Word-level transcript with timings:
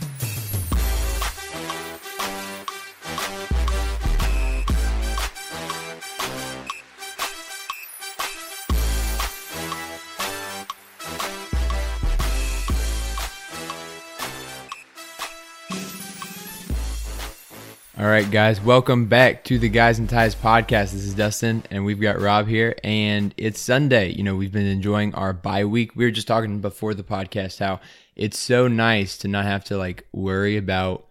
All 18.01 18.07
right, 18.07 18.31
guys, 18.31 18.59
welcome 18.59 19.05
back 19.05 19.43
to 19.43 19.59
the 19.59 19.69
Guys 19.69 19.99
and 19.99 20.09
Ties 20.09 20.33
podcast. 20.33 20.91
This 20.91 21.05
is 21.05 21.13
Dustin, 21.13 21.61
and 21.69 21.85
we've 21.85 22.01
got 22.01 22.19
Rob 22.19 22.47
here, 22.47 22.75
and 22.83 23.31
it's 23.37 23.59
Sunday. 23.59 24.11
You 24.11 24.23
know, 24.23 24.35
we've 24.35 24.51
been 24.51 24.65
enjoying 24.65 25.13
our 25.13 25.33
bye 25.33 25.65
week. 25.65 25.95
We 25.95 26.05
were 26.05 26.09
just 26.09 26.27
talking 26.27 26.61
before 26.61 26.95
the 26.95 27.03
podcast 27.03 27.59
how 27.59 27.79
it's 28.15 28.39
so 28.39 28.67
nice 28.67 29.19
to 29.19 29.27
not 29.27 29.45
have 29.45 29.65
to 29.65 29.77
like 29.77 30.07
worry 30.13 30.57
about 30.57 31.05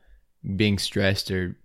being 0.57 0.79
stressed 0.79 1.31
or, 1.31 1.57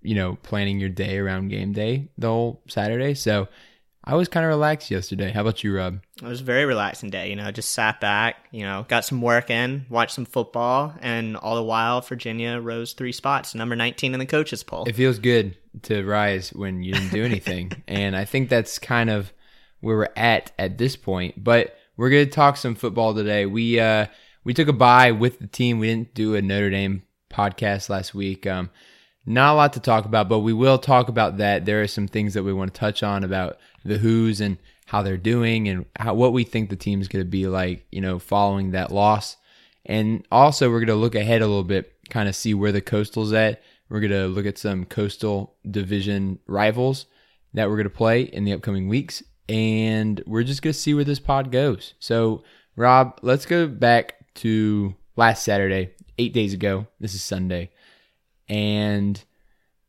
you 0.00 0.14
know, 0.14 0.38
planning 0.44 0.78
your 0.78 0.90
day 0.90 1.18
around 1.18 1.48
game 1.48 1.72
day 1.72 2.10
the 2.16 2.28
whole 2.28 2.62
Saturday. 2.68 3.14
So 3.14 3.48
I 4.04 4.16
was 4.16 4.28
kind 4.28 4.44
of 4.44 4.50
relaxed 4.50 4.90
yesterday. 4.90 5.30
How 5.30 5.42
about 5.42 5.62
you, 5.62 5.76
Rob? 5.76 6.00
It 6.16 6.26
was 6.26 6.40
a 6.40 6.44
very 6.44 6.64
relaxing 6.64 7.10
day. 7.10 7.30
You 7.30 7.36
know, 7.36 7.50
just 7.52 7.70
sat 7.70 8.00
back, 8.00 8.48
you 8.50 8.62
know, 8.62 8.84
got 8.88 9.04
some 9.04 9.22
work 9.22 9.48
in, 9.48 9.86
watched 9.88 10.14
some 10.14 10.24
football, 10.24 10.94
and 11.00 11.36
all 11.36 11.54
the 11.54 11.62
while, 11.62 12.00
Virginia 12.00 12.58
rose 12.58 12.94
three 12.94 13.12
spots, 13.12 13.54
number 13.54 13.76
19 13.76 14.12
in 14.12 14.18
the 14.18 14.26
coaches 14.26 14.64
poll. 14.64 14.84
It 14.88 14.96
feels 14.96 15.20
good 15.20 15.56
to 15.82 16.04
rise 16.04 16.50
when 16.50 16.82
you 16.82 16.94
didn't 16.94 17.12
do 17.12 17.24
anything. 17.24 17.70
and 17.86 18.16
I 18.16 18.24
think 18.24 18.48
that's 18.48 18.78
kind 18.80 19.08
of 19.08 19.32
where 19.80 19.96
we're 19.96 20.08
at 20.16 20.50
at 20.58 20.78
this 20.78 20.96
point. 20.96 21.42
But 21.42 21.76
we're 21.96 22.10
going 22.10 22.26
to 22.26 22.32
talk 22.32 22.56
some 22.56 22.74
football 22.74 23.14
today. 23.14 23.46
We, 23.46 23.78
uh, 23.78 24.06
we 24.42 24.52
took 24.52 24.68
a 24.68 24.72
bye 24.72 25.12
with 25.12 25.38
the 25.38 25.46
team. 25.46 25.78
We 25.78 25.86
didn't 25.88 26.14
do 26.14 26.34
a 26.34 26.42
Notre 26.42 26.70
Dame 26.70 27.02
podcast 27.30 27.88
last 27.88 28.14
week. 28.14 28.46
Um, 28.48 28.70
not 29.24 29.52
a 29.52 29.56
lot 29.56 29.72
to 29.74 29.80
talk 29.80 30.04
about, 30.04 30.28
but 30.28 30.40
we 30.40 30.52
will 30.52 30.78
talk 30.78 31.08
about 31.08 31.36
that. 31.36 31.64
There 31.64 31.80
are 31.82 31.86
some 31.86 32.08
things 32.08 32.34
that 32.34 32.42
we 32.42 32.52
want 32.52 32.74
to 32.74 32.78
touch 32.80 33.04
on 33.04 33.22
about 33.22 33.58
the 33.84 33.98
Hoos 33.98 34.40
and 34.40 34.58
how 34.86 35.02
they're 35.02 35.16
doing 35.16 35.68
and 35.68 35.86
how, 35.96 36.14
what 36.14 36.32
we 36.32 36.44
think 36.44 36.68
the 36.68 36.76
team's 36.76 37.08
going 37.08 37.24
to 37.24 37.30
be 37.30 37.46
like, 37.46 37.86
you 37.90 38.00
know, 38.00 38.18
following 38.18 38.72
that 38.72 38.92
loss. 38.92 39.36
And 39.84 40.26
also, 40.30 40.70
we're 40.70 40.80
going 40.80 40.88
to 40.88 40.94
look 40.94 41.14
ahead 41.14 41.42
a 41.42 41.46
little 41.46 41.64
bit, 41.64 41.92
kind 42.10 42.28
of 42.28 42.36
see 42.36 42.54
where 42.54 42.72
the 42.72 42.80
Coastal's 42.80 43.32
at. 43.32 43.62
We're 43.88 44.00
going 44.00 44.12
to 44.12 44.26
look 44.26 44.46
at 44.46 44.58
some 44.58 44.84
Coastal 44.84 45.56
Division 45.68 46.38
rivals 46.46 47.06
that 47.54 47.68
we're 47.68 47.76
going 47.76 47.84
to 47.84 47.90
play 47.90 48.22
in 48.22 48.44
the 48.44 48.52
upcoming 48.52 48.88
weeks. 48.88 49.22
And 49.48 50.22
we're 50.26 50.44
just 50.44 50.62
going 50.62 50.72
to 50.72 50.78
see 50.78 50.94
where 50.94 51.04
this 51.04 51.18
pod 51.18 51.50
goes. 51.50 51.94
So, 51.98 52.44
Rob, 52.76 53.18
let's 53.22 53.44
go 53.44 53.66
back 53.66 54.14
to 54.36 54.94
last 55.16 55.44
Saturday, 55.44 55.90
eight 56.18 56.32
days 56.32 56.54
ago. 56.54 56.86
This 57.00 57.14
is 57.14 57.22
Sunday. 57.22 57.70
And 58.48 59.22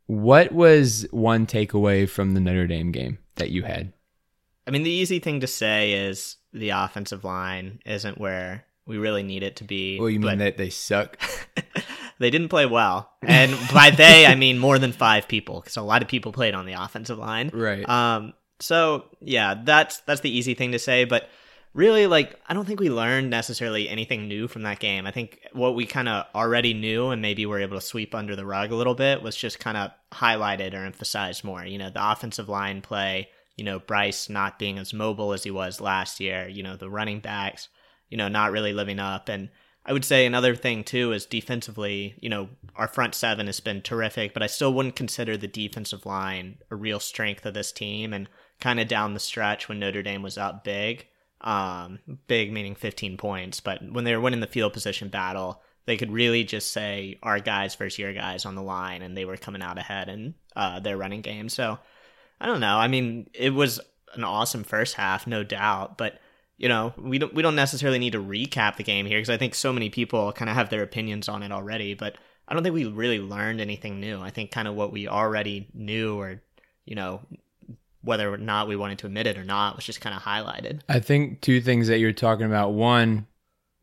what 0.08 0.52
was 0.52 1.08
one 1.12 1.46
takeaway 1.46 2.10
from 2.10 2.34
the 2.34 2.40
Notre 2.40 2.68
Dame 2.68 2.92
game 2.92 3.20
that 3.36 3.52
you 3.52 3.64
had? 3.64 3.94
I 4.68 4.72
mean, 4.72 4.84
the 4.84 4.90
easy 4.90 5.20
thing 5.20 5.42
to 5.42 5.48
say 5.48 5.94
is 5.94 6.38
the 6.54 6.70
offensive 6.70 7.24
line 7.24 7.80
isn't 7.86 8.18
where 8.18 8.66
we 8.86 8.98
really 8.98 9.24
need 9.24 9.44
it 9.44 9.58
to 9.58 9.64
be. 9.64 10.00
Well, 10.00 10.10
you 10.10 10.20
mean 10.20 10.38
that 10.40 10.58
they 10.58 10.70
suck? 10.70 11.18
they 12.20 12.30
didn't 12.30 12.50
play 12.50 12.66
well, 12.66 13.12
and 13.22 13.56
by 13.74 13.90
they 13.90 14.26
I 14.26 14.36
mean 14.36 14.58
more 14.58 14.80
than 14.80 14.92
five 14.92 15.28
people, 15.28 15.62
because 15.62 15.78
a 15.78 15.82
lot 15.82 16.02
of 16.02 16.08
people 16.08 16.32
played 16.32 16.54
on 16.54 16.66
the 16.66 16.74
offensive 16.74 17.18
line. 17.18 17.50
Right. 17.54 17.88
Um. 17.88 18.34
So 18.60 19.06
yeah, 19.20 19.56
that's 19.64 20.00
that's 20.02 20.22
the 20.22 20.36
easy 20.36 20.54
thing 20.54 20.72
to 20.72 20.80
say, 20.80 21.06
but 21.06 21.30
really 21.74 22.08
like 22.08 22.40
I 22.48 22.54
don't 22.54 22.66
think 22.66 22.80
we 22.80 22.90
learned 22.90 23.30
necessarily 23.30 23.90
anything 23.90 24.28
new 24.28 24.48
from 24.48 24.64
that 24.64 24.80
game. 24.80 25.06
I 25.06 25.12
think 25.12 25.40
what 25.54 25.76
we 25.76 25.86
kind 25.86 26.08
of 26.08 26.26
already 26.36 26.74
knew 26.74 27.10
and 27.10 27.22
maybe 27.22 27.46
were 27.46 27.60
able 27.60 27.78
to 27.78 27.86
sweep 27.86 28.14
under 28.14 28.36
the 28.36 28.46
rug 28.46 28.72
a 28.72 28.76
little 28.76 28.96
bit 28.96 29.22
was 29.22 29.36
just 29.36 29.60
kind 29.60 29.78
of 29.78 29.92
highlighted 30.12 30.74
or 30.74 30.86
emphasized 30.86 31.44
more. 31.44 31.66
You 31.66 31.78
know, 31.78 31.90
the 31.90 32.12
offensive 32.12 32.50
line 32.50 32.82
play, 32.82 33.30
you 33.58 33.64
know, 33.64 33.80
Bryce 33.80 34.30
not 34.30 34.60
being 34.60 34.78
as 34.78 34.94
mobile 34.94 35.34
as 35.34 35.44
he 35.44 35.52
was 35.52 35.82
last 35.82 36.20
year, 36.20 36.48
you 36.48 36.64
know, 36.64 36.76
the 36.76 36.90
running 36.90 37.20
backs, 37.20 37.70
you 38.10 38.18
know, 38.18 38.28
not 38.28 38.52
really 38.52 38.74
living 38.74 39.00
up 39.00 39.30
and 39.30 39.50
I 39.86 39.92
would 39.92 40.06
say 40.06 40.26
another 40.26 40.56
thing 40.56 40.86
too 40.86 41.12
is 41.12 41.26
defensively, 41.26 42.16
you 42.22 42.30
know, 42.30 42.48
our 42.78 42.88
front 42.88 43.16
seven 43.16 43.48
has 43.48 43.60
been 43.60 43.82
terrific, 43.82 44.34
but 44.34 44.42
I 44.42 44.48
still 44.48 44.74
wouldn't 44.74 44.96
consider 44.96 45.36
the 45.36 45.46
defensive 45.46 46.06
line 46.06 46.60
a 46.72 46.76
real 46.76 47.02
strength 47.02 47.46
of 47.46 47.54
this 47.54 47.74
team 47.74 48.14
and 48.14 48.30
kind 48.62 48.80
of 48.80 48.88
down 48.88 49.14
the 49.14 49.20
stretch 49.20 49.68
when 49.68 49.80
Notre 49.80 50.02
Dame 50.02 50.24
was 50.24 50.38
up 50.38 50.64
big 50.64 51.08
um, 51.44 52.00
big 52.28 52.52
meaning 52.52 52.76
15 52.76 53.18
points, 53.18 53.60
but 53.60 53.80
when 53.92 54.04
they 54.04 54.16
were 54.16 54.22
winning 54.22 54.40
the 54.40 54.48
field 54.48 54.74
position 54.74 55.10
battle, 55.10 55.62
they 55.86 55.98
could 55.98 56.12
really 56.12 56.44
just 56.44 56.72
say 56.72 57.20
our 57.22 57.40
guys 57.40 57.76
versus 57.76 58.00
your 58.00 58.14
guys 58.14 58.46
on 58.46 58.56
the 58.56 58.62
line, 58.64 59.02
and 59.02 59.18
they 59.18 59.26
were 59.26 59.38
coming 59.38 59.62
out 59.62 59.78
ahead 59.78 60.10
in 60.10 60.36
uh, 60.56 60.80
their 60.80 60.98
running 60.98 61.22
game. 61.22 61.50
So 61.50 61.78
I 62.40 62.46
don't 62.46 62.62
know. 62.62 62.78
I 62.78 62.88
mean, 62.88 63.30
it 63.34 63.52
was 63.54 63.80
an 64.14 64.24
awesome 64.24 64.64
first 64.64 64.96
half, 64.96 65.28
no 65.28 65.44
doubt, 65.44 65.98
but 65.98 66.20
you 66.58 66.70
know, 66.70 66.94
we 66.98 67.18
don't 67.18 67.34
we 67.34 67.42
don't 67.42 67.56
necessarily 67.56 68.00
need 68.00 68.14
to 68.14 68.24
recap 68.24 68.78
the 68.78 68.84
game 68.84 69.06
here 69.06 69.18
because 69.18 69.30
I 69.30 69.38
think 69.38 69.56
so 69.56 69.74
many 69.74 69.90
people 69.90 70.32
kind 70.32 70.50
of 70.50 70.56
have 70.56 70.70
their 70.70 70.84
opinions 70.84 71.28
on 71.28 71.44
it 71.44 71.52
already. 71.52 71.94
But 71.94 72.18
I 72.48 72.54
don't 72.54 72.64
think 72.64 72.76
we 72.76 72.86
really 72.86 73.20
learned 73.20 73.60
anything 73.60 74.00
new. 74.00 74.22
I 74.22 74.30
think 74.30 74.52
kind 74.52 74.68
of 74.68 74.76
what 74.76 74.92
we 74.92 75.08
already 75.08 75.68
knew, 75.74 76.18
or 76.18 76.42
you 76.86 76.96
know, 76.96 77.22
whether 78.04 78.32
or 78.32 78.38
not 78.38 78.68
we 78.68 78.76
wanted 78.76 79.00
to 79.00 79.08
admit 79.08 79.28
it 79.28 79.38
or 79.38 79.44
not, 79.44 79.76
was 79.76 79.86
just 79.86 80.02
kind 80.02 80.16
of 80.16 80.22
highlighted. 80.22 80.82
I 80.90 81.00
think 81.00 81.42
two 81.42 81.62
things 81.62 81.88
that 81.88 82.00
you're 82.00 82.12
talking 82.12 82.46
about. 82.46 82.74
One, 82.74 83.28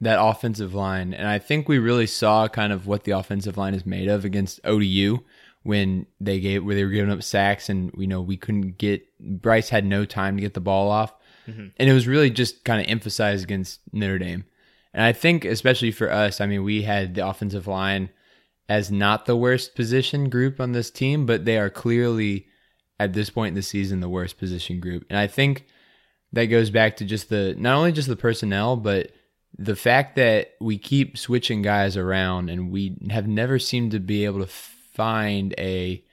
that 0.00 0.22
offensive 0.22 0.74
line, 0.74 1.14
and 1.14 1.26
I 1.26 1.38
think 1.38 1.68
we 1.68 1.78
really 1.78 2.06
saw 2.06 2.48
kind 2.48 2.72
of 2.72 2.86
what 2.86 3.04
the 3.04 3.12
offensive 3.12 3.56
line 3.56 3.74
is 3.74 3.86
made 3.86 4.08
of 4.08 4.24
against 4.24 4.60
ODU 4.64 5.18
when 5.62 6.06
they 6.20 6.40
gave 6.40 6.64
where 6.64 6.74
they 6.74 6.84
were 6.84 6.90
giving 6.90 7.10
up 7.10 7.22
sacks, 7.22 7.68
and 7.68 7.92
you 7.96 8.06
know 8.06 8.20
we 8.20 8.36
couldn't 8.36 8.78
get 8.78 9.02
Bryce 9.18 9.68
had 9.68 9.84
no 9.84 10.04
time 10.04 10.36
to 10.36 10.42
get 10.42 10.54
the 10.54 10.60
ball 10.60 10.90
off, 10.90 11.14
mm-hmm. 11.46 11.68
and 11.76 11.88
it 11.88 11.92
was 11.92 12.06
really 12.06 12.30
just 12.30 12.64
kind 12.64 12.80
of 12.80 12.90
emphasized 12.90 13.44
against 13.44 13.80
Notre 13.92 14.18
Dame. 14.18 14.44
And 14.92 15.04
I 15.04 15.12
think 15.12 15.44
especially 15.44 15.92
for 15.92 16.10
us, 16.10 16.40
I 16.40 16.46
mean, 16.46 16.64
we 16.64 16.82
had 16.82 17.14
the 17.14 17.26
offensive 17.26 17.66
line 17.66 18.10
as 18.68 18.90
not 18.90 19.26
the 19.26 19.36
worst 19.36 19.74
position 19.74 20.30
group 20.30 20.60
on 20.60 20.72
this 20.72 20.90
team, 20.90 21.26
but 21.26 21.44
they 21.44 21.58
are 21.58 21.70
clearly 21.70 22.46
at 23.00 23.14
this 23.14 23.30
point 23.30 23.48
in 23.48 23.54
the 23.54 23.62
season 23.62 24.00
the 24.00 24.08
worst 24.10 24.36
position 24.36 24.78
group. 24.78 25.06
And 25.08 25.18
I 25.18 25.26
think 25.26 25.64
that 26.34 26.44
goes 26.44 26.68
back 26.68 26.98
to 26.98 27.04
just 27.06 27.30
the 27.30 27.54
not 27.56 27.76
only 27.76 27.92
just 27.92 28.08
the 28.08 28.14
personnel, 28.14 28.76
but 28.76 29.10
the 29.58 29.74
fact 29.74 30.16
that 30.16 30.52
we 30.60 30.76
keep 30.76 31.16
switching 31.16 31.62
guys 31.62 31.96
around 31.96 32.50
and 32.50 32.70
we 32.70 32.98
have 33.10 33.26
never 33.26 33.58
seemed 33.58 33.92
to 33.92 34.00
be 34.00 34.26
able 34.26 34.40
to 34.40 34.46
find 34.46 35.54
a 35.56 36.04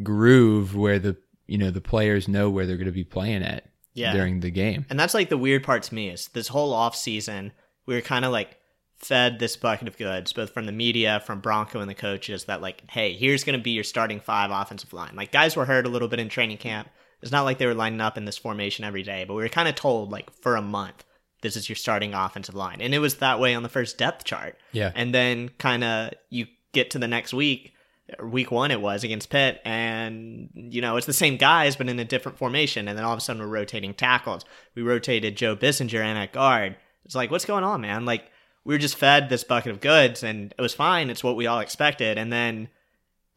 groove 0.00 0.76
where 0.76 1.00
the 1.00 1.16
you 1.48 1.58
know 1.58 1.72
the 1.72 1.80
players 1.80 2.28
know 2.28 2.48
where 2.48 2.66
they're 2.66 2.76
going 2.76 2.86
to 2.86 2.92
be 2.92 3.02
playing 3.02 3.42
at 3.42 3.64
yeah. 3.94 4.12
during 4.12 4.38
the 4.38 4.50
game. 4.50 4.86
And 4.88 4.98
that's 4.98 5.14
like 5.14 5.30
the 5.30 5.36
weird 5.36 5.64
part 5.64 5.82
to 5.84 5.94
me 5.94 6.08
is 6.08 6.28
this 6.28 6.46
whole 6.46 6.72
off 6.72 6.94
season 6.94 7.52
we 7.84 7.96
were 7.96 8.00
kind 8.00 8.24
of 8.24 8.30
like 8.30 8.57
fed 8.98 9.38
this 9.38 9.56
bucket 9.56 9.86
of 9.86 9.96
goods 9.96 10.32
both 10.32 10.52
from 10.52 10.66
the 10.66 10.72
media 10.72 11.22
from 11.24 11.40
Bronco 11.40 11.80
and 11.80 11.88
the 11.88 11.94
coaches 11.94 12.44
that 12.44 12.60
like 12.60 12.82
hey 12.90 13.12
here's 13.12 13.44
going 13.44 13.56
to 13.56 13.62
be 13.62 13.70
your 13.70 13.84
starting 13.84 14.20
five 14.20 14.50
offensive 14.50 14.92
line. 14.92 15.14
Like 15.14 15.32
guys 15.32 15.56
were 15.56 15.64
hurt 15.64 15.86
a 15.86 15.90
little 15.90 16.08
bit 16.08 16.18
in 16.18 16.28
training 16.28 16.58
camp. 16.58 16.88
It's 17.22 17.32
not 17.32 17.42
like 17.42 17.58
they 17.58 17.66
were 17.66 17.74
lining 17.74 18.00
up 18.00 18.16
in 18.16 18.24
this 18.24 18.38
formation 18.38 18.84
every 18.84 19.02
day, 19.02 19.24
but 19.26 19.34
we 19.34 19.42
were 19.42 19.48
kind 19.48 19.68
of 19.68 19.74
told 19.74 20.10
like 20.10 20.32
for 20.32 20.56
a 20.56 20.62
month 20.62 21.04
this 21.40 21.56
is 21.56 21.68
your 21.68 21.76
starting 21.76 22.14
offensive 22.14 22.54
line. 22.54 22.80
And 22.80 22.94
it 22.94 22.98
was 22.98 23.16
that 23.16 23.40
way 23.40 23.54
on 23.54 23.62
the 23.62 23.68
first 23.68 23.98
depth 23.98 24.24
chart. 24.24 24.56
Yeah. 24.72 24.92
And 24.94 25.14
then 25.14 25.50
kind 25.58 25.84
of 25.84 26.12
you 26.30 26.46
get 26.72 26.90
to 26.90 26.98
the 26.98 27.08
next 27.08 27.32
week, 27.32 27.74
week 28.22 28.50
one 28.50 28.70
it 28.70 28.80
was 28.80 29.04
against 29.04 29.30
Pitt, 29.30 29.60
and 29.64 30.50
you 30.54 30.80
know, 30.80 30.96
it's 30.96 31.06
the 31.06 31.12
same 31.12 31.36
guys 31.36 31.76
but 31.76 31.88
in 31.88 31.98
a 31.98 32.04
different 32.04 32.38
formation. 32.38 32.88
And 32.88 32.96
then 32.96 33.04
all 33.04 33.12
of 33.12 33.18
a 33.18 33.20
sudden 33.20 33.42
we're 33.42 33.48
rotating 33.48 33.94
tackles. 33.94 34.44
We 34.74 34.82
rotated 34.82 35.36
Joe 35.36 35.56
Bissinger 35.56 36.00
in 36.00 36.16
at 36.16 36.32
guard. 36.32 36.76
It's 37.04 37.14
like, 37.14 37.30
what's 37.30 37.44
going 37.44 37.64
on, 37.64 37.80
man? 37.80 38.04
Like 38.04 38.30
we 38.68 38.74
were 38.74 38.78
just 38.78 38.96
fed 38.96 39.30
this 39.30 39.44
bucket 39.44 39.72
of 39.72 39.80
goods 39.80 40.22
and 40.22 40.54
it 40.56 40.60
was 40.60 40.74
fine. 40.74 41.08
It's 41.08 41.24
what 41.24 41.36
we 41.36 41.46
all 41.46 41.60
expected. 41.60 42.18
And 42.18 42.30
then 42.30 42.68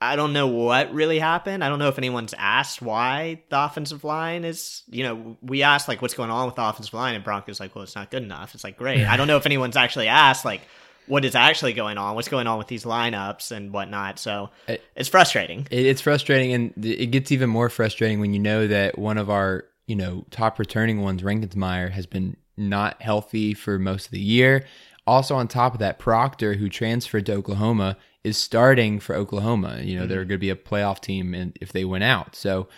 I 0.01 0.17
don't 0.17 0.33
know 0.33 0.47
what 0.47 0.93
really 0.93 1.19
happened. 1.19 1.63
I 1.63 1.69
don't 1.69 1.79
know 1.79 1.87
if 1.87 1.97
anyone's 1.97 2.33
asked 2.37 2.81
why 2.81 3.41
the 3.47 3.63
offensive 3.63 4.03
line 4.03 4.43
is, 4.43 4.83
you 4.89 5.03
know, 5.03 5.37
we 5.41 5.63
asked 5.63 5.87
like 5.87 6.01
what's 6.01 6.15
going 6.15 6.31
on 6.31 6.47
with 6.47 6.55
the 6.55 6.63
offensive 6.65 6.93
line 6.93 7.15
and 7.15 7.23
Broncos 7.23 7.61
like, 7.61 7.73
well, 7.73 7.83
it's 7.85 7.95
not 7.95 8.11
good 8.11 8.23
enough. 8.23 8.53
It's 8.53 8.65
like, 8.65 8.77
great. 8.77 9.05
I 9.05 9.15
don't 9.15 9.27
know 9.27 9.37
if 9.37 9.45
anyone's 9.45 9.77
actually 9.77 10.09
asked 10.09 10.43
like 10.43 10.63
what 11.07 11.23
is 11.23 11.33
actually 11.33 11.71
going 11.71 11.97
on, 11.97 12.15
what's 12.15 12.27
going 12.27 12.47
on 12.47 12.57
with 12.57 12.67
these 12.67 12.83
lineups 12.83 13.51
and 13.53 13.71
whatnot. 13.71 14.19
So 14.19 14.49
it, 14.67 14.83
it's 14.97 15.07
frustrating. 15.07 15.65
It, 15.71 15.85
it's 15.85 16.01
frustrating 16.01 16.51
and 16.51 16.85
it 16.85 17.09
gets 17.11 17.31
even 17.31 17.49
more 17.49 17.69
frustrating 17.69 18.19
when 18.19 18.33
you 18.33 18.39
know 18.41 18.67
that 18.67 18.99
one 18.99 19.17
of 19.17 19.29
our, 19.29 19.63
you 19.87 19.95
know, 19.95 20.25
top 20.29 20.59
returning 20.59 20.99
ones, 20.99 21.21
Reinkensmeyer, 21.21 21.89
has 21.89 22.05
been 22.05 22.35
not 22.57 23.01
healthy 23.01 23.53
for 23.53 23.79
most 23.79 24.05
of 24.05 24.11
the 24.11 24.19
year. 24.19 24.65
Also, 25.11 25.35
on 25.35 25.45
top 25.45 25.73
of 25.73 25.79
that, 25.81 25.99
Proctor, 25.99 26.53
who 26.53 26.69
transferred 26.69 27.25
to 27.25 27.33
Oklahoma, 27.33 27.97
is 28.23 28.37
starting 28.37 28.97
for 28.97 29.13
Oklahoma. 29.13 29.81
You 29.81 29.95
know, 29.95 30.03
mm-hmm. 30.03 30.09
they're 30.09 30.23
going 30.23 30.29
to 30.29 30.37
be 30.37 30.49
a 30.51 30.55
playoff 30.55 31.01
team 31.01 31.33
and 31.33 31.57
if 31.59 31.73
they 31.73 31.83
went 31.83 32.05
out. 32.05 32.33
So, 32.33 32.69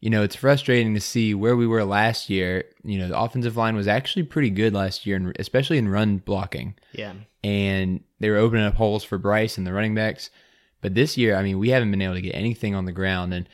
you 0.00 0.08
know, 0.08 0.22
it's 0.22 0.34
frustrating 0.34 0.94
to 0.94 1.00
see 1.02 1.34
where 1.34 1.56
we 1.56 1.66
were 1.66 1.84
last 1.84 2.30
year. 2.30 2.64
You 2.84 3.00
know, 3.00 3.08
the 3.08 3.18
offensive 3.18 3.58
line 3.58 3.76
was 3.76 3.86
actually 3.86 4.22
pretty 4.22 4.48
good 4.48 4.72
last 4.72 5.04
year, 5.04 5.16
and 5.16 5.36
especially 5.38 5.76
in 5.76 5.90
run 5.90 6.16
blocking. 6.16 6.74
Yeah. 6.92 7.12
And 7.42 8.02
they 8.18 8.30
were 8.30 8.38
opening 8.38 8.64
up 8.64 8.76
holes 8.76 9.04
for 9.04 9.18
Bryce 9.18 9.58
and 9.58 9.66
the 9.66 9.74
running 9.74 9.94
backs. 9.94 10.30
But 10.80 10.94
this 10.94 11.18
year, 11.18 11.36
I 11.36 11.42
mean, 11.42 11.58
we 11.58 11.68
haven't 11.68 11.90
been 11.90 12.00
able 12.00 12.14
to 12.14 12.22
get 12.22 12.34
anything 12.34 12.74
on 12.74 12.86
the 12.86 12.92
ground. 12.92 13.34
And 13.34 13.46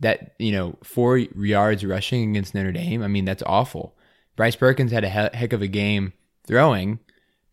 that, 0.00 0.34
you 0.40 0.50
know, 0.50 0.76
four 0.82 1.18
yards 1.18 1.84
rushing 1.84 2.30
against 2.30 2.52
Notre 2.52 2.72
Dame, 2.72 3.04
I 3.04 3.06
mean, 3.06 3.26
that's 3.26 3.44
awful. 3.46 3.96
Bryce 4.34 4.56
Perkins 4.56 4.90
had 4.90 5.04
a 5.04 5.08
heck 5.08 5.52
of 5.52 5.62
a 5.62 5.68
game 5.68 6.14
throwing, 6.48 6.98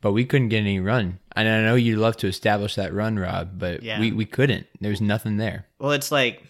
but 0.03 0.11
we 0.11 0.25
couldn't 0.25 0.49
get 0.49 0.59
any 0.59 0.81
run. 0.81 1.17
And 1.33 1.47
I 1.47 1.61
know 1.61 1.75
you'd 1.75 1.97
love 1.97 2.17
to 2.17 2.27
establish 2.27 2.75
that 2.75 2.93
run, 2.93 3.17
Rob, 3.17 3.57
but 3.57 3.81
yeah. 3.81 4.01
we, 4.01 4.11
we 4.11 4.25
couldn't. 4.25 4.67
There 4.81 4.91
was 4.91 4.99
nothing 4.99 5.37
there. 5.37 5.65
Well, 5.79 5.93
it's 5.93 6.11
like, 6.11 6.43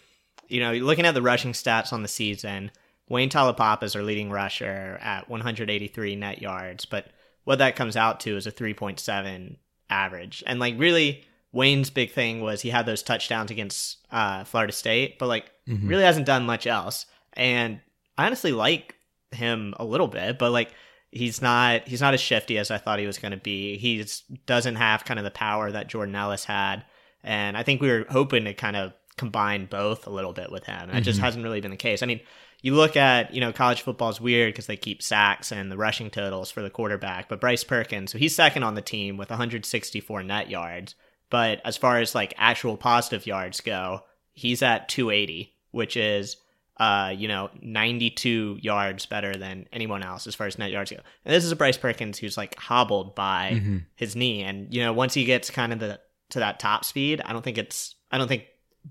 you 0.50 0.60
know, 0.60 0.74
looking 0.74 1.06
at 1.06 1.14
the 1.14 1.22
rushing 1.22 1.52
stats 1.52 1.94
on 1.94 2.02
the 2.02 2.08
season, 2.08 2.72
Wayne 3.10 3.30
Taulapapa 3.30 3.84
is 3.84 3.96
our 3.96 4.02
leading 4.02 4.32
rusher 4.32 4.98
at 5.00 5.30
183 5.30 6.16
net 6.16 6.42
yards, 6.42 6.86
but 6.86 7.06
what 7.44 7.60
that 7.60 7.76
comes 7.76 7.96
out 7.96 8.22
to 8.22 8.36
is 8.36 8.48
a 8.48 8.52
3.7 8.52 9.58
average. 9.88 10.44
And 10.48 10.60
like 10.60 10.74
really, 10.80 11.24
Wayne's 11.52 11.92
big 11.92 12.12
thing 12.12 12.42
was 12.42 12.62
he 12.62 12.72
had 12.72 12.88
those 12.88 13.04
touchdowns 13.04 13.52
against 13.52 13.98
uh, 14.12 14.46
Florida 14.46 14.74
State, 14.74 15.20
but 15.20 15.28
like 15.28 15.52
mm-hmm. 15.70 15.88
really 15.88 16.04
hasn't 16.04 16.26
done 16.26 16.48
much 16.48 16.66
else. 16.66 17.06
And 17.34 17.82
I 18.18 18.26
honestly 18.26 18.52
like 18.52 18.96
him 19.32 19.76
a 19.78 19.86
little 19.86 20.08
bit, 20.08 20.40
but 20.40 20.52
like 20.52 20.72
he's 21.14 21.42
not 21.42 21.88
he's 21.88 22.02
not 22.02 22.14
as 22.14 22.22
shifty 22.22 22.58
as 22.58 22.72
I 22.72 22.78
thought 22.78 23.00
he 23.00 23.08
was 23.08 23.18
going 23.18 23.32
to 23.32 23.38
be. 23.38 23.78
He 23.78 24.06
doesn't 24.46 24.76
have 24.76 25.06
kind 25.06 25.20
of 25.20 25.24
the 25.24 25.32
power 25.32 25.72
that 25.72 25.88
Jordan 25.88 26.16
Ellis 26.16 26.46
had, 26.46 26.84
and 27.24 27.56
I 27.56 27.64
think 27.64 27.82
we 27.82 27.90
were 27.90 28.06
hoping 28.10 28.46
to 28.46 28.54
kind 28.54 28.76
of 28.76 28.94
combine 29.18 29.68
both 29.68 30.08
a 30.08 30.10
little 30.10 30.34
bit 30.34 30.52
with 30.52 30.66
him. 30.66 30.76
And 30.76 30.90
mm-hmm. 30.90 30.98
It 30.98 31.04
just 31.04 31.20
hasn't 31.20 31.44
really 31.44 31.62
been 31.62 31.72
the 31.72 31.78
case. 31.78 32.02
I 32.02 32.08
mean, 32.08 32.20
you 32.62 32.74
look 32.74 32.98
at 32.98 33.34
you 33.34 33.42
know 33.42 33.54
college 33.54 33.82
football 33.82 34.10
is 34.10 34.20
weird 34.20 34.54
because 34.54 34.68
they 34.68 34.78
keep 34.78 35.02
sacks 35.02 35.52
and 35.52 35.72
the 35.72 35.78
rushing 35.78 36.10
totals 36.10 36.50
for 36.50 36.62
the 36.62 36.70
quarterback, 36.70 37.30
but 37.30 37.40
Bryce 37.40 37.64
Perkins, 37.64 38.12
so 38.12 38.18
he's 38.18 38.36
second 38.36 38.64
on 38.64 38.76
the 38.76 38.82
team 38.82 39.18
with 39.18 39.30
164 39.30 40.24
net 40.24 40.50
yards, 40.50 40.96
but 41.30 41.62
as 41.64 41.78
far 41.78 42.00
as 42.00 42.16
like 42.16 42.34
actual 42.38 42.78
positive 42.78 43.28
yards 43.28 43.62
go, 43.62 44.02
he's 44.34 44.62
at 44.64 44.90
280, 44.90 45.54
which 45.72 45.96
is 45.96 46.38
uh, 46.78 47.14
you 47.16 47.28
know, 47.28 47.50
92 47.62 48.58
yards 48.62 49.06
better 49.06 49.36
than 49.36 49.68
anyone 49.72 50.04
else 50.04 50.26
as 50.26 50.36
far 50.36 50.48
as 50.48 50.58
net 50.58 50.72
yards 50.72 50.92
go. 50.92 50.98
And 51.26 51.34
this 51.34 51.44
is 51.44 51.52
a 51.52 51.56
Bryce 51.56 51.78
Perkins 51.78 52.18
who's 52.18 52.38
like 52.38 52.58
hobbled 52.58 53.16
by 53.16 53.52
mm-hmm. 53.56 53.78
his 53.96 54.16
knee. 54.16 54.44
And, 54.44 54.74
you 54.74 54.84
know, 54.84 54.92
once 54.94 55.14
he 55.14 55.24
gets 55.26 55.50
kind 55.50 55.72
of 55.72 55.80
the, 55.80 56.00
to 56.32 56.40
that 56.40 56.60
top 56.60 56.84
speed, 56.84 57.22
I 57.24 57.32
don't 57.32 57.44
think 57.44 57.58
it's, 57.58 57.96
I 58.12 58.18
don't 58.18 58.28
think 58.28 58.46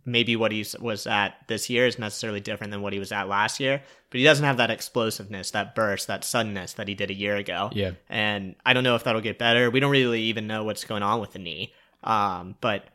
maybe 0.05 0.37
what 0.37 0.53
he 0.53 0.65
was 0.81 1.07
at 1.07 1.35
this 1.49 1.69
year 1.69 1.87
is 1.87 1.99
necessarily 1.99 2.41
different 2.41 2.71
than 2.71 2.83
what 2.83 2.93
he 2.93 2.99
was 2.99 3.13
at 3.13 3.29
last 3.29 3.61
year, 3.61 3.83
but 4.11 4.19
he 4.19 4.25
doesn't 4.25 4.45
have 4.45 4.57
that 4.57 4.71
explosiveness, 4.71 5.51
that 5.51 5.75
burst, 5.75 6.07
that 6.07 6.25
suddenness 6.25 6.75
that 6.75 6.89
he 6.89 6.95
did 6.95 7.11
a 7.11 7.15
year 7.15 7.37
ago. 7.37 7.69
Yeah. 7.73 7.93
And 8.09 8.55
I 8.65 8.73
don't 8.73 8.85
know 8.85 8.95
if 8.95 9.05
that'll 9.05 9.21
get 9.21 9.39
better. 9.39 9.71
We 9.71 9.81
don't 9.81 9.91
really 9.91 10.23
even 10.23 10.47
know 10.47 10.65
what's 10.65 10.85
going 10.85 11.03
on 11.03 11.21
with 11.21 11.33
the 11.33 11.41
knee. 11.41 11.75
Um, 12.05 12.55
but 12.61 12.87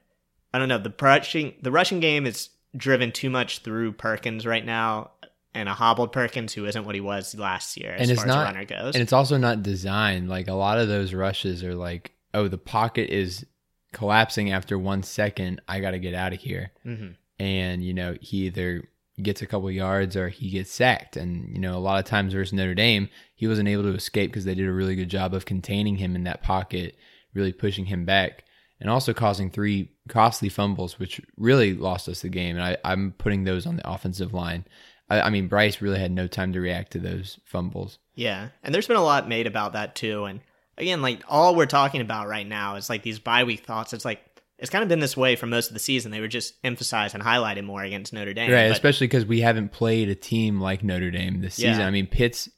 I 0.53 0.59
don't 0.59 0.69
know. 0.69 0.79
The 0.79 0.93
rushing, 1.01 1.53
the 1.61 1.71
rushing 1.71 1.99
game 1.99 2.25
is 2.25 2.49
driven 2.75 3.11
too 3.11 3.29
much 3.29 3.59
through 3.59 3.93
Perkins 3.93 4.45
right 4.45 4.65
now 4.65 5.11
and 5.53 5.67
a 5.67 5.73
hobbled 5.73 6.11
Perkins 6.11 6.53
who 6.53 6.65
isn't 6.65 6.85
what 6.85 6.95
he 6.95 7.01
was 7.01 7.33
last 7.35 7.77
year 7.77 7.93
as 7.93 8.01
and 8.01 8.11
it's 8.11 8.19
far 8.19 8.27
not, 8.27 8.47
as 8.47 8.53
runner 8.53 8.65
goes. 8.65 8.95
And 8.95 9.01
it's 9.01 9.13
also 9.13 9.37
not 9.37 9.63
designed. 9.63 10.29
Like 10.29 10.47
a 10.47 10.53
lot 10.53 10.77
of 10.77 10.87
those 10.87 11.13
rushes 11.13 11.63
are 11.63 11.75
like, 11.75 12.13
oh, 12.33 12.47
the 12.47 12.57
pocket 12.57 13.09
is 13.09 13.45
collapsing 13.93 14.51
after 14.51 14.77
one 14.77 15.03
second. 15.03 15.61
I 15.67 15.79
got 15.79 15.91
to 15.91 15.99
get 15.99 16.13
out 16.13 16.33
of 16.33 16.39
here. 16.39 16.71
Mm-hmm. 16.85 17.11
And, 17.39 17.83
you 17.83 17.93
know, 17.93 18.15
he 18.21 18.45
either 18.45 18.83
gets 19.21 19.41
a 19.41 19.47
couple 19.47 19.71
yards 19.71 20.15
or 20.15 20.29
he 20.29 20.51
gets 20.51 20.71
sacked. 20.71 21.17
And, 21.17 21.49
you 21.49 21.59
know, 21.59 21.75
a 21.75 21.79
lot 21.79 21.99
of 21.99 22.05
times 22.05 22.33
versus 22.33 22.53
Notre 22.53 22.75
Dame, 22.75 23.09
he 23.35 23.47
wasn't 23.47 23.69
able 23.69 23.83
to 23.83 23.95
escape 23.95 24.31
because 24.31 24.45
they 24.45 24.55
did 24.55 24.67
a 24.67 24.73
really 24.73 24.95
good 24.95 25.09
job 25.09 25.33
of 25.33 25.45
containing 25.45 25.97
him 25.97 26.15
in 26.15 26.23
that 26.25 26.43
pocket, 26.43 26.95
really 27.33 27.53
pushing 27.53 27.85
him 27.85 28.05
back 28.05 28.43
and 28.79 28.89
also 28.89 29.13
causing 29.13 29.49
three 29.49 29.91
costly 30.07 30.49
fumbles, 30.49 30.99
which 30.99 31.21
really 31.37 31.73
lost 31.73 32.07
us 32.07 32.21
the 32.21 32.29
game. 32.29 32.55
And 32.55 32.63
I, 32.63 32.77
I'm 32.83 33.13
putting 33.17 33.43
those 33.43 33.65
on 33.65 33.77
the 33.77 33.89
offensive 33.89 34.33
line. 34.33 34.65
I, 35.09 35.21
I, 35.21 35.29
mean, 35.29 35.47
Bryce 35.47 35.81
really 35.81 35.99
had 35.99 36.11
no 36.11 36.27
time 36.27 36.53
to 36.53 36.61
react 36.61 36.91
to 36.91 36.99
those 36.99 37.39
fumbles. 37.45 37.99
Yeah, 38.13 38.49
and 38.63 38.73
there's 38.73 38.87
been 38.87 38.97
a 38.97 39.03
lot 39.03 39.27
made 39.27 39.47
about 39.47 39.73
that 39.73 39.95
too. 39.95 40.25
And 40.25 40.41
again, 40.77 41.01
like 41.01 41.23
all 41.27 41.55
we're 41.55 41.65
talking 41.65 42.01
about 42.01 42.27
right 42.27 42.47
now 42.47 42.75
is 42.75 42.89
like 42.89 43.03
these 43.03 43.19
bye 43.19 43.43
week 43.43 43.65
thoughts. 43.65 43.93
It's 43.93 44.05
like 44.05 44.21
it's 44.59 44.69
kind 44.69 44.83
of 44.83 44.89
been 44.89 44.99
this 44.99 45.15
way 45.15 45.35
for 45.35 45.45
most 45.45 45.67
of 45.67 45.73
the 45.73 45.79
season. 45.79 46.11
They 46.11 46.19
were 46.19 46.27
just 46.27 46.55
emphasized 46.63 47.13
and 47.13 47.23
highlighted 47.23 47.63
more 47.63 47.83
against 47.83 48.11
Notre 48.11 48.33
Dame, 48.33 48.51
right? 48.51 48.67
But, 48.67 48.71
especially 48.71 49.07
because 49.07 49.25
we 49.25 49.41
haven't 49.41 49.71
played 49.71 50.09
a 50.09 50.15
team 50.15 50.59
like 50.59 50.83
Notre 50.83 51.11
Dame 51.11 51.41
this 51.41 51.55
season. 51.55 51.79
Yeah. 51.79 51.87
I 51.87 51.91
mean, 51.91 52.07
Pitt's 52.07 52.49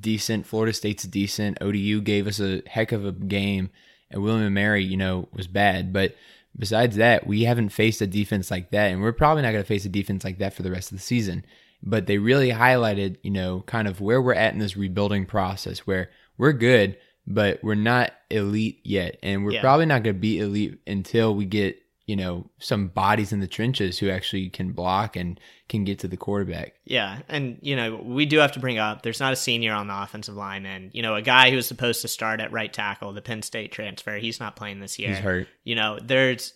decent, 0.00 0.46
Florida 0.46 0.72
State's 0.72 1.04
decent. 1.04 1.58
ODU 1.60 2.00
gave 2.00 2.26
us 2.26 2.40
a 2.40 2.62
heck 2.66 2.92
of 2.92 3.04
a 3.04 3.12
game 3.12 3.70
and 4.10 4.22
William 4.22 4.44
and 4.44 4.54
Mary, 4.54 4.84
you 4.84 4.96
know, 4.96 5.28
was 5.32 5.46
bad. 5.46 5.92
But 5.92 6.14
besides 6.58 6.96
that, 6.96 7.26
we 7.26 7.44
haven't 7.44 7.70
faced 7.70 8.00
a 8.00 8.06
defense 8.06 8.50
like 8.50 8.70
that, 8.70 8.92
and 8.92 9.02
we're 9.02 9.12
probably 9.12 9.42
not 9.42 9.52
going 9.52 9.62
to 9.62 9.68
face 9.68 9.84
a 9.84 9.90
defense 9.90 10.24
like 10.24 10.38
that 10.38 10.54
for 10.54 10.62
the 10.62 10.70
rest 10.70 10.92
of 10.92 10.98
the 10.98 11.02
season. 11.02 11.44
But 11.82 12.06
they 12.06 12.18
really 12.18 12.50
highlighted, 12.50 13.18
you 13.22 13.30
know, 13.30 13.62
kind 13.66 13.86
of 13.86 14.00
where 14.00 14.20
we're 14.20 14.34
at 14.34 14.52
in 14.52 14.58
this 14.58 14.76
rebuilding 14.76 15.26
process, 15.26 15.80
where 15.80 16.10
we're 16.38 16.52
good, 16.52 16.96
but 17.26 17.62
we're 17.62 17.74
not 17.74 18.12
elite 18.30 18.80
yet, 18.84 19.18
and 19.22 19.44
we're 19.44 19.52
yeah. 19.52 19.60
probably 19.60 19.86
not 19.86 20.02
going 20.02 20.16
to 20.16 20.20
be 20.20 20.40
elite 20.40 20.78
until 20.86 21.34
we 21.34 21.44
get 21.44 21.78
you 22.06 22.14
know, 22.14 22.48
some 22.58 22.86
bodies 22.86 23.32
in 23.32 23.40
the 23.40 23.48
trenches 23.48 23.98
who 23.98 24.08
actually 24.08 24.48
can 24.48 24.70
block 24.70 25.16
and 25.16 25.40
can 25.68 25.84
get 25.84 25.98
to 25.98 26.08
the 26.08 26.16
quarterback. 26.16 26.74
Yeah, 26.84 27.18
and 27.28 27.58
you 27.60 27.74
know 27.74 27.96
we 27.96 28.26
do 28.26 28.38
have 28.38 28.52
to 28.52 28.60
bring 28.60 28.78
up 28.78 29.02
there's 29.02 29.18
not 29.18 29.32
a 29.32 29.36
senior 29.36 29.72
on 29.72 29.88
the 29.88 30.02
offensive 30.02 30.36
line, 30.36 30.64
and 30.66 30.90
you 30.94 31.02
know 31.02 31.16
a 31.16 31.22
guy 31.22 31.50
who 31.50 31.56
was 31.56 31.66
supposed 31.66 32.02
to 32.02 32.08
start 32.08 32.40
at 32.40 32.52
right 32.52 32.72
tackle, 32.72 33.12
the 33.12 33.22
Penn 33.22 33.42
State 33.42 33.72
transfer, 33.72 34.18
he's 34.18 34.38
not 34.38 34.54
playing 34.54 34.78
this 34.78 34.98
year. 34.98 35.08
He's 35.08 35.18
hurt. 35.18 35.48
You 35.64 35.74
know, 35.74 35.98
there's, 36.00 36.54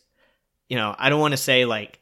you 0.68 0.76
know, 0.76 0.94
I 0.96 1.10
don't 1.10 1.20
want 1.20 1.32
to 1.32 1.38
say 1.38 1.64
like, 1.64 1.98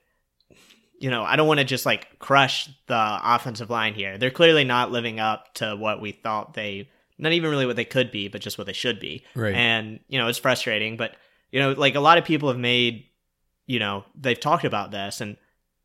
you 1.01 1.09
know, 1.09 1.23
I 1.23 1.37
don't 1.37 1.49
want 1.49 1.61
to 1.61 1.65
just 1.65 1.87
like 1.87 2.19
crush 2.19 2.69
the 2.87 3.21
offensive 3.23 3.71
line 3.71 3.95
here. 3.95 4.19
They're 4.19 4.31
clearly 4.31 4.65
not 4.65 4.91
living 4.91 5.21
up 5.21 5.55
to 5.55 5.75
what 5.75 6.03
we 6.03 6.13
thought 6.13 6.53
they, 6.53 6.91
not 7.17 7.33
even 7.33 7.51
really 7.51 7.65
what 7.65 7.77
they 7.77 7.87
could 7.87 8.11
be, 8.11 8.29
but 8.29 8.43
just 8.43 8.59
what 8.59 8.67
they 8.67 8.75
should 8.75 9.01
be. 9.01 9.25
Right. 9.35 9.55
And 9.55 10.01
you 10.09 10.19
know, 10.19 10.29
it's 10.29 10.39
frustrating, 10.39 10.99
but 10.99 11.17
you 11.51 11.61
know, 11.61 11.73
like 11.73 11.95
a 11.95 12.01
lot 12.01 12.19
of 12.19 12.27
people 12.27 12.51
have 12.51 12.59
made, 12.59 13.07
you 13.69 13.79
know, 13.79 14.05
they've 14.17 14.41
talked 14.41 14.65
about 14.65 14.91
this 14.91 15.21
and 15.21 15.37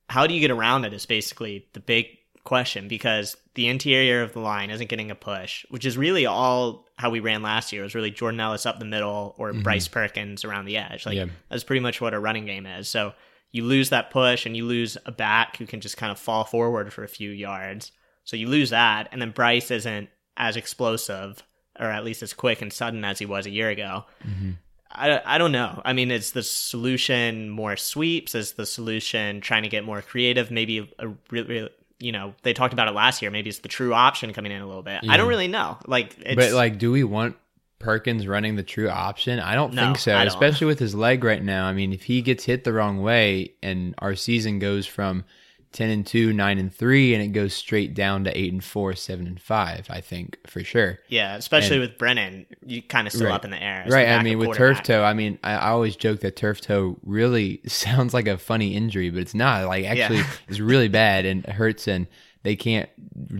how 0.09 0.25
do 0.25 0.33
you 0.33 0.39
get 0.39 0.49
around 0.49 0.85
it 0.85 0.93
is 0.93 1.05
basically 1.05 1.67
the 1.73 1.79
big 1.79 2.07
question 2.43 2.87
because 2.87 3.37
the 3.55 3.67
interior 3.67 4.21
of 4.21 4.33
the 4.33 4.39
line 4.39 4.69
isn't 4.69 4.89
getting 4.89 5.11
a 5.11 5.15
push, 5.15 5.65
which 5.69 5.85
is 5.85 5.97
really 5.97 6.25
all 6.25 6.87
how 6.97 7.09
we 7.09 7.19
ran 7.19 7.41
last 7.41 7.71
year. 7.71 7.83
It 7.83 7.85
was 7.85 7.95
really 7.95 8.11
Jordan 8.11 8.39
Ellis 8.39 8.65
up 8.65 8.79
the 8.79 8.85
middle 8.85 9.35
or 9.37 9.51
mm-hmm. 9.51 9.61
Bryce 9.61 9.87
Perkins 9.87 10.43
around 10.43 10.65
the 10.65 10.77
edge. 10.77 11.05
Like 11.05 11.15
Yeah. 11.15 11.27
that's 11.49 11.63
pretty 11.63 11.81
much 11.81 12.01
what 12.01 12.13
a 12.13 12.19
running 12.19 12.45
game 12.45 12.65
is. 12.65 12.89
So 12.89 13.13
you 13.51 13.63
lose 13.63 13.89
that 13.89 14.09
push 14.11 14.45
and 14.45 14.57
you 14.57 14.65
lose 14.65 14.97
a 15.05 15.11
back 15.11 15.57
who 15.57 15.65
can 15.65 15.81
just 15.81 15.97
kind 15.97 16.11
of 16.11 16.19
fall 16.19 16.43
forward 16.43 16.91
for 16.91 17.03
a 17.03 17.09
few 17.09 17.29
yards. 17.29 17.91
So 18.23 18.37
you 18.37 18.47
lose 18.47 18.69
that, 18.69 19.09
and 19.11 19.21
then 19.21 19.31
Bryce 19.31 19.69
isn't 19.69 20.09
as 20.37 20.55
explosive 20.55 21.43
or 21.79 21.87
at 21.87 22.05
least 22.05 22.23
as 22.23 22.33
quick 22.33 22.61
and 22.61 22.71
sudden 22.71 23.03
as 23.03 23.19
he 23.19 23.25
was 23.25 23.45
a 23.45 23.51
year 23.51 23.69
ago. 23.69 24.05
Mm-hmm. 24.25 24.51
I, 24.93 25.21
I 25.25 25.37
don't 25.37 25.51
know. 25.51 25.81
I 25.83 25.93
mean, 25.93 26.11
is 26.11 26.31
the 26.31 26.43
solution 26.43 27.49
more 27.49 27.75
sweeps? 27.75 28.35
Is 28.35 28.53
the 28.53 28.65
solution 28.65 29.41
trying 29.41 29.63
to 29.63 29.69
get 29.69 29.83
more 29.83 30.01
creative? 30.01 30.51
Maybe 30.51 30.91
a 30.99 31.07
really, 31.31 31.69
you 31.99 32.11
know, 32.11 32.33
they 32.43 32.53
talked 32.53 32.73
about 32.73 32.87
it 32.87 32.91
last 32.93 33.21
year. 33.21 33.31
Maybe 33.31 33.49
it's 33.49 33.59
the 33.59 33.69
true 33.69 33.93
option 33.93 34.33
coming 34.33 34.51
in 34.51 34.61
a 34.61 34.67
little 34.67 34.83
bit. 34.83 35.01
I 35.09 35.17
don't 35.17 35.27
really 35.27 35.47
know. 35.47 35.77
Like, 35.87 36.15
it's, 36.19 36.35
but 36.35 36.51
like, 36.51 36.77
do 36.77 36.91
we 36.91 37.03
want 37.03 37.35
Perkins 37.79 38.27
running 38.27 38.55
the 38.55 38.63
true 38.63 38.89
option? 38.89 39.39
I 39.39 39.55
don't 39.55 39.73
No, 39.73 39.83
think 39.83 39.97
so, 39.97 40.13
don't. 40.13 40.27
especially 40.27 40.67
with 40.67 40.79
his 40.79 40.93
leg 40.95 41.23
right 41.23 41.41
now. 41.43 41.65
I 41.65 41.73
mean, 41.73 41.91
if 41.91 42.03
he 42.03 42.21
gets 42.21 42.43
hit 42.45 42.63
the 42.63 42.73
wrong 42.73 43.01
way 43.01 43.53
and 43.61 43.95
our 43.97 44.15
season 44.15 44.59
goes 44.59 44.85
from 44.85 45.25
10 45.73 45.89
and 45.89 46.05
2, 46.07 46.31
9 46.33 46.57
and 46.59 46.73
3 46.73 47.13
and 47.13 47.23
it 47.23 47.27
goes 47.29 47.53
straight 47.53 47.93
down 47.93 48.23
to 48.23 48.37
8 48.37 48.53
and 48.53 48.63
4, 48.63 48.93
7 48.93 49.27
and 49.27 49.41
5, 49.41 49.87
I 49.89 50.01
think 50.01 50.37
for 50.47 50.63
sure. 50.63 50.99
yeah, 51.09 51.35
especially 51.35 51.77
and- 51.77 51.81
with 51.89 51.97
Brennan, 51.97 52.45
you 52.65 52.81
kind 52.81 53.07
of 53.07 53.13
still 53.13 53.27
Right. 53.27 53.35
up 53.35 53.45
in 53.45 53.51
the 53.51 53.61
air. 53.61 53.85
Right. 53.89 54.07
I 54.09 54.23
mean, 54.23 54.37
with 54.39 54.55
turf 54.55 54.81
toe, 54.83 55.03
I 55.03 55.13
mean, 55.13 55.39
I, 55.43 55.53
I 55.53 55.69
always 55.69 55.95
joke 55.95 56.21
that 56.21 56.35
turf 56.35 56.61
toe 56.61 56.97
really 57.03 57.61
sounds 57.67 58.13
like 58.13 58.27
a 58.27 58.37
funny 58.37 58.75
injury, 58.75 59.09
but 59.09 59.19
it's 59.21 59.35
not. 59.35 59.65
Like, 59.67 59.85
actually, 59.85 60.19
Yeah. 60.19 60.27
it's 60.47 60.59
really 60.59 60.87
bad 60.87 61.25
and 61.25 61.45
hurts, 61.45 61.87
and 61.87 62.07
they 62.43 62.55
can't 62.55 62.89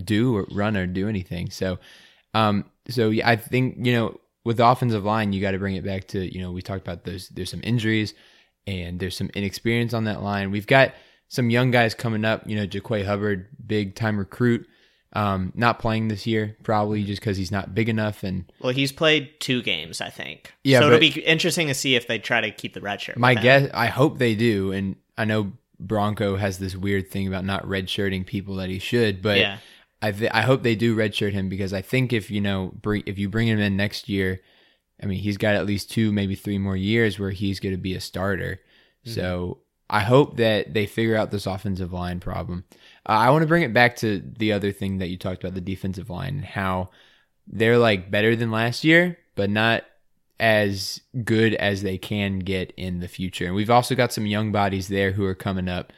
do 0.04 0.36
or 0.36 0.46
run 0.50 0.76
or 0.76 0.86
do 0.86 1.08
anything. 1.08 1.50
So, 1.50 1.78
um, 2.34 2.64
so 2.88 3.10
yeah, 3.10 3.28
I 3.28 3.36
think 3.36 3.76
you 3.86 3.92
know, 3.92 4.20
with 4.44 4.56
the 4.58 4.66
offensive 4.66 5.04
line, 5.04 5.32
you 5.32 5.40
got 5.40 5.52
to 5.52 5.58
bring 5.58 5.76
it 5.76 5.84
back 5.84 6.08
to 6.08 6.20
you 6.34 6.40
know, 6.42 6.52
we 6.52 6.62
talked 6.62 6.80
about 6.86 7.04
those. 7.04 7.28
There's 7.28 7.50
some 7.50 7.60
injuries, 7.62 8.14
and 8.66 8.98
there's 8.98 9.16
some 9.16 9.30
inexperience 9.34 9.92
on 9.94 10.04
that 10.04 10.22
line. 10.22 10.50
We've 10.50 10.66
got 10.66 10.94
some 11.34 11.50
young 11.50 11.70
guys 11.70 11.94
coming 11.94 12.24
up. 12.24 12.48
You 12.48 12.56
know, 12.56 12.66
Jaquay 12.66 13.04
Hubbard, 13.04 13.48
big 13.66 13.94
time 13.94 14.18
recruit. 14.18 14.66
Um, 15.12 15.52
not 15.54 15.78
playing 15.78 16.08
this 16.08 16.26
year, 16.26 16.56
probably 16.64 17.04
just 17.04 17.20
because 17.20 17.36
he's 17.36 17.52
not 17.52 17.72
big 17.72 17.88
enough, 17.88 18.24
and 18.24 18.50
Well, 18.60 18.72
he's 18.72 18.90
played 18.90 19.30
two 19.38 19.62
games, 19.62 20.00
I 20.00 20.10
think. 20.10 20.52
Yeah, 20.64 20.80
so 20.80 20.88
it'll 20.88 20.98
be 20.98 21.20
interesting 21.20 21.68
to 21.68 21.74
see 21.74 21.94
if 21.94 22.08
they 22.08 22.18
try 22.18 22.40
to 22.40 22.50
keep 22.50 22.74
the 22.74 22.80
red 22.80 23.00
shirt. 23.00 23.16
My 23.16 23.34
guess, 23.36 23.70
I 23.72 23.86
hope 23.86 24.18
they 24.18 24.34
do, 24.34 24.72
and 24.72 24.96
I 25.16 25.24
know 25.24 25.52
Bronco 25.78 26.34
has 26.34 26.58
this 26.58 26.74
weird 26.74 27.12
thing 27.12 27.28
about 27.28 27.44
not 27.44 27.64
redshirting 27.64 28.26
people 28.26 28.56
that 28.56 28.70
he 28.70 28.80
should, 28.80 29.22
but 29.22 29.38
Yeah. 29.38 29.58
I 30.02 30.10
th- 30.10 30.32
I 30.34 30.42
hope 30.42 30.64
they 30.64 30.74
do 30.74 30.96
redshirt 30.96 31.32
him 31.32 31.48
because 31.48 31.72
I 31.72 31.80
think 31.80 32.12
if 32.12 32.28
you 32.28 32.40
know 32.40 32.72
bring, 32.82 33.04
if 33.06 33.16
you 33.16 33.28
bring 33.28 33.46
him 33.46 33.60
in 33.60 33.76
next 33.76 34.08
year, 34.08 34.40
I 35.00 35.06
mean 35.06 35.20
he's 35.20 35.36
got 35.36 35.54
at 35.54 35.64
least 35.64 35.92
two, 35.92 36.10
maybe 36.10 36.34
three 36.34 36.58
more 36.58 36.76
years 36.76 37.20
where 37.20 37.30
he's 37.30 37.60
going 37.60 37.74
to 37.74 37.80
be 37.80 37.94
a 37.94 38.00
starter. 38.00 38.60
So 39.06 39.58
I 39.88 40.00
hope 40.00 40.38
that 40.38 40.72
they 40.72 40.86
figure 40.86 41.16
out 41.16 41.30
this 41.30 41.46
offensive 41.46 41.92
line 41.92 42.20
problem. 42.20 42.64
Uh, 43.06 43.12
I 43.12 43.30
want 43.30 43.42
to 43.42 43.48
bring 43.48 43.62
it 43.62 43.74
back 43.74 43.96
to 43.96 44.22
the 44.38 44.52
other 44.52 44.72
thing 44.72 44.98
that 44.98 45.08
you 45.08 45.18
talked 45.18 45.44
about, 45.44 45.54
the 45.54 45.60
defensive 45.60 46.08
line, 46.08 46.36
and 46.36 46.44
how 46.44 46.90
they're 47.46 47.78
like 47.78 48.10
better 48.10 48.34
than 48.34 48.50
last 48.50 48.84
year, 48.84 49.18
but 49.34 49.50
not 49.50 49.84
as 50.40 51.00
good 51.24 51.54
as 51.54 51.82
they 51.82 51.98
can 51.98 52.38
get 52.38 52.72
in 52.76 53.00
the 53.00 53.08
future. 53.08 53.46
And 53.46 53.54
we've 53.54 53.70
also 53.70 53.94
got 53.94 54.12
some 54.12 54.26
young 54.26 54.52
bodies 54.52 54.88
there 54.88 55.12
who 55.12 55.24
are 55.24 55.34
coming 55.34 55.68
up. 55.68 55.92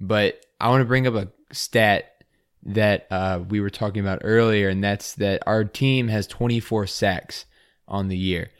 But 0.00 0.44
I 0.60 0.68
want 0.68 0.82
to 0.82 0.86
bring 0.86 1.06
up 1.06 1.14
a 1.14 1.28
stat 1.52 2.24
that 2.64 3.06
uh, 3.10 3.40
we 3.48 3.60
were 3.60 3.70
talking 3.70 4.00
about 4.00 4.20
earlier, 4.24 4.68
and 4.68 4.82
that's 4.82 5.14
that 5.14 5.42
our 5.46 5.64
team 5.64 6.08
has 6.08 6.26
24 6.26 6.86
sacks 6.86 7.46
on 7.86 8.08
the 8.08 8.16
year, 8.16 8.50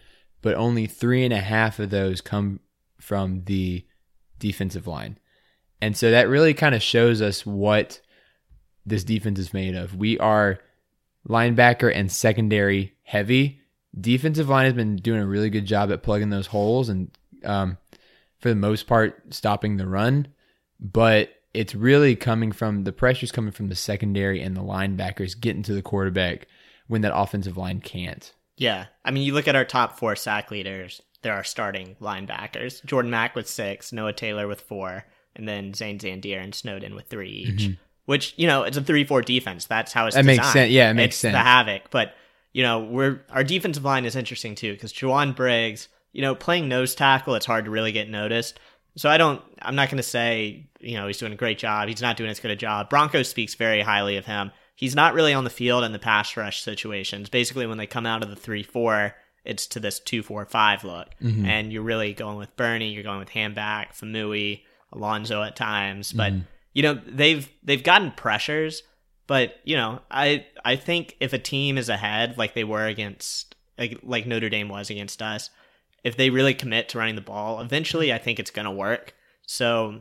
but 0.41 0.55
only 0.55 0.87
three 0.87 1.25
and 1.25 1.35
a 1.35 1.41
half 1.41 1.79
of 1.79 1.91
those 1.91 2.21
come 2.21 2.61
from 2.99 3.43
the 3.45 3.85
defensive 4.39 4.87
line. 4.87 5.19
And 5.81 5.97
so 5.97 6.11
that 6.11 6.29
really 6.29 6.55
kind 6.55 6.75
of 6.75 6.83
shows 6.83 7.23
us 7.23 7.47
what 7.47 8.01
this 8.85 9.05
defense 9.05 9.39
is 9.39 9.53
made 9.53 9.75
of. 9.75 9.95
We 9.95 10.19
are 10.19 10.59
linebacker 11.29 11.93
and 11.95 12.11
secondary 12.11 12.95
heavy. 13.03 13.61
Defensive 13.99 14.49
line 14.49 14.65
has 14.65 14.75
been 14.75 14.97
doing 14.97 15.21
a 15.21 15.27
really 15.27 15.51
good 15.51 15.67
job 15.67 15.93
at 15.93 16.03
plugging 16.03 16.31
those 16.31 16.47
holes 16.47 16.89
and, 16.89 17.11
um, 17.45 17.79
for 18.39 18.49
the 18.49 18.55
most 18.55 18.87
part, 18.87 19.23
stopping 19.35 19.77
the 19.77 19.87
run. 19.87 20.29
But 20.81 21.31
it's 21.55 21.75
really 21.75 22.15
coming 22.15 22.53
from 22.53 22.85
the 22.85 22.93
pressure's 22.93 23.33
coming 23.33 23.53
from 23.53 23.69
the 23.69 23.75
secondary 23.75 24.41
and 24.41 24.57
the 24.57 24.63
linebackers 24.63 25.39
getting 25.39 25.63
to 25.65 25.75
the 25.75 25.83
quarterback 25.83 26.47
when 26.87 27.03
that 27.03 27.17
offensive 27.17 27.57
line 27.57 27.81
can't. 27.81 28.33
Yeah. 28.57 28.87
I 29.05 29.11
mean, 29.11 29.25
you 29.25 29.35
look 29.35 29.49
at 29.49 29.57
our 29.57 29.65
top 29.65 29.99
four 29.99 30.17
sack 30.17 30.51
leaders, 30.51 31.01
there 31.23 31.35
are 31.35 31.45
starting 31.45 31.97
linebackers. 32.01 32.85
Jordan 32.85 33.11
Mack 33.11 33.35
with 33.35 33.49
six, 33.49 33.93
Noah 33.93 34.13
Taylor 34.13 34.47
with 34.47 34.61
four, 34.61 35.05
and 35.35 35.49
then 35.49 35.75
Zane 35.75 35.99
Zandier 35.99 36.43
and 36.43 36.55
Snowden 36.55 36.95
with 36.95 37.07
three 37.07 37.31
each. 37.31 37.71
Which, 38.07 38.33
you 38.39 38.47
know, 38.47 38.63
it's 38.63 38.79
a 38.79 38.83
3 38.83 39.05
4 39.05 39.21
defense. 39.21 39.67
That's 39.67 39.93
how 39.93 40.07
it's 40.07 40.17
Mm-hmm. 40.17 40.27
That 40.27 40.33
makes 40.33 40.53
sense. 40.53 40.71
Yeah, 40.71 40.91
it 40.91 40.95
makes 40.95 41.17
it's 41.17 41.21
sense. 41.21 41.35
the 41.35 41.41
havoc. 41.41 41.91
But, 41.91 42.15
you 42.55 42.63
know, 42.63 42.81
we're 42.81 43.21
our 43.29 43.45
defensive 43.45 43.85
line 43.85 44.07
is 44.07 44.17
interesting 44.17 44.55
too, 44.55 44.73
because 44.73 44.95
Jowon 44.95 45.37
Briggs, 45.37 45.89
you 46.13 46.23
know, 46.23 46.35
playing 46.35 46.69
nose 46.69 46.95
tackle, 46.95 47.35
it's 47.35 47.45
hard 47.45 47.67
to 47.67 47.71
really 47.71 47.93
get 47.93 48.09
noticed. 48.09 48.61
So 48.97 49.11
I 49.11 49.19
don't 49.19 49.43
I'm 49.61 49.75
not 49.75 49.91
gonna 49.91 50.03
say, 50.03 50.71
you 50.81 50.97
know, 50.97 51.07
he's 51.07 51.19
doing 51.19 51.35
a 51.35 51.37
great 51.37 51.59
job. 51.59 51.89
He's 51.89 52.01
not 52.01 52.17
doing 52.17 52.31
as 52.31 52.41
good 52.41 52.51
a 52.51 52.57
job. 52.57 52.89
Bronco 52.89 53.23
speaks 53.23 53.55
very 53.55 53.83
highly 53.83 54.17
of 54.17 54.25
him. 54.25 54.53
He's 54.75 54.95
not 54.95 55.13
really 55.13 55.35
on 55.35 55.45
the 55.45 55.51
field 55.51 55.85
in 55.85 55.93
the 55.93 55.99
pass 55.99 56.35
rush 56.35 56.63
situations. 56.63 57.29
Basically 57.29 57.67
when 57.67 57.77
they 57.77 57.87
come 57.87 58.07
out 58.07 58.23
of 58.23 58.31
the 58.31 58.37
three 58.37 58.63
four, 58.63 59.15
it's 59.45 59.67
to 59.69 59.81
this 59.81 60.01
two 60.01 60.23
four 60.23 60.45
five 60.47 60.85
look. 60.85 61.09
Mm-hmm. 61.23 61.47
And 61.47 61.73
you're 61.73 61.83
really 61.83 62.13
going 62.13 62.39
with 62.39 62.55
Burney, 62.57 62.93
you're 62.93 63.03
going 63.03 63.19
with 63.21 63.31
Hanback, 63.31 63.97
Faumui, 63.97 64.63
Alonso 64.93 65.43
at 65.43 65.57
times. 65.57 66.13
But 66.13 66.33
Mm-hmm. 66.33 66.43
you 66.75 66.83
know, 66.83 67.01
they've 67.07 67.49
they've 67.63 67.83
gotten 67.83 68.11
pressures, 68.13 68.83
but 69.27 69.57
you 69.65 69.77
know, 69.77 70.01
I 70.11 70.47
I 70.65 70.77
think 70.77 71.17
if 71.21 71.33
a 71.33 71.39
team 71.39 71.79
is 71.79 71.89
ahead 71.89 72.39
like 72.39 72.55
they 72.55 72.65
were 72.65 72.87
against 72.87 73.55
like, 73.79 74.01
like 74.03 74.27
Notre 74.27 74.49
Dame 74.49 74.69
was 74.69 74.91
against 74.91 75.23
us, 75.23 75.51
if 76.05 76.17
they 76.17 76.31
really 76.31 76.55
commit 76.55 76.89
to 76.91 76.99
running 76.99 77.15
the 77.15 77.21
ball, 77.21 77.61
eventually 77.61 78.13
I 78.13 78.19
think 78.19 78.39
it's 78.39 78.51
going 78.51 78.67
to 78.67 78.71
work. 78.73 79.15
So, 79.47 80.01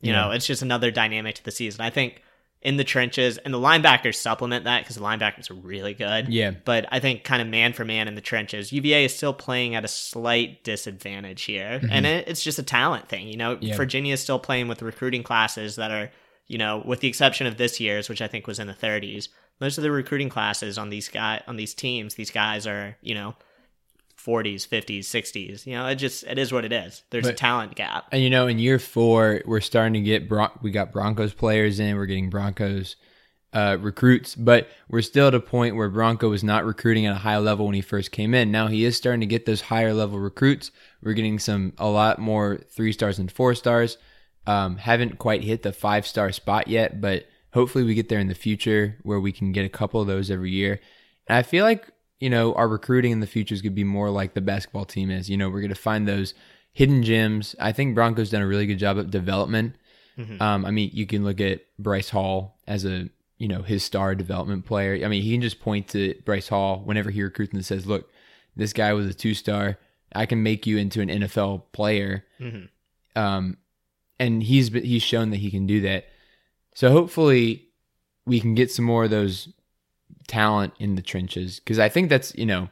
you 0.00 0.12
know, 0.12 0.30
it's 0.30 0.46
just 0.46 0.62
another 0.62 0.90
dynamic 0.90 1.34
to 1.36 1.44
the 1.44 1.50
season. 1.50 1.80
I 1.80 1.90
think 1.90 2.22
in 2.62 2.76
the 2.76 2.84
trenches 2.84 3.38
and 3.38 3.54
the 3.54 3.58
linebackers 3.58 4.16
supplement 4.16 4.64
that 4.64 4.82
because 4.82 4.96
the 4.96 5.02
linebackers 5.02 5.50
are 5.50 5.54
really 5.54 5.94
good. 5.94 6.28
Yeah. 6.28 6.50
But 6.64 6.86
I 6.92 7.00
think 7.00 7.24
kind 7.24 7.40
of 7.40 7.48
man 7.48 7.72
for 7.72 7.86
man 7.86 8.06
in 8.06 8.14
the 8.16 8.20
trenches, 8.20 8.70
UVA 8.70 9.06
is 9.06 9.16
still 9.16 9.32
playing 9.32 9.74
at 9.74 9.84
a 9.84 9.88
slight 9.88 10.62
disadvantage 10.62 11.42
here. 11.44 11.78
Mm-hmm. 11.78 11.90
And 11.90 12.06
it, 12.06 12.28
it's 12.28 12.42
just 12.42 12.58
a 12.58 12.62
talent 12.62 13.08
thing. 13.08 13.28
You 13.28 13.38
know, 13.38 13.56
Yeah. 13.60 13.76
Virginia 13.76 14.12
is 14.12 14.20
still 14.20 14.38
playing 14.38 14.68
with 14.68 14.82
recruiting 14.82 15.22
classes 15.22 15.76
that 15.76 15.90
are, 15.90 16.10
you 16.48 16.58
know, 16.58 16.82
with 16.84 17.00
the 17.00 17.08
exception 17.08 17.46
of 17.46 17.56
this 17.56 17.80
year's, 17.80 18.10
which 18.10 18.20
I 18.20 18.28
think 18.28 18.46
was 18.46 18.58
in 18.58 18.66
the 18.66 18.74
30s. 18.74 19.28
Most 19.58 19.78
of 19.78 19.82
the 19.82 19.90
recruiting 19.90 20.28
classes 20.28 20.76
on 20.76 20.90
these 20.90 21.08
guy 21.08 21.42
on 21.46 21.56
these 21.56 21.74
teams, 21.74 22.14
these 22.14 22.30
guys 22.30 22.66
are, 22.66 22.96
you 23.00 23.14
know, 23.14 23.36
40s, 24.26 24.68
50s, 24.68 25.00
60s. 25.00 25.66
You 25.66 25.74
know, 25.74 25.86
it 25.86 25.96
just 25.96 26.24
it 26.24 26.38
is 26.38 26.52
what 26.52 26.64
it 26.64 26.72
is. 26.72 27.02
There's 27.10 27.26
a 27.26 27.32
talent 27.32 27.74
gap. 27.74 28.06
And 28.12 28.22
you 28.22 28.30
know, 28.30 28.46
in 28.46 28.58
year 28.58 28.78
four, 28.78 29.42
we're 29.46 29.60
starting 29.60 29.94
to 29.94 30.00
get 30.00 30.28
Bron- 30.28 30.58
we 30.62 30.70
got 30.70 30.92
Broncos 30.92 31.32
players 31.32 31.80
in. 31.80 31.96
We're 31.96 32.06
getting 32.06 32.30
Broncos 32.30 32.96
uh, 33.52 33.76
recruits, 33.80 34.34
but 34.34 34.68
we're 34.88 35.02
still 35.02 35.28
at 35.28 35.34
a 35.34 35.40
point 35.40 35.76
where 35.76 35.88
Bronco 35.88 36.28
was 36.28 36.44
not 36.44 36.64
recruiting 36.64 37.06
at 37.06 37.16
a 37.16 37.20
high 37.20 37.38
level 37.38 37.66
when 37.66 37.74
he 37.74 37.80
first 37.80 38.12
came 38.12 38.34
in. 38.34 38.50
Now 38.52 38.68
he 38.68 38.84
is 38.84 38.96
starting 38.96 39.20
to 39.20 39.26
get 39.26 39.46
those 39.46 39.60
higher 39.60 39.92
level 39.92 40.18
recruits. 40.18 40.70
We're 41.02 41.14
getting 41.14 41.38
some 41.38 41.72
a 41.78 41.88
lot 41.88 42.18
more 42.18 42.60
three 42.70 42.92
stars 42.92 43.18
and 43.18 43.30
four 43.30 43.54
stars. 43.54 43.98
Um, 44.46 44.76
haven't 44.76 45.18
quite 45.18 45.44
hit 45.44 45.62
the 45.62 45.72
five 45.72 46.06
star 46.06 46.32
spot 46.32 46.68
yet, 46.68 47.00
but 47.00 47.26
hopefully 47.52 47.84
we 47.84 47.94
get 47.94 48.08
there 48.08 48.20
in 48.20 48.28
the 48.28 48.34
future 48.34 48.98
where 49.02 49.20
we 49.20 49.32
can 49.32 49.52
get 49.52 49.64
a 49.64 49.68
couple 49.68 50.00
of 50.00 50.06
those 50.06 50.30
every 50.30 50.50
year. 50.50 50.80
And 51.26 51.36
I 51.36 51.42
feel 51.42 51.64
like 51.64 51.90
you 52.20 52.30
know 52.30 52.54
our 52.54 52.68
recruiting 52.68 53.10
in 53.12 53.20
the 53.20 53.26
future 53.26 53.54
is 53.54 53.62
going 53.62 53.72
to 53.72 53.76
be 53.76 53.84
more 53.84 54.10
like 54.10 54.34
the 54.34 54.40
basketball 54.40 54.84
team 54.84 55.10
is. 55.10 55.28
You 55.28 55.36
know, 55.36 55.48
we're 55.48 55.60
going 55.60 55.70
to 55.70 55.74
find 55.74 56.06
those 56.06 56.34
hidden 56.72 57.02
gems. 57.02 57.56
I 57.58 57.72
think 57.72 57.94
Broncos 57.94 58.30
done 58.30 58.42
a 58.42 58.46
really 58.46 58.66
good 58.66 58.78
job 58.78 58.98
of 58.98 59.10
development. 59.10 59.74
Um, 60.40 60.64
I 60.66 60.70
mean, 60.70 60.90
you 60.92 61.06
can 61.06 61.24
look 61.24 61.40
at 61.40 61.62
Bryce 61.78 62.10
Hall 62.10 62.58
as 62.66 62.84
a 62.84 63.08
you 63.38 63.48
know 63.48 63.62
his 63.62 63.82
star 63.82 64.14
development 64.14 64.66
player. 64.66 65.04
I 65.04 65.08
mean, 65.08 65.22
he 65.22 65.32
can 65.32 65.40
just 65.40 65.60
point 65.60 65.88
to 65.88 66.14
Bryce 66.24 66.48
Hall 66.48 66.82
whenever 66.84 67.10
he 67.10 67.22
recruits 67.22 67.54
and 67.54 67.64
says, 67.64 67.86
"Look, 67.86 68.10
this 68.54 68.72
guy 68.72 68.92
was 68.92 69.06
a 69.06 69.14
two 69.14 69.34
star. 69.34 69.78
I 70.14 70.26
can 70.26 70.42
make 70.42 70.66
you 70.66 70.76
into 70.76 71.00
an 71.00 71.08
NFL 71.08 71.72
player." 71.72 72.24
Um, 73.16 73.56
and 74.18 74.42
he's 74.42 74.68
he's 74.68 75.02
shown 75.02 75.30
that 75.30 75.38
he 75.38 75.50
can 75.50 75.66
do 75.66 75.80
that. 75.80 76.06
So 76.74 76.90
hopefully, 76.90 77.68
we 78.26 78.40
can 78.40 78.54
get 78.54 78.70
some 78.70 78.84
more 78.84 79.04
of 79.04 79.10
those 79.10 79.48
talent 80.28 80.72
in 80.78 80.94
the 80.94 81.02
trenches 81.02 81.58
because 81.60 81.78
I 81.78 81.88
think 81.88 82.08
that's 82.08 82.34
you 82.34 82.46
know 82.46 82.68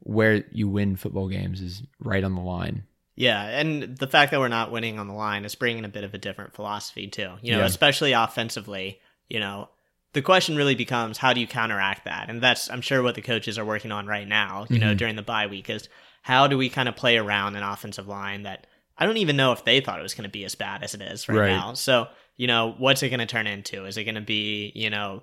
where 0.00 0.44
you 0.50 0.68
win 0.68 0.96
football 0.96 1.28
games 1.28 1.60
is 1.60 1.82
right 2.00 2.24
on 2.24 2.34
the 2.34 2.40
line. 2.40 2.84
Yeah, 3.16 3.42
and 3.42 3.98
the 3.98 4.06
fact 4.06 4.30
that 4.30 4.40
we're 4.40 4.48
not 4.48 4.72
winning 4.72 4.98
on 4.98 5.06
the 5.06 5.12
line 5.14 5.44
is 5.44 5.54
bringing 5.54 5.84
a 5.84 5.88
bit 5.90 6.04
of 6.04 6.14
a 6.14 6.18
different 6.18 6.54
philosophy 6.54 7.06
too. 7.06 7.32
You 7.42 7.52
know, 7.52 7.58
Yeah. 7.58 7.66
especially 7.66 8.12
offensively. 8.12 8.98
You 9.28 9.40
know, 9.40 9.68
the 10.14 10.22
question 10.22 10.56
really 10.56 10.74
becomes 10.74 11.18
how 11.18 11.32
do 11.34 11.40
you 11.40 11.46
counteract 11.46 12.04
that, 12.06 12.30
and 12.30 12.40
that's 12.40 12.70
I'm 12.70 12.80
sure 12.80 13.02
what 13.02 13.14
the 13.14 13.22
coaches 13.22 13.58
are 13.58 13.64
working 13.64 13.92
on 13.92 14.06
right 14.06 14.26
now. 14.26 14.66
You 14.70 14.78
know, 14.78 14.86
mm-hmm. 14.88 14.96
during 14.96 15.16
the 15.16 15.22
bye 15.22 15.46
week 15.48 15.68
is 15.68 15.88
how 16.22 16.46
do 16.46 16.56
we 16.56 16.68
kind 16.70 16.88
of 16.88 16.96
play 16.96 17.16
around 17.18 17.56
an 17.56 17.62
offensive 17.62 18.08
line 18.08 18.44
that 18.44 18.66
I 18.96 19.06
don't 19.06 19.16
even 19.18 19.36
know 19.36 19.52
if 19.52 19.64
they 19.64 19.80
thought 19.80 19.98
it 19.98 20.02
was 20.02 20.14
going 20.14 20.24
to 20.24 20.30
be 20.30 20.44
as 20.44 20.54
bad 20.54 20.82
as 20.82 20.94
it 20.94 21.02
is 21.02 21.28
right, 21.28 21.36
Right. 21.38 21.48
now. 21.50 21.74
So 21.74 22.08
you 22.36 22.46
know, 22.46 22.74
what's 22.78 23.02
it 23.02 23.10
going 23.10 23.20
to 23.20 23.26
turn 23.26 23.46
into? 23.46 23.84
Is 23.84 23.98
it 23.98 24.04
going 24.04 24.14
to 24.14 24.20
be 24.22 24.72
you 24.74 24.88
know 24.88 25.22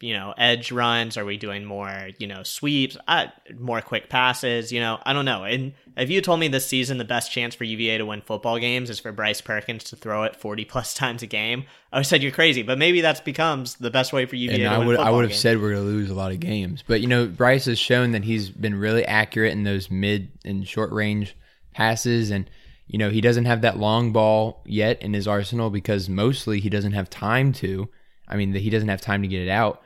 you 0.00 0.14
know, 0.14 0.34
edge 0.36 0.70
runs? 0.70 1.16
Are 1.16 1.24
we 1.24 1.36
doing 1.36 1.64
more, 1.64 2.10
you 2.18 2.26
know, 2.26 2.42
sweeps, 2.42 2.96
uh, 3.08 3.26
more 3.58 3.80
quick 3.80 4.08
passes? 4.08 4.72
You 4.72 4.80
know, 4.80 4.98
I 5.04 5.12
don't 5.12 5.24
know. 5.24 5.44
And 5.44 5.72
if 5.96 6.10
you 6.10 6.20
told 6.20 6.40
me 6.40 6.48
this 6.48 6.66
season 6.66 6.98
the 6.98 7.04
best 7.04 7.32
chance 7.32 7.54
for 7.54 7.64
UVA 7.64 7.98
to 7.98 8.06
win 8.06 8.20
football 8.20 8.58
games 8.58 8.90
is 8.90 8.98
for 8.98 9.12
Bryce 9.12 9.40
Perkins 9.40 9.84
to 9.84 9.96
throw 9.96 10.24
it 10.24 10.36
40 10.36 10.64
plus 10.66 10.94
times 11.02 11.22
a 11.22 11.26
game, 11.26 11.64
I 11.92 11.96
would 11.96 12.00
have 12.00 12.06
said 12.06 12.22
you're 12.22 12.32
crazy. 12.32 12.62
But 12.62 12.78
maybe 12.78 13.00
that 13.00 13.24
becomes 13.24 13.76
the 13.76 13.90
best 13.90 14.12
way 14.12 14.26
for 14.26 14.36
UVA 14.36 14.54
and 14.54 14.62
to 14.64 14.68
I 14.68 14.78
win 14.78 14.86
would 14.88 14.96
I 14.98 15.10
would 15.10 15.22
have 15.22 15.30
games. 15.30 15.40
said 15.40 15.60
we're 15.60 15.72
going 15.72 15.84
to 15.84 15.90
lose 15.90 16.10
a 16.10 16.14
lot 16.14 16.32
of 16.32 16.40
games. 16.40 16.84
But 16.86 17.00
you 17.00 17.06
know, 17.06 17.26
Bryce 17.26 17.64
has 17.66 17.78
shown 17.78 18.12
that 18.12 18.24
he's 18.24 18.50
been 18.50 18.74
really 18.74 19.04
accurate 19.04 19.52
in 19.52 19.64
those 19.64 19.90
mid 19.90 20.30
and 20.44 20.66
short 20.66 20.90
range 20.92 21.36
passes, 21.74 22.30
and 22.30 22.48
you 22.86 22.98
know 22.98 23.08
he 23.08 23.20
doesn't 23.22 23.46
have 23.46 23.62
that 23.62 23.78
long 23.78 24.12
ball 24.12 24.62
yet 24.66 25.00
in 25.00 25.14
his 25.14 25.26
arsenal 25.26 25.70
because 25.70 26.08
mostly 26.08 26.60
he 26.60 26.68
doesn't 26.68 26.92
have 26.92 27.08
time 27.08 27.52
to. 27.54 27.88
I 28.32 28.36
mean, 28.36 28.52
that 28.52 28.60
he 28.60 28.70
doesn't 28.70 28.88
have 28.88 29.02
time 29.02 29.22
to 29.22 29.28
get 29.28 29.42
it 29.42 29.50
out. 29.50 29.82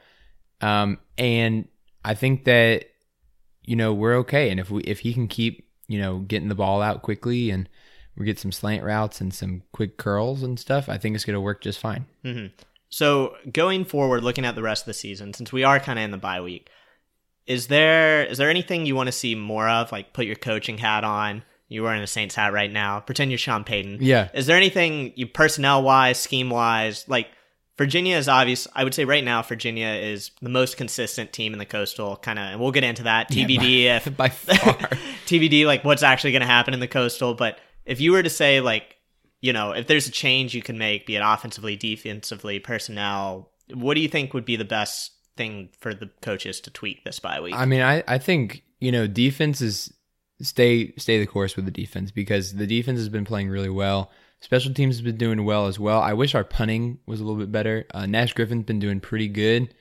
Um, 0.61 0.99
and 1.19 1.67
I 2.05 2.15
think 2.15 2.45
that 2.45 2.87
you 3.65 3.77
know 3.77 3.93
we're 3.93 4.17
okay, 4.19 4.51
and 4.51 4.61
if 4.61 4.71
we 4.71 4.83
if 4.83 5.01
he 5.01 5.13
can 5.13 5.27
keep 5.27 5.69
you 5.89 6.01
know 6.01 6.21
getting 6.21 6.49
the 6.49 6.55
ball 6.55 6.81
out 6.81 7.03
quickly 7.03 7.51
and 7.51 7.69
we 8.17 8.25
get 8.25 8.39
some 8.39 8.53
slant 8.53 8.85
routes 8.85 9.21
and 9.21 9.35
some 9.35 9.63
quick 9.73 9.97
curls 9.99 10.43
and 10.43 10.59
stuff, 10.59 10.89
I 10.89 10.97
think 10.97 11.15
it's 11.15 11.25
going 11.25 11.35
to 11.35 11.41
work 11.41 11.61
just 11.61 11.81
fine. 11.81 12.07
So 12.89 13.35
going 13.53 13.85
forward, 13.85 14.23
looking 14.23 14.45
at 14.47 14.55
the 14.55 14.63
rest 14.63 14.83
of 14.83 14.87
the 14.87 14.95
season, 14.95 15.35
since 15.35 15.53
we 15.53 15.65
are 15.65 15.81
kind 15.81 15.99
of 15.99 16.05
in 16.05 16.13
the 16.13 16.17
bye 16.19 16.41
week, 16.41 16.71
is 17.47 17.67
there 17.67 18.25
is 18.25 18.39
there 18.39 18.49
anything 18.49 18.87
you 18.87 18.95
want 18.95 19.09
to 19.09 19.13
see 19.13 19.35
more 19.35 19.69
of? 19.69 19.91
Like 19.93 20.13
put 20.13 20.27
your 20.27 20.37
coaching 20.37 20.79
hat 20.79 21.05
on. 21.05 21.43
You're 21.69 21.83
wearing 21.83 22.03
a 22.03 22.07
Saints 22.07 22.37
hat 22.37 22.53
right 22.53 22.71
now. 22.71 23.01
Pretend 23.01 23.33
you're 23.33 23.39
Sean 23.39 23.65
Payton. 23.65 23.99
Yeah. 24.01 24.29
Is 24.33 24.47
there 24.47 24.57
anything 24.57 25.13
you 25.17 25.27
personnel 25.27 25.83
wise, 25.83 26.17
scheme 26.17 26.49
wise, 26.49 27.09
like 27.09 27.27
Virginia 27.79 28.17
is 28.17 28.29
obvious. 28.29 28.67
I 28.75 28.85
would 28.85 28.95
say 28.95 29.05
right 29.05 29.23
now 29.23 29.43
Virginia 29.43 29.89
is 29.89 30.31
the 30.41 30.49
most 30.49 30.77
consistent 30.77 31.33
team 31.33 31.53
in 31.53 31.59
the 31.59 31.67
coastal 31.67 32.17
kind 32.17 32.39
of, 32.39 32.45
and 32.47 32.61
we'll 32.61 32.73
get 32.73 32.85
into 32.85 33.03
that 33.05 33.31
TBD 33.31 33.85
if 33.85 34.17
by 34.17 34.31
far. 34.31 34.75
TBD 35.27 35.67
like 35.67 35.85
what's 35.85 36.03
actually 36.03 36.33
going 36.33 36.41
to 36.41 36.47
happen 36.47 36.73
in 36.73 36.81
the 36.81 36.89
coastal. 36.89 37.35
But 37.35 37.59
if 37.85 38.01
you 38.01 38.13
were 38.13 38.23
to 38.23 38.31
say 38.31 38.61
like, 38.61 38.97
you 39.41 39.53
know, 39.53 39.73
if 39.73 39.87
there's 39.87 40.09
a 40.09 40.11
change 40.11 40.55
you 40.55 40.63
can 40.63 40.79
make, 40.79 41.07
be 41.07 41.17
it 41.17 41.23
offensively, 41.25 41.77
defensively, 41.77 42.59
personnel, 42.59 43.51
what 43.75 43.95
do 43.95 44.01
you 44.01 44.09
think 44.09 44.33
would 44.33 44.47
be 44.47 44.57
the 44.57 44.65
best 44.65 45.13
thing 45.37 45.69
for 45.79 45.93
the 45.93 46.11
coaches 46.23 46.61
to 46.61 46.71
tweak 46.71 47.05
this 47.05 47.19
bye 47.19 47.41
week? 47.41 47.55
I 47.55 47.67
mean, 47.67 47.83
I, 47.83 48.03
I 48.09 48.19
think 48.19 48.63
you 48.81 48.91
know 48.91 49.07
defense 49.07 49.61
is 49.61 49.93
stay 50.41 50.95
stay 50.97 51.19
the 51.19 51.27
course 51.27 51.57
with 51.57 51.65
the 51.65 51.71
defense 51.71 52.11
because 52.11 52.55
the 52.55 52.67
defense 52.67 52.99
has 52.99 53.09
been 53.09 53.25
playing 53.25 53.49
really 53.51 53.71
well. 53.71 54.11
Special 54.41 54.73
teams 54.75 54.97
has 54.97 55.03
been 55.03 55.17
doing 55.17 55.45
well 55.45 55.67
as 55.67 55.79
well. 55.81 56.01
I 56.01 56.13
wish 56.13 56.35
our 56.35 56.45
punting 56.45 56.99
was 57.07 57.21
a 57.21 57.25
little 57.25 57.39
bit 57.41 57.51
better. 57.51 57.87
Uh, 57.93 58.07
Nash 58.07 58.33
Griffin's 58.35 58.65
been 58.65 58.79
doing 58.79 59.01
pretty 59.01 59.29
good, 59.29 59.75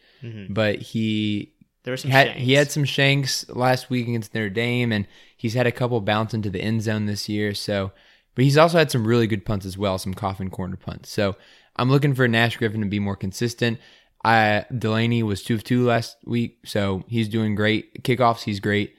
but 0.50 0.82
he 0.82 1.54
there 1.84 1.92
were 1.92 1.98
some 1.98 2.10
had 2.10 2.28
shanks. 2.28 2.42
he 2.42 2.54
had 2.54 2.72
some 2.72 2.84
shanks 2.86 3.48
last 3.50 3.90
week 3.92 4.08
against 4.08 4.34
Notre 4.34 4.50
Dame, 4.50 4.92
and 4.92 5.08
he's 5.38 5.54
had 5.54 5.68
a 5.68 5.72
couple 5.72 6.00
bounce 6.02 6.34
into 6.34 6.50
the 6.50 6.62
end 6.62 6.82
zone 6.82 7.06
this 7.06 7.30
year. 7.30 7.54
So, 7.54 7.92
but 8.34 8.44
he's 8.44 8.58
also 8.58 8.78
had 8.80 8.90
some 8.90 9.06
really 9.06 9.28
good 9.28 9.46
punts 9.46 9.66
as 9.68 9.78
well, 9.78 9.98
some 10.00 10.14
coffin 10.16 10.50
corner 10.50 10.78
punts. 10.78 11.10
So 11.12 11.36
I'm 11.76 11.92
looking 11.92 12.16
for 12.16 12.28
Nash 12.28 12.58
Griffin 12.58 12.82
to 12.82 12.88
be 12.88 13.00
more 13.00 13.16
consistent. 13.18 13.78
I 14.24 14.66
Delaney 14.76 15.22
was 15.22 15.44
two 15.44 15.54
of 15.54 15.64
two 15.64 15.86
last 15.86 16.18
week, 16.26 16.60
so 16.66 17.04
he's 17.08 17.28
doing 17.30 17.54
great. 17.54 18.04
Kickoffs, 18.04 18.44
he's 18.44 18.60
great. 18.60 18.96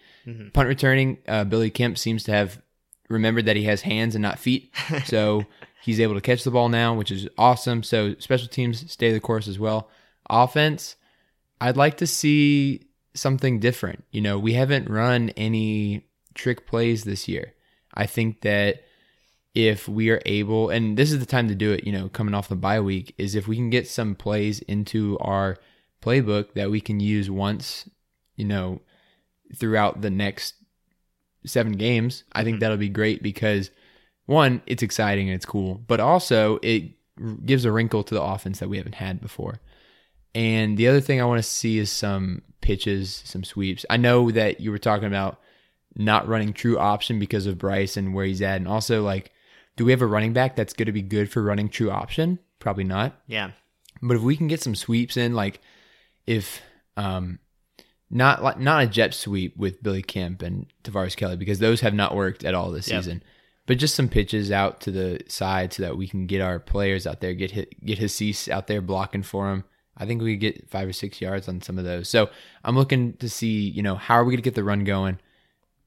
Punt 0.52 0.68
returning, 0.68 1.18
uh, 1.26 1.44
Billy 1.44 1.70
Kemp 1.70 1.96
seems 1.98 2.22
to 2.24 2.32
have 2.32 2.60
remembered 3.08 3.46
that 3.46 3.56
he 3.56 3.64
has 3.64 3.82
hands 3.82 4.14
and 4.14 4.22
not 4.22 4.38
feet, 4.38 4.72
so 5.04 5.44
he's 5.82 6.00
able 6.00 6.14
to 6.14 6.20
catch 6.20 6.44
the 6.44 6.50
ball 6.50 6.68
now, 6.68 6.94
which 6.94 7.10
is 7.10 7.28
awesome. 7.38 7.82
So 7.82 8.14
special 8.18 8.48
teams 8.48 8.90
stay 8.90 9.12
the 9.12 9.20
course 9.20 9.48
as 9.48 9.58
well. 9.58 9.88
Offense, 10.28 10.96
I'd 11.60 11.76
like 11.76 11.98
to 11.98 12.06
see 12.06 12.88
something 13.14 13.60
different. 13.60 14.04
You 14.10 14.20
know, 14.20 14.38
we 14.38 14.54
haven't 14.54 14.90
run 14.90 15.30
any 15.30 16.06
trick 16.34 16.66
plays 16.66 17.04
this 17.04 17.28
year. 17.28 17.54
I 17.94 18.06
think 18.06 18.42
that 18.42 18.82
if 19.54 19.88
we 19.88 20.10
are 20.10 20.20
able, 20.26 20.68
and 20.68 20.98
this 20.98 21.10
is 21.10 21.18
the 21.18 21.26
time 21.26 21.48
to 21.48 21.54
do 21.54 21.72
it, 21.72 21.84
you 21.84 21.92
know, 21.92 22.08
coming 22.10 22.34
off 22.34 22.48
the 22.48 22.56
bye 22.56 22.80
week, 22.80 23.14
is 23.16 23.34
if 23.34 23.48
we 23.48 23.56
can 23.56 23.70
get 23.70 23.88
some 23.88 24.14
plays 24.14 24.60
into 24.60 25.16
our 25.20 25.56
playbook 26.02 26.52
that 26.52 26.70
we 26.70 26.80
can 26.80 27.00
use 27.00 27.30
once, 27.30 27.88
you 28.36 28.44
know, 28.44 28.82
throughout 29.54 30.02
the 30.02 30.10
next 30.10 30.54
seven 31.46 31.72
games, 31.72 32.24
I 32.32 32.44
think 32.44 32.60
that'll 32.60 32.76
be 32.76 32.88
great 32.88 33.22
because 33.22 33.70
one, 34.26 34.60
it's 34.66 34.82
exciting 34.82 35.28
and 35.28 35.34
it's 35.34 35.46
cool, 35.46 35.80
but 35.86 36.00
also 36.00 36.58
it 36.62 36.92
gives 37.46 37.64
a 37.64 37.72
wrinkle 37.72 38.02
to 38.04 38.14
the 38.14 38.22
offense 38.22 38.58
that 38.58 38.68
we 38.68 38.76
haven't 38.76 38.96
had 38.96 39.20
before. 39.20 39.60
And 40.34 40.76
the 40.76 40.88
other 40.88 41.00
thing 41.00 41.20
I 41.20 41.24
want 41.24 41.38
to 41.38 41.48
see 41.48 41.78
is 41.78 41.90
some 41.90 42.42
pitches, 42.60 43.22
some 43.24 43.42
sweeps. 43.44 43.86
I 43.88 43.96
know 43.96 44.30
that 44.30 44.60
you 44.60 44.70
were 44.70 44.78
talking 44.78 45.06
about 45.06 45.40
not 45.94 46.28
running 46.28 46.52
true 46.52 46.78
option 46.78 47.18
because 47.18 47.46
of 47.46 47.56
Bryce 47.56 47.96
and 47.96 48.12
where 48.12 48.26
he's 48.26 48.42
at. 48.42 48.56
And 48.56 48.68
also, 48.68 49.02
like, 49.02 49.32
do 49.76 49.84
we 49.86 49.92
have 49.92 50.02
a 50.02 50.06
running 50.06 50.34
back 50.34 50.56
that's 50.56 50.74
going 50.74 50.86
to 50.86 50.92
be 50.92 51.02
good 51.02 51.30
for 51.30 51.42
running 51.42 51.70
true 51.70 51.90
option? 51.90 52.38
Probably 52.58 52.84
not. 52.84 53.14
yeah. 53.26 53.52
But 54.02 54.16
if 54.18 54.22
we 54.22 54.36
can 54.36 54.46
get 54.46 54.62
some 54.62 54.74
sweeps 54.74 55.16
in, 55.16 55.34
like 55.34 55.60
if 56.26 56.60
um 56.98 57.38
not 58.10 58.42
like 58.42 58.58
not 58.58 58.84
a 58.84 58.86
jet 58.86 59.14
sweep 59.14 59.56
with 59.56 59.82
Billy 59.82 60.02
Kemp 60.02 60.42
and 60.42 60.66
Tavares 60.84 61.16
Kelly 61.16 61.36
because 61.36 61.58
those 61.58 61.80
have 61.80 61.94
not 61.94 62.14
worked 62.14 62.44
at 62.44 62.54
all 62.54 62.70
this 62.70 62.88
Yep. 62.88 63.02
season. 63.02 63.22
But 63.66 63.78
just 63.78 63.96
some 63.96 64.08
pitches 64.08 64.52
out 64.52 64.80
to 64.82 64.92
the 64.92 65.20
side 65.26 65.72
so 65.72 65.82
that 65.82 65.96
we 65.96 66.06
can 66.06 66.26
get 66.26 66.40
our 66.40 66.60
players 66.60 67.04
out 67.04 67.20
there, 67.20 67.34
get 67.34 67.50
hit, 67.50 67.84
get 67.84 67.98
Hasise 67.98 68.48
out 68.48 68.68
there 68.68 68.80
blocking 68.80 69.24
for 69.24 69.50
him. 69.52 69.64
I 69.96 70.06
think 70.06 70.22
we 70.22 70.34
could 70.34 70.40
get 70.40 70.70
five 70.70 70.86
or 70.86 70.92
six 70.92 71.20
yards 71.20 71.48
on 71.48 71.60
some 71.62 71.78
of 71.78 71.84
those. 71.84 72.08
So 72.08 72.30
I'm 72.62 72.76
looking 72.76 73.14
to 73.14 73.28
see, 73.28 73.68
you 73.68 73.82
know, 73.82 73.96
how 73.96 74.14
are 74.14 74.24
we 74.24 74.30
going 74.32 74.38
to 74.38 74.42
get 74.42 74.54
the 74.54 74.62
run 74.62 74.84
going? 74.84 75.18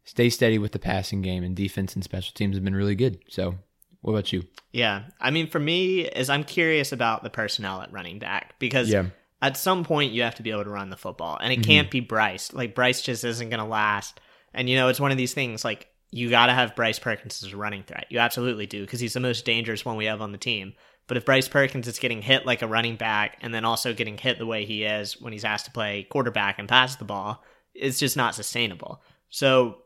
Stay 0.03 0.29
steady 0.29 0.58
with 0.58 0.71
the 0.73 0.79
passing 0.79 1.21
game 1.21 1.43
and 1.43 1.55
defense 1.55 1.93
and 1.95 2.03
special 2.03 2.34
teams 2.34 2.58
have 2.58 2.65
been 2.65 2.75
really 2.75 2.95
good. 2.95 3.19
So, 3.29 3.55
what 4.01 4.13
about 4.13 4.34
you? 4.34 4.43
Yeah. 4.73 5.03
I 5.21 5.29
mean, 5.29 5.47
for 5.47 5.60
me, 5.60 6.01
is 6.01 6.29
I'm 6.29 6.43
curious 6.43 6.91
about 6.91 7.21
the 7.23 7.29
personnel 7.29 7.82
at 7.82 7.91
running 7.93 8.17
back 8.19 8.55
because 8.60 8.89
Yeah. 8.89 9.05
At 9.41 9.58
some 9.58 9.84
point 9.84 10.13
you 10.13 10.23
have 10.23 10.36
to 10.36 10.43
be 10.43 10.52
able 10.52 10.65
to 10.65 10.69
run 10.69 10.89
the 10.89 10.97
football, 10.97 11.38
and 11.41 11.52
it 11.52 11.58
mm-hmm. 11.58 11.69
can't 11.69 11.91
be 11.91 11.99
Bryce. 11.99 12.54
Like 12.54 12.75
Bryce 12.75 13.02
just 13.02 13.23
isn't 13.23 13.49
going 13.49 13.60
to 13.60 13.65
last. 13.65 14.19
And 14.54 14.69
you 14.69 14.75
know, 14.75 14.88
it's 14.88 14.99
one 14.99 15.12
of 15.12 15.17
these 15.17 15.34
things 15.34 15.63
like 15.63 15.88
you 16.12 16.30
got 16.30 16.47
to 16.47 16.54
have 16.54 16.75
Bryce 16.75 16.99
Perkins 16.99 17.43
as 17.43 17.54
a 17.54 17.58
running 17.58 17.84
threat. 17.84 18.08
You 18.10 18.19
absolutely 18.19 18.65
do 18.65 18.82
because 18.82 18.99
he's 18.99 19.13
the 19.13 19.19
most 19.19 19.45
dangerous 19.45 19.86
one 19.86 19.95
we 19.95 20.06
have 20.06 20.21
on 20.21 20.32
the 20.32 20.38
team. 20.38 20.73
But 21.08 21.17
if 21.17 21.25
Bryce 21.25 21.47
Perkins 21.47 21.88
is 21.88 21.99
getting 21.99 22.21
hit 22.21 22.45
like 22.45 22.62
a 22.62 22.67
running 22.67 22.95
back 22.95 23.38
and 23.41 23.54
then 23.54 23.65
also 23.65 23.93
getting 23.93 24.17
hit 24.17 24.38
the 24.38 24.45
way 24.45 24.65
he 24.65 24.84
is 24.84 25.19
when 25.19 25.34
he's 25.34 25.45
asked 25.45 25.65
to 25.65 25.71
play 25.71 26.06
quarterback 26.10 26.60
and 26.60 26.69
pass 26.69 26.95
the 26.95 27.06
ball, 27.06 27.43
it's 27.73 27.97
just 27.97 28.15
not 28.15 28.36
sustainable. 28.36 29.02
So 29.30 29.80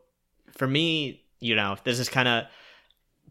for 0.52 0.66
me, 0.66 1.24
you 1.40 1.56
know, 1.56 1.76
this 1.84 1.98
is 1.98 2.08
kind 2.08 2.28
of 2.28 2.44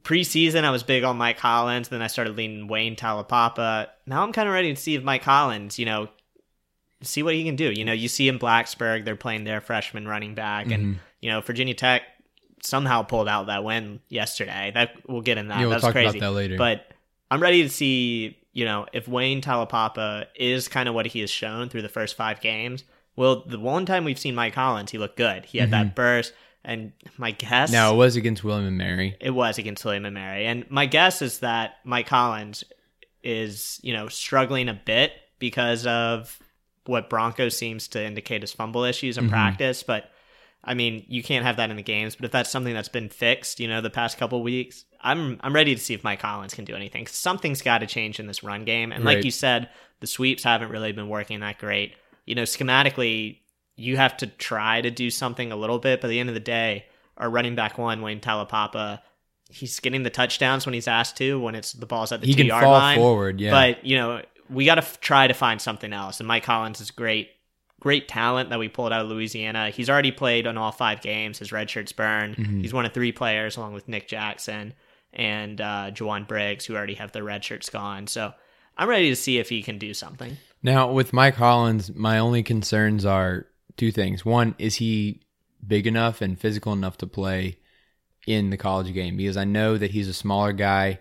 preseason. 0.03 0.63
I 0.63 0.71
was 0.71 0.83
big 0.83 1.03
on 1.03 1.17
Mike 1.17 1.39
Hollins, 1.39 1.89
then 1.89 2.01
I 2.01 2.07
started 2.07 2.35
leaning 2.37 2.67
Wayne 2.67 2.95
Taulapapa. 2.95 3.87
Now 4.05 4.23
I'm 4.23 4.33
kind 4.33 4.47
of 4.47 4.53
ready 4.53 4.73
to 4.73 4.79
see 4.79 4.95
if 4.95 5.03
Mike 5.03 5.23
Hollins, 5.23 5.79
you 5.79 5.85
know, 5.85 6.09
see 7.01 7.23
what 7.23 7.33
he 7.35 7.43
can 7.43 7.55
do. 7.55 7.71
You 7.71 7.85
know, 7.85 7.93
you 7.93 8.07
see 8.07 8.27
in 8.27 8.39
Blacksburg, 8.39 9.05
they're 9.05 9.15
playing 9.15 9.43
their 9.43 9.61
freshman 9.61 10.07
running 10.07 10.35
back, 10.35 10.65
Mm-hmm. 10.67 10.73
and 10.73 10.99
you 11.21 11.29
know, 11.31 11.39
Virginia 11.41 11.73
Tech 11.73 12.03
somehow 12.61 13.01
pulled 13.03 13.27
out 13.29 13.47
that 13.47 13.63
win 13.63 13.99
yesterday. 14.09 14.71
That 14.73 14.91
we'll 15.07 15.21
get 15.21 15.37
in 15.37 15.47
that. 15.47 15.55
Yeah, 15.59 15.61
we'll 15.63 15.69
That's 15.71 15.83
talk 15.83 15.91
about 15.91 16.03
crazy. 16.05 16.19
that 16.19 16.31
later. 16.31 16.57
But 16.57 16.85
I'm 17.31 17.41
ready 17.41 17.63
to 17.63 17.69
see, 17.69 18.37
you 18.51 18.65
know, 18.65 18.85
if 18.93 19.07
Wayne 19.07 19.41
Taulapapa 19.41 20.25
is 20.35 20.67
kind 20.67 20.87
of 20.89 20.95
what 20.95 21.07
he 21.07 21.19
has 21.21 21.29
shown 21.29 21.69
through 21.69 21.81
the 21.81 21.89
first 21.89 22.15
five 22.15 22.41
games. 22.41 22.83
Well, 23.15 23.43
the 23.45 23.59
one 23.59 23.85
time 23.85 24.05
we've 24.05 24.17
seen 24.19 24.33
Mike 24.35 24.53
Collins, 24.53 24.91
he 24.91 24.97
looked 24.97 25.17
good. 25.17 25.45
He 25.45 25.59
had 25.59 25.69
Mm-hmm. 25.69 25.87
that 25.89 25.95
burst, 25.95 26.33
And 26.65 26.93
my 27.17 27.31
guess 27.31 27.71
No, 27.71 27.93
it 27.93 27.97
was 27.97 28.15
against 28.15 28.43
William 28.43 28.67
and 28.67 28.77
Mary. 28.77 29.17
it 29.19 29.31
was 29.31 29.57
against 29.57 29.83
William 29.83 30.05
and 30.05 30.13
Mary. 30.13 30.45
And 30.45 30.69
my 30.69 30.85
guess 30.85 31.21
is 31.21 31.39
that 31.39 31.75
Mike 31.83 32.07
Hollins 32.07 32.63
is, 33.21 33.79
you 33.83 33.93
know, 33.93 34.07
struggling 34.07 34.69
a 34.69 34.73
bit 34.73 35.11
because 35.39 35.85
of 35.85 36.39
what 36.85 37.09
Bronco 37.09 37.49
seems 37.49 37.87
to 37.89 38.03
indicate 38.03 38.43
as 38.43 38.51
fumble 38.53 38.83
issues 38.83 39.17
in 39.17 39.25
mm-hmm. 39.25 39.33
practice. 39.33 39.83
But 39.83 40.09
I 40.63 40.73
mean, 40.73 41.05
you 41.07 41.21
can't 41.21 41.45
have 41.45 41.57
that 41.57 41.69
in 41.69 41.75
the 41.75 41.83
games. 41.83 42.15
But 42.15 42.25
if 42.25 42.31
that's 42.31 42.49
something 42.49 42.73
that's 42.73 42.89
been 42.89 43.09
fixed, 43.09 43.59
you 43.59 43.67
know, 43.67 43.81
the 43.81 43.89
past 43.89 44.17
couple 44.17 44.41
weeks, 44.41 44.85
I'm 45.01 45.37
I'm 45.41 45.53
ready 45.53 45.75
to 45.75 45.81
see 45.81 45.93
if 45.93 46.03
Mike 46.03 46.21
Hollins 46.21 46.53
can 46.53 46.65
do 46.65 46.75
anything. 46.75 47.07
Something's 47.07 47.61
got 47.61 47.79
to 47.79 47.87
change 47.87 48.19
in 48.19 48.27
this 48.27 48.43
run 48.43 48.63
game. 48.63 48.91
And 48.91 49.03
like 49.03 49.25
you 49.25 49.31
said, 49.31 49.69
the 49.99 50.07
sweeps 50.07 50.43
haven't 50.43 50.69
really 50.69 50.93
been 50.93 51.09
working 51.09 51.41
that 51.41 51.57
great. 51.57 51.95
You 52.25 52.35
know, 52.35 52.43
schematically, 52.43 53.39
you 53.75 53.97
have 53.97 54.17
to 54.17 54.27
try 54.27 54.81
to 54.81 54.91
do 54.91 55.09
something 55.09 55.51
a 55.51 55.55
little 55.55 55.79
bit. 55.79 56.01
But 56.01 56.07
at 56.07 56.09
the 56.09 56.19
end 56.19 56.29
of 56.29 56.35
the 56.35 56.41
day, 56.41 56.85
our 57.17 57.29
running 57.29 57.55
back 57.55 57.77
one, 57.77 58.01
Wayne 58.01 58.19
Taulapapa, 58.19 59.01
he's 59.49 59.79
getting 59.79 60.03
the 60.03 60.09
touchdowns 60.09 60.65
when 60.65 60.73
he's 60.73 60.87
asked 60.87 61.17
to. 61.17 61.39
When 61.39 61.55
it's 61.55 61.73
the 61.73 61.85
ball's 61.85 62.11
at 62.11 62.21
the 62.21 62.27
He 62.27 62.33
two 62.33 62.37
can 62.37 62.47
yard 62.47 62.63
fall 62.63 62.73
line, 62.73 62.97
forward, 62.97 63.39
yeah. 63.39 63.51
But 63.51 63.85
you 63.85 63.97
know, 63.97 64.21
we 64.49 64.65
got 64.65 64.75
to 64.75 64.81
f- 64.81 64.99
try 64.99 65.27
to 65.27 65.33
find 65.33 65.61
something 65.61 65.93
else. 65.93 66.19
And 66.19 66.27
Mike 66.27 66.45
Hollins 66.45 66.81
is 66.81 66.91
great, 66.91 67.29
great 67.79 68.07
talent 68.07 68.49
that 68.49 68.59
we 68.59 68.67
pulled 68.67 68.91
out 68.93 69.01
of 69.01 69.07
Louisiana. 69.07 69.69
He's 69.69 69.89
already 69.89 70.11
played 70.11 70.47
on 70.47 70.57
all 70.57 70.71
five 70.71 71.01
games. 71.01 71.39
His 71.39 71.51
red 71.51 71.69
shirt's 71.69 71.91
burned. 71.91 72.35
Mm-hmm. 72.35 72.61
He's 72.61 72.73
one 72.73 72.85
of 72.85 72.93
three 72.93 73.11
players 73.11 73.57
along 73.57 73.73
with 73.73 73.87
Nick 73.87 74.07
Jackson 74.07 74.73
and 75.11 75.61
uh, 75.61 75.91
Jowon 75.91 76.27
Briggs, 76.27 76.65
who 76.65 76.75
already 76.75 76.95
have 76.95 77.11
their 77.11 77.23
red 77.23 77.43
shirts 77.43 77.69
gone. 77.69 78.07
So 78.07 78.33
I'm 78.77 78.89
ready 78.89 79.09
to 79.09 79.15
see 79.15 79.37
if 79.37 79.49
he 79.49 79.61
can 79.61 79.77
do 79.77 79.93
something. 79.93 80.37
Now, 80.63 80.91
with 80.91 81.13
Mike 81.13 81.35
Collins, 81.35 81.93
my 81.93 82.19
only 82.19 82.41
concerns 82.41 83.05
are 83.05 83.45
two 83.77 83.91
things. 83.91 84.25
One, 84.25 84.55
is 84.57 84.75
he 84.75 85.21
big 85.65 85.87
enough 85.87 86.21
and 86.21 86.39
physical 86.39 86.73
enough 86.73 86.97
to 86.97 87.07
play 87.07 87.57
in 88.27 88.49
the 88.49 88.57
college 88.57 88.93
game? 88.93 89.17
Because 89.17 89.37
I 89.37 89.43
know 89.43 89.77
that 89.77 89.91
he's 89.91 90.07
a 90.07 90.13
smaller 90.13 90.53
guy. 90.53 90.99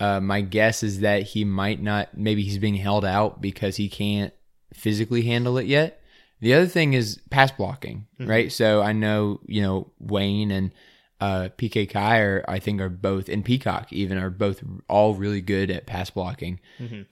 Uh, 0.00 0.20
my 0.20 0.40
guess 0.40 0.82
is 0.82 1.00
that 1.00 1.22
he 1.22 1.44
might 1.44 1.80
not, 1.80 2.16
maybe 2.16 2.42
he's 2.42 2.58
being 2.58 2.74
held 2.74 3.04
out 3.04 3.40
because 3.40 3.76
he 3.76 3.88
can't 3.88 4.32
physically 4.72 5.22
handle 5.22 5.56
it 5.58 5.66
yet. 5.66 6.00
The 6.40 6.54
other 6.54 6.66
thing 6.66 6.92
is 6.94 7.20
pass 7.30 7.52
blocking, 7.52 8.06
right? 8.18 8.52
So 8.52 8.82
I 8.82 8.92
know, 8.92 9.40
you 9.46 9.62
know, 9.62 9.92
Wayne 9.98 10.50
and 10.50 10.72
uh, 11.20 11.48
PK 11.56 11.88
Kai 11.88 12.18
are, 12.18 12.44
I 12.46 12.58
think, 12.58 12.80
are 12.82 12.90
both, 12.90 13.28
and 13.30 13.44
Peacock 13.44 13.92
even, 13.92 14.18
are 14.18 14.30
both 14.30 14.62
all 14.88 15.14
really 15.14 15.40
good 15.40 15.70
at 15.70 15.86
pass 15.86 16.10
blocking. 16.10 16.60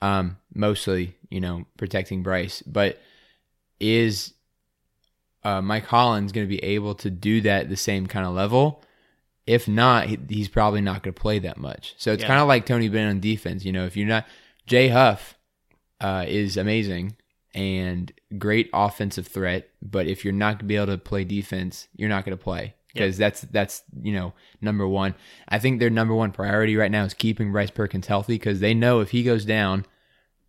Um, 0.01 0.37
mostly, 0.53 1.15
you 1.29 1.39
know, 1.39 1.65
protecting 1.77 2.21
Bryce. 2.21 2.61
But 2.61 3.01
is 3.79 4.32
uh, 5.43 5.61
Mike 5.61 5.85
Hollins 5.85 6.31
going 6.31 6.45
to 6.47 6.49
be 6.49 6.63
able 6.63 6.95
to 6.95 7.09
do 7.09 7.41
that 7.41 7.63
at 7.63 7.69
the 7.69 7.77
same 7.77 8.07
kind 8.07 8.25
of 8.25 8.33
level? 8.33 8.81
If 9.45 9.67
not, 9.67 10.07
he, 10.07 10.17
he's 10.29 10.47
probably 10.47 10.79
not 10.81 11.03
going 11.03 11.13
to 11.13 11.19
play 11.21 11.39
that 11.39 11.57
much. 11.57 11.95
So 11.97 12.13
it's 12.13 12.21
Yeah. 12.21 12.27
kind 12.27 12.39
of 12.41 12.47
like 12.47 12.65
Tony 12.65 12.87
Bennett 12.89 13.09
on 13.09 13.19
defense. 13.19 13.65
You 13.65 13.73
know, 13.73 13.85
if 13.85 13.97
you're 13.97 14.07
not, 14.07 14.25
Jay 14.65 14.87
Huff 14.87 15.35
uh, 15.99 16.25
is 16.27 16.55
amazing 16.57 17.17
and 17.53 18.11
great 18.37 18.69
offensive 18.73 19.27
threat, 19.27 19.69
but 19.81 20.07
if 20.07 20.23
you're 20.23 20.33
not 20.33 20.53
going 20.53 20.59
to 20.59 20.65
be 20.65 20.75
able 20.77 20.87
to 20.87 20.97
play 20.97 21.23
defense, 21.25 21.87
you're 21.95 22.09
not 22.09 22.25
going 22.25 22.37
to 22.37 22.41
play 22.43 22.73
because 22.93 23.17
that's 23.17 23.41
that's 23.41 23.83
you 24.01 24.13
know 24.13 24.33
number 24.61 24.87
one. 24.87 25.13
I 25.49 25.59
think 25.59 25.79
their 25.79 25.89
number 25.89 26.13
one 26.15 26.31
priority 26.31 26.75
right 26.77 26.91
now 26.91 27.03
is 27.03 27.13
keeping 27.13 27.51
Bryce 27.51 27.69
Perkins 27.71 28.07
healthy 28.07 28.35
because 28.35 28.59
they 28.59 28.73
know 28.73 29.01
if 29.01 29.11
he 29.11 29.23
goes 29.23 29.45
down, 29.45 29.85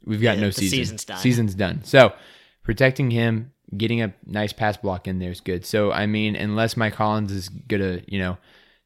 we've 0.04 0.22
got 0.22 0.36
Yeah, 0.36 0.42
no 0.44 0.50
season. 0.50 0.78
season's 0.78 1.04
done. 1.04 1.18
Season's 1.18 1.54
done. 1.54 1.84
So 1.84 2.12
protecting 2.64 3.10
him, 3.12 3.52
getting 3.76 4.02
a 4.02 4.12
nice 4.26 4.52
pass 4.52 4.76
block 4.76 5.06
in 5.06 5.20
there 5.20 5.30
is 5.30 5.40
good. 5.40 5.64
So 5.64 5.92
I 5.92 6.06
mean, 6.06 6.34
unless 6.34 6.76
Mike 6.76 6.94
Hollins 6.94 7.30
is 7.30 7.48
gonna 7.48 8.00
you 8.08 8.18
know 8.18 8.36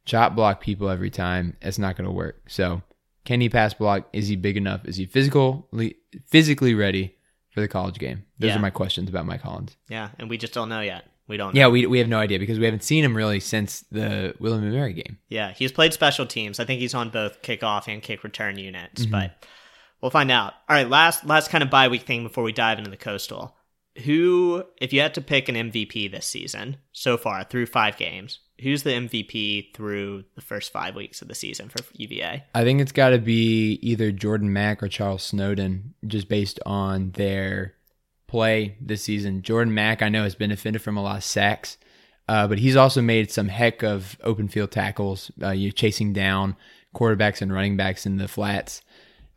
chop 0.04 0.34
block 0.36 0.60
people 0.60 0.88
every 0.90 1.10
time, 1.10 1.56
it's 1.62 1.78
not 1.78 1.96
gonna 1.96 2.12
work. 2.12 2.42
So 2.48 2.82
can 3.24 3.40
he 3.40 3.48
pass 3.48 3.74
block? 3.74 4.08
Is 4.12 4.28
he 4.28 4.36
big 4.36 4.56
enough? 4.56 4.84
Is 4.84 4.96
he 4.96 5.06
physically 5.06 5.96
physically 6.26 6.74
ready 6.74 7.16
for 7.50 7.60
the 7.60 7.68
college 7.68 7.98
game? 7.98 8.24
Those 8.38 8.48
Yeah. 8.50 8.56
are 8.56 8.60
my 8.62 8.70
questions 8.70 9.08
about 9.08 9.26
Mike 9.26 9.42
Hollins. 9.42 9.76
Yeah, 9.88 10.10
and 10.18 10.28
we 10.30 10.36
just 10.38 10.52
don't 10.52 10.68
know 10.68 10.80
yet. 10.80 11.04
We 11.28 11.36
don't. 11.36 11.54
know. 11.54 11.60
Yeah, 11.60 11.68
we 11.68 11.84
we 11.86 11.98
have 11.98 12.08
no 12.08 12.18
idea 12.18 12.38
because 12.38 12.58
we 12.58 12.64
haven't 12.64 12.82
seen 12.84 13.04
him 13.04 13.14
really 13.14 13.38
since 13.40 13.80
the 13.92 14.34
William 14.40 14.64
and 14.64 14.72
Mary 14.72 14.94
game. 14.94 15.18
Yeah, 15.28 15.52
he's 15.52 15.70
played 15.72 15.92
special 15.92 16.24
teams. 16.24 16.58
I 16.58 16.64
think 16.64 16.80
he's 16.80 16.94
on 16.94 17.10
both 17.10 17.42
kickoff 17.42 17.86
and 17.86 18.02
kick 18.02 18.24
return 18.24 18.58
units, 18.58 19.02
Mm-hmm. 19.02 19.10
but 19.12 19.46
we'll 20.00 20.10
find 20.10 20.30
out. 20.30 20.54
All 20.70 20.74
right, 20.76 20.88
last 20.88 21.26
last 21.26 21.50
kind 21.50 21.62
of 21.62 21.68
bye 21.68 21.88
week 21.88 22.02
thing 22.02 22.22
before 22.22 22.44
we 22.44 22.52
dive 22.52 22.78
into 22.78 22.88
the 22.90 22.96
coastal. 22.96 23.54
Who, 24.04 24.64
if 24.80 24.92
you 24.92 25.00
had 25.00 25.14
to 25.14 25.20
pick 25.20 25.48
an 25.48 25.54
MVP 25.54 26.10
this 26.10 26.26
season 26.26 26.76
so 26.92 27.16
far 27.16 27.44
through 27.44 27.66
five 27.66 27.96
games, 27.96 28.40
who's 28.60 28.82
the 28.82 28.90
MVP 28.90 29.74
through 29.74 30.24
the 30.34 30.40
first 30.40 30.72
five 30.72 30.94
weeks 30.94 31.22
of 31.22 31.28
the 31.28 31.34
season 31.34 31.68
for 31.68 31.78
UVA? 31.94 32.44
I 32.54 32.64
think 32.64 32.80
it's 32.80 32.92
got 32.92 33.10
to 33.10 33.18
be 33.18 33.78
either 33.82 34.12
Jordan 34.12 34.52
Mack 34.52 34.82
or 34.82 34.88
Charles 34.88 35.22
Snowden, 35.22 35.94
just 36.06 36.28
based 36.28 36.60
on 36.66 37.12
their 37.12 37.74
play 38.26 38.76
this 38.80 39.02
season. 39.02 39.42
Jordan 39.42 39.74
Mack, 39.74 40.02
I 40.02 40.08
know, 40.08 40.22
has 40.22 40.34
benefited 40.34 40.82
from 40.82 40.96
a 40.96 41.02
lot 41.02 41.18
of 41.18 41.24
sacks, 41.24 41.78
uh, 42.28 42.46
but 42.46 42.58
he's 42.58 42.76
also 42.76 43.00
made 43.00 43.30
some 43.30 43.48
heck 43.48 43.82
of 43.82 44.18
open 44.22 44.48
field 44.48 44.70
tackles. 44.70 45.30
Uh, 45.42 45.50
you 45.50 45.72
chasing 45.72 46.12
down 46.12 46.56
quarterbacks 46.94 47.40
and 47.40 47.52
running 47.52 47.76
backs 47.76 48.06
in 48.06 48.16
the 48.16 48.28
flats. 48.28 48.82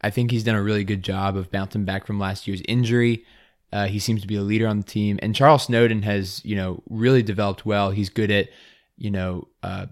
I 0.01 0.09
think 0.09 0.31
he's 0.31 0.43
done 0.43 0.55
a 0.55 0.63
really 0.63 0.83
good 0.83 1.03
job 1.03 1.37
of 1.37 1.51
bouncing 1.51 1.85
back 1.85 2.05
from 2.05 2.19
last 2.19 2.47
year's 2.47 2.61
injury. 2.67 3.23
Uh, 3.71 3.87
he 3.87 3.99
seems 3.99 4.21
to 4.21 4.27
be 4.27 4.35
a 4.35 4.41
leader 4.41 4.67
on 4.67 4.77
the 4.77 4.83
team, 4.85 5.17
and 5.21 5.33
Charles 5.35 5.63
Snowden 5.63 6.01
has, 6.01 6.43
you 6.43 6.55
know, 6.55 6.83
really 6.89 7.23
developed 7.23 7.65
well. 7.65 7.91
He's 7.91 8.09
good 8.09 8.29
at, 8.31 8.49
you 8.97 9.09
know, 9.11 9.47
uh, 9.63 9.85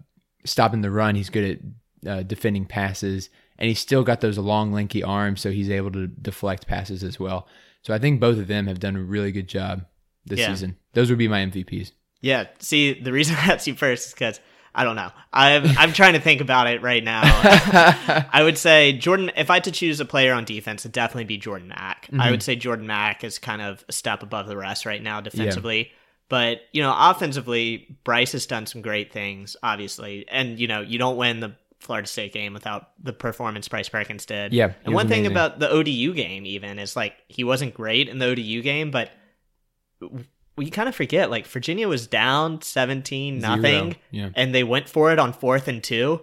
stopping 0.45 0.81
the 0.81 0.91
run. 0.91 1.15
He's 1.15 1.29
good 1.29 1.61
at 2.05 2.09
uh, 2.11 2.23
defending 2.23 2.65
passes, 2.65 3.29
and 3.57 3.67
he's 3.69 3.79
still 3.79 4.03
got 4.03 4.19
those 4.21 4.37
long, 4.37 4.73
lanky 4.73 5.01
arms, 5.03 5.39
so 5.41 5.51
he's 5.51 5.69
able 5.69 5.91
to 5.91 6.07
deflect 6.07 6.67
passes 6.67 7.03
as 7.03 7.19
well. 7.19 7.47
So 7.83 7.93
I 7.93 7.99
think 7.99 8.19
both 8.19 8.37
of 8.37 8.47
them 8.47 8.67
have 8.67 8.79
done 8.79 8.95
a 8.97 9.01
really 9.01 9.31
good 9.31 9.47
job 9.47 9.85
this 10.25 10.39
Yeah. 10.39 10.49
season. 10.49 10.75
Those 10.93 11.09
would 11.09 11.17
be 11.19 11.29
my 11.29 11.39
MVPs. 11.45 11.91
Yeah, 12.21 12.47
see, 12.59 12.99
the 13.01 13.13
reason 13.13 13.35
I 13.39 13.53
asked 13.53 13.65
you 13.67 13.75
first 13.75 14.07
is 14.07 14.13
because 14.13 14.39
I 14.73 14.83
don't 14.83 14.95
know. 14.95 15.11
I'm 15.33 15.65
I'm 15.77 15.93
trying 15.93 16.13
to 16.13 16.19
think 16.19 16.41
about 16.41 16.67
it 16.67 16.81
right 16.81 17.03
now. 17.03 17.21
I 18.31 18.41
would 18.43 18.57
say 18.57 18.93
Jordan. 18.93 19.31
If 19.35 19.49
I 19.49 19.55
had 19.55 19.63
to 19.65 19.71
choose 19.71 19.99
a 19.99 20.05
player 20.05 20.33
on 20.33 20.45
defense, 20.45 20.81
it'd 20.81 20.91
definitely 20.91 21.25
be 21.25 21.37
Jordan 21.37 21.69
Mack. 21.69 22.07
I 22.17 22.31
would 22.31 22.39
mhm. 22.39 22.43
say 22.43 22.55
Jordan 22.55 22.87
Mack 22.87 23.23
is 23.23 23.39
kind 23.39 23.61
of 23.61 23.83
a 23.89 23.91
step 23.91 24.23
above 24.23 24.47
the 24.47 24.57
rest 24.57 24.85
right 24.85 25.01
now 25.01 25.21
defensively. 25.21 25.91
But 26.29 26.61
you 26.71 26.83
know, 26.83 26.93
offensively, 26.95 27.97
Bryce 28.03 28.33
has 28.33 28.45
done 28.45 28.67
some 28.67 28.81
great 28.81 29.11
things, 29.11 29.57
obviously. 29.63 30.25
And 30.29 30.59
you 30.59 30.67
know, 30.67 30.81
you 30.81 30.99
don't 30.99 31.17
win 31.17 31.39
the 31.39 31.55
Florida 31.79 32.07
State 32.07 32.33
game 32.33 32.53
without 32.53 32.89
the 33.01 33.13
performance 33.13 33.67
Bryce 33.67 33.89
Perkins 33.89 34.25
did. 34.25 34.53
Yeah, 34.53 34.73
And 34.85 34.93
one 34.93 35.07
thing 35.07 35.25
amazing. 35.25 35.31
about 35.31 35.59
the 35.59 35.69
ODU 35.69 36.13
game, 36.13 36.45
even, 36.45 36.77
is 36.77 36.95
like 36.95 37.13
he 37.27 37.43
wasn't 37.43 37.73
great 37.73 38.09
in 38.09 38.19
the 38.19 38.27
ODU 38.27 38.61
game, 38.61 38.91
but 38.91 39.09
we 40.59 40.69
kind 40.69 40.89
of 40.89 40.93
forget 40.95 41.31
like 41.31 41.47
Virginia 41.47 41.87
was 41.87 42.05
down 42.05 42.61
17 42.61 43.39
nothing 43.39 43.95
yeah. 44.11 44.29
and 44.35 44.53
they 44.53 44.63
went 44.63 44.89
for 44.89 45.11
it 45.11 45.17
on 45.17 45.31
fourth 45.31 45.67
and 45.67 45.81
2 45.81 46.21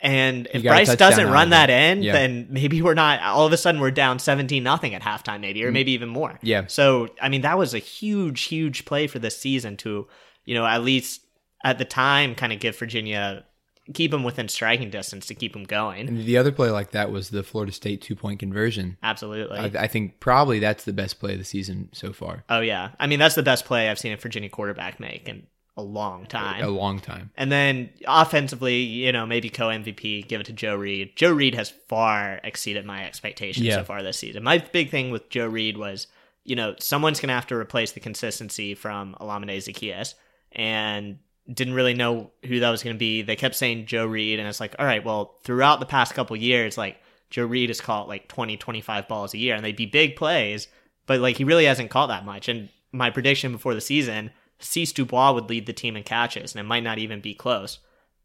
and 0.00 0.48
if 0.54 0.62
Bryce 0.62 0.94
doesn't 0.96 1.28
run 1.28 1.50
that 1.50 1.68
in 1.68 2.02
Yeah. 2.02 2.12
then 2.12 2.46
maybe 2.50 2.80
we're 2.80 2.94
not 2.94 3.20
all 3.20 3.46
of 3.46 3.52
a 3.52 3.56
sudden 3.56 3.80
we're 3.80 3.90
down 3.90 4.18
17 4.18 4.62
nothing 4.62 4.94
at 4.94 5.02
halftime 5.02 5.40
maybe 5.40 5.64
or 5.64 5.70
maybe 5.72 5.92
even 5.92 6.08
more. 6.08 6.30
Mm. 6.30 6.38
Yeah. 6.42 6.66
So 6.66 7.08
I 7.20 7.28
mean 7.28 7.42
that 7.42 7.58
was 7.58 7.74
a 7.74 7.78
huge 7.78 8.42
huge 8.42 8.84
play 8.84 9.06
for 9.06 9.18
this 9.18 9.36
season 9.36 9.76
to 9.78 10.06
you 10.44 10.54
know 10.54 10.64
at 10.66 10.82
least 10.82 11.22
at 11.64 11.78
the 11.78 11.84
time 11.84 12.34
kind 12.34 12.52
of 12.52 12.58
give 12.60 12.76
Virginia 12.78 13.44
keep 13.94 14.10
them 14.10 14.22
within 14.24 14.48
striking 14.48 14.90
distance 14.90 15.26
to 15.26 15.34
keep 15.34 15.52
them 15.52 15.64
going. 15.64 16.08
And 16.08 16.24
the 16.24 16.38
other 16.38 16.52
play 16.52 16.70
like 16.70 16.92
that 16.92 17.10
was 17.10 17.30
the 17.30 17.42
Florida 17.42 17.72
State 17.72 18.00
two 18.02 18.14
point 18.14 18.38
conversion. 18.40 18.96
Absolutely. 19.02 19.58
I, 19.58 19.64
I 19.84 19.86
think 19.88 20.20
probably 20.20 20.58
that's 20.58 20.84
the 20.84 20.92
best 20.92 21.18
play 21.18 21.32
of 21.32 21.38
the 21.38 21.44
season 21.44 21.88
so 21.92 22.12
far. 22.12 22.44
oh 22.48 22.60
yeah. 22.60 22.90
I 23.00 23.06
mean 23.06 23.18
that's 23.18 23.34
the 23.34 23.42
best 23.42 23.64
play 23.64 23.88
I've 23.90 23.98
seen 23.98 24.12
a 24.12 24.16
Virginia 24.16 24.48
quarterback 24.48 25.00
make 25.00 25.28
in 25.28 25.46
a 25.76 25.82
long 25.82 26.26
time. 26.26 26.62
A 26.62 26.68
long 26.68 27.00
time. 27.00 27.30
And 27.34 27.50
then 27.50 27.88
offensively, 28.06 28.80
you 28.80 29.10
know, 29.10 29.24
maybe 29.26 29.48
co 29.48 29.68
MVP, 29.68 30.28
give 30.28 30.40
it 30.40 30.44
to 30.44 30.52
Joe 30.52 30.76
Reed. 30.76 31.16
Joe 31.16 31.32
Reed 31.32 31.54
has 31.54 31.72
far 31.88 32.40
exceeded 32.44 32.84
my 32.84 33.04
expectations 33.06 33.64
Yeah. 33.66 33.76
so 33.76 33.84
far 33.84 34.02
this 34.02 34.18
season. 34.18 34.42
My 34.42 34.58
big 34.58 34.90
thing 34.90 35.10
with 35.10 35.30
Joe 35.30 35.46
Reed 35.46 35.78
was, 35.78 36.08
you 36.44 36.56
know, 36.56 36.74
someone's 36.78 37.20
going 37.20 37.28
to 37.28 37.34
have 37.34 37.46
to 37.46 37.56
replace 37.56 37.92
the 37.92 38.00
consistency 38.00 38.74
from 38.74 39.16
Olamide 39.18 39.56
Zaccheaus. 39.56 40.12
And 40.52 41.18
didn't 41.52 41.74
really 41.74 41.94
know 41.94 42.30
who 42.44 42.60
that 42.60 42.70
was 42.70 42.82
going 42.82 42.94
to 42.94 42.98
be. 42.98 43.22
They 43.22 43.36
kept 43.36 43.54
saying 43.54 43.86
Joe 43.86 44.06
Reed, 44.06 44.38
and 44.38 44.48
it's 44.48 44.60
like, 44.60 44.76
all 44.78 44.86
right, 44.86 45.04
well, 45.04 45.38
throughout 45.42 45.80
the 45.80 45.86
past 45.86 46.14
couple 46.14 46.36
years, 46.36 46.78
like 46.78 46.98
Joe 47.30 47.46
Reed 47.46 47.70
has 47.70 47.80
caught 47.80 48.08
like 48.08 48.28
20, 48.28 48.56
25 48.56 49.08
balls 49.08 49.34
a 49.34 49.38
year, 49.38 49.54
and 49.54 49.64
they'd 49.64 49.76
be 49.76 49.86
big 49.86 50.16
plays, 50.16 50.68
but 51.06 51.20
like 51.20 51.36
he 51.36 51.44
really 51.44 51.64
hasn't 51.64 51.90
caught 51.90 52.08
that 52.08 52.24
much. 52.24 52.48
And 52.48 52.68
my 52.92 53.10
prediction 53.10 53.52
before 53.52 53.74
the 53.74 53.80
season, 53.80 54.30
Hasise 54.60 54.94
Dubois 54.94 55.32
would 55.32 55.48
lead 55.48 55.66
the 55.66 55.72
team 55.72 55.96
in 55.96 56.04
catches, 56.04 56.54
and 56.54 56.60
it 56.60 56.68
might 56.68 56.84
not 56.84 56.98
even 56.98 57.20
be 57.20 57.34
close. 57.34 57.78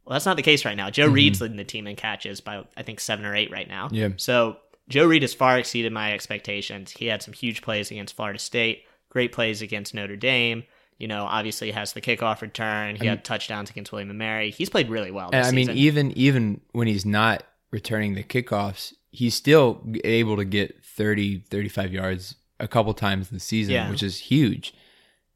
Well, 0.05 0.13
that's 0.13 0.25
not 0.25 0.37
the 0.37 0.43
case 0.43 0.63
right 0.63 0.77
now. 0.77 0.89
Joe 0.89 1.05
mm-hmm. 1.05 1.13
Reed's 1.15 1.41
leading 1.41 1.57
the 1.57 1.63
team 1.63 1.87
in 1.87 1.95
catches 1.95 2.39
by 2.39 2.63
I 2.77 2.83
think 2.83 2.99
seven 2.99 3.25
or 3.25 3.35
eight 3.35 3.51
right 3.51 3.67
now. 3.67 3.89
Yeah. 3.91 4.09
So 4.17 4.57
Joe 4.87 5.05
Reed 5.05 5.23
has 5.23 5.33
far 5.33 5.57
exceeded 5.57 5.91
my 5.91 6.13
expectations. 6.13 6.91
He 6.91 7.07
had 7.07 7.21
some 7.21 7.33
huge 7.33 7.61
plays 7.61 7.91
against 7.91 8.15
Florida 8.15 8.39
State, 8.39 8.83
great 9.09 9.31
plays 9.31 9.61
against 9.61 9.93
Notre 9.93 10.15
Dame. 10.15 10.63
You 10.97 11.07
know, 11.07 11.25
obviously 11.25 11.71
has 11.71 11.93
the 11.93 12.01
kickoff 12.01 12.41
return. 12.41 12.95
He 12.95 13.05
had 13.05 13.23
touchdowns 13.23 13.69
against 13.69 13.91
William 13.91 14.09
and 14.09 14.17
Mary. 14.19 14.49
He's 14.51 14.69
played 14.69 14.89
really 14.89 15.11
well. 15.11 15.29
This 15.31 15.47
I 15.47 15.51
mean, 15.51 15.67
season. 15.67 15.77
even 15.77 16.11
even 16.17 16.61
when 16.71 16.87
he's 16.87 17.05
not 17.05 17.43
returning 17.71 18.15
the 18.15 18.23
kickoffs, 18.23 18.93
he's 19.11 19.35
still 19.35 19.85
able 20.03 20.37
to 20.37 20.45
get 20.45 20.83
30, 20.83 21.39
35 21.41 21.93
yards 21.93 22.35
a 22.59 22.67
couple 22.67 22.93
times 22.95 23.29
in 23.29 23.35
the 23.35 23.39
season, 23.39 23.73
Yeah. 23.75 23.89
which 23.91 24.01
is 24.01 24.17
huge. 24.17 24.73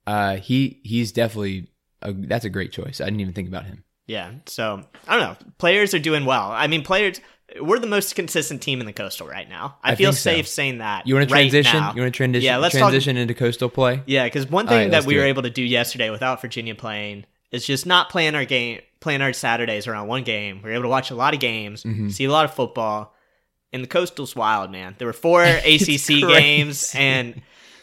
Uh, 0.08 0.38
he 0.38 0.80
he's 0.84 1.12
definitely 1.12 1.68
a, 2.02 2.12
that's 2.12 2.46
a 2.46 2.50
great 2.50 2.72
choice. 2.72 3.00
I 3.00 3.06
didn't 3.06 3.20
even 3.20 3.34
think 3.34 3.48
about 3.48 3.66
him. 3.66 3.84
Yeah. 4.08 4.32
So 4.48 4.84
I 5.08 5.18
don't 5.20 5.22
know. 5.40 5.52
Players 5.60 5.94
are 5.94 6.00
doing 6.00 6.26
well. 6.26 6.52
I 6.52 6.68
mean, 6.68 6.84
players. 6.84 7.22
We're 7.60 7.80
the 7.80 7.88
most 7.88 8.16
consistent 8.16 8.62
team 8.62 8.80
in 8.80 8.86
the 8.86 8.94
coastal 8.94 9.28
right 9.28 9.50
now. 9.50 9.78
I, 9.84 9.92
I 9.92 9.96
feel 9.96 10.12
think 10.12 10.18
so. 10.20 10.30
safe 10.32 10.48
saying 10.48 10.78
that. 10.78 11.06
You 11.08 11.16
want 11.16 11.28
to 11.28 11.34
right 11.34 11.42
transition? 11.52 11.80
now. 11.80 11.94
You 11.94 12.02
want 12.02 12.14
to 12.14 12.18
transition? 12.18 12.46
Yeah, 12.46 12.58
let's 12.58 12.74
talk- 12.74 12.90
transition 12.92 13.18
into 13.18 13.34
coastal 13.34 13.70
play. 13.70 14.02
Yeah, 14.06 14.24
because 14.26 14.50
one 14.50 14.68
thing 14.68 14.78
right, 14.78 14.92
that 14.92 15.06
we 15.06 15.18
were 15.18 15.26
it. 15.26 15.30
able 15.30 15.42
to 15.44 15.50
do 15.50 15.64
yesterday 15.64 16.10
without 16.10 16.40
Virginia 16.42 16.76
playing 16.76 17.26
is 17.52 17.66
just 17.66 17.86
not 17.86 18.10
playing 18.10 18.36
our 18.36 18.46
game, 18.46 18.80
playing 19.02 19.22
our 19.22 19.34
Saturdays 19.34 19.86
around 19.88 20.08
one 20.08 20.24
game. 20.24 20.62
We 20.64 20.70
were 20.70 20.76
able 20.76 20.84
to 20.84 20.90
watch 20.90 21.12
a 21.12 21.16
lot 21.16 21.34
of 21.34 21.40
games, 21.42 21.84
Mm-hmm. 21.84 22.10
see 22.10 22.24
a 22.26 22.32
lot 22.32 22.46
of 22.46 22.54
football. 22.54 23.14
And 23.74 23.84
the 23.84 23.88
coastal's 23.88 24.36
wild, 24.36 24.70
man. 24.72 24.96
There 24.98 25.08
were 25.08 25.14
four 25.14 25.44
ACC 25.46 26.08
games, 26.08 26.94
and 26.96 27.42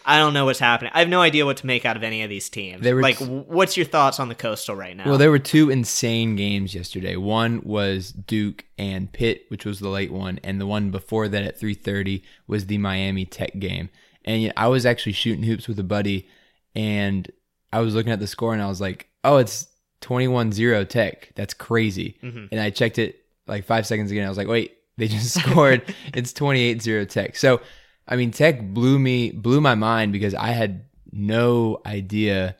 I 0.09 0.16
don't 0.16 0.33
know 0.33 0.47
what's 0.47 0.59
happening. 0.59 0.90
I 0.94 1.01
have 1.01 1.09
no 1.11 1.21
idea 1.21 1.44
what 1.44 1.59
to 1.59 1.66
make 1.66 1.85
out 1.85 1.94
of 1.94 2.03
any 2.03 2.23
of 2.23 2.31
these 2.31 2.49
teams. 2.49 2.83
There 2.83 2.97
were 2.97 3.03
like, 3.03 3.18
t- 3.18 3.27
what's 3.27 3.77
your 3.77 3.85
thoughts 3.85 4.18
on 4.18 4.31
the 4.31 4.35
coastal 4.35 4.75
right 4.75 4.97
now? 4.97 5.05
Well, 5.05 5.18
there 5.18 5.31
were 5.31 5.38
two 5.38 5.68
insane 5.68 6.35
games 6.35 6.75
yesterday. 6.75 7.16
One 7.16 7.61
was 7.62 8.11
Duke 8.11 8.64
and 8.79 9.12
Pitt, 9.12 9.44
which 9.49 9.66
was 9.66 9.81
the 9.81 9.90
late 9.90 10.11
one, 10.11 10.40
and 10.42 10.59
the 10.59 10.66
one 10.66 10.90
before 10.90 11.29
that 11.29 11.44
at 11.44 11.61
3:30 11.61 12.23
was 12.47 12.66
the 12.66 12.79
Miami 12.79 13.27
Tech 13.27 13.59
game. 13.59 13.90
And 14.25 14.40
you 14.40 14.49
know, 14.49 14.55
I 14.57 14.68
was 14.68 14.87
actually 14.87 15.12
shooting 15.12 15.42
hoops 15.42 15.68
with 15.68 15.79
a 15.79 15.85
buddy, 15.85 16.27
and 16.75 17.31
I 17.71 17.81
was 17.81 17.94
looking 17.94 18.12
at 18.12 18.18
the 18.18 18.27
score, 18.27 18.55
and 18.55 18.62
I 18.62 18.68
was 18.68 18.81
like, 18.81 19.09
"Oh, 19.25 19.37
it's 19.37 19.66
21-0 20.01 20.88
Tech. 20.88 21.33
That's 21.35 21.53
crazy." 21.53 22.16
Mm-hmm. 22.23 22.47
And 22.51 22.61
I 22.62 22.71
checked 22.71 22.99
it 22.99 23.27
like 23.47 23.66
five 23.66 23.87
seconds 23.87 24.11
again. 24.11 24.25
I 24.25 24.31
was 24.31 24.38
like, 24.38 24.49
"Wait, 24.49 24.79
they 24.97 25.07
just 25.07 25.38
scored. 25.38 25.83
it's 26.14 26.33
28-0 26.33 27.11
Tech." 27.11 27.37
So, 27.37 27.61
I 28.09 28.16
mean, 28.16 28.31
Tech 28.31 28.62
blew 28.62 28.99
me, 28.99 29.31
blew 29.31 29.61
my 29.61 29.75
mind 29.75 30.12
because 30.12 30.35
I 30.35 30.49
had 30.49 30.85
no 31.12 31.81
idea 31.85 32.57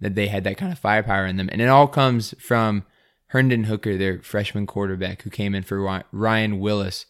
that 0.00 0.14
they 0.14 0.28
had 0.28 0.44
that 0.44 0.56
kind 0.56 0.72
of 0.72 0.78
firepower 0.78 1.26
in 1.26 1.36
them. 1.36 1.48
And 1.52 1.60
it 1.60 1.68
all 1.68 1.88
comes 1.88 2.34
from 2.38 2.84
Hendon 3.28 3.64
Hooker, 3.64 3.96
their 3.96 4.20
freshman 4.20 4.66
quarterback, 4.66 5.22
who 5.22 5.30
came 5.30 5.54
in 5.54 5.62
for 5.62 6.02
Ryan 6.12 6.60
Willis. 6.60 7.06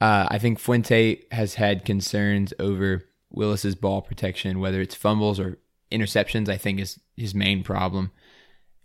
Uh, 0.00 0.26
I 0.28 0.38
think 0.38 0.58
Fuente 0.58 1.22
has 1.30 1.54
had 1.54 1.84
concerns 1.84 2.52
over 2.58 3.04
Willis's 3.30 3.74
ball 3.74 4.02
protection, 4.02 4.60
whether 4.60 4.80
it's 4.80 4.94
fumbles 4.94 5.38
or 5.38 5.58
interceptions. 5.90 6.48
I 6.48 6.56
think 6.56 6.80
is 6.80 6.98
his 7.16 7.34
main 7.34 7.62
problem. 7.62 8.10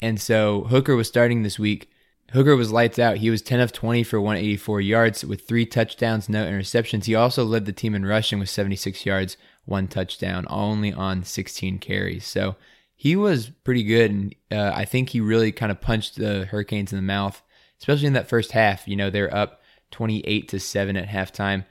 And 0.01 0.21
so 0.21 0.65
Hooker 0.65 0.95
was 0.95 1.07
starting 1.07 1.43
this 1.43 1.57
week. 1.57 1.89
Hooker 2.33 2.55
was 2.55 2.71
lights 2.71 2.99
out. 2.99 3.17
He 3.17 3.29
was 3.29 3.41
10 3.41 3.61
of 3.61 3.71
20 3.71 4.03
for 4.03 4.19
184 4.19 4.81
yards 4.81 5.23
with 5.23 5.47
three 5.47 5.65
touchdowns, 5.65 6.27
no 6.27 6.45
interceptions. 6.45 7.05
He 7.05 7.15
also 7.15 7.45
led 7.45 7.65
the 7.65 7.71
team 7.71 7.95
in 7.95 8.05
rushing 8.05 8.39
with 8.39 8.49
76 8.49 9.05
yards, 9.05 9.37
one 9.65 9.87
touchdown, 9.87 10.45
only 10.49 10.91
on 10.91 11.23
16 11.23 11.79
carries. 11.79 12.25
So 12.25 12.55
he 12.95 13.15
was 13.15 13.49
pretty 13.49 13.83
good. 13.83 14.11
And 14.11 14.35
uh, 14.51 14.71
I 14.75 14.83
think 14.83 15.09
he 15.09 15.21
really 15.21 15.53
kind 15.53 15.71
of 15.71 15.79
punched 15.79 16.15
the 16.15 16.45
Hurricanes 16.45 16.91
in 16.91 16.97
the 16.97 17.03
mouth, 17.03 17.41
especially 17.79 18.07
in 18.07 18.13
that 18.13 18.27
first 18.27 18.51
half. 18.51 18.87
You 18.87 18.97
know, 18.97 19.09
they're 19.09 19.33
up 19.33 19.61
28 19.91 20.49
to 20.49 20.59
7 20.59 20.97
at 20.97 21.07
halftime. 21.07 21.63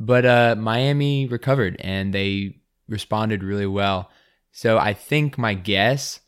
But 0.00 0.26
uh, 0.26 0.56
Miami 0.58 1.26
recovered 1.26 1.76
and 1.80 2.12
they 2.12 2.58
responded 2.88 3.44
really 3.44 3.66
well. 3.66 4.10
So 4.50 4.78
I 4.78 4.94
think 4.94 5.38
my 5.38 5.54
guess 5.54 6.20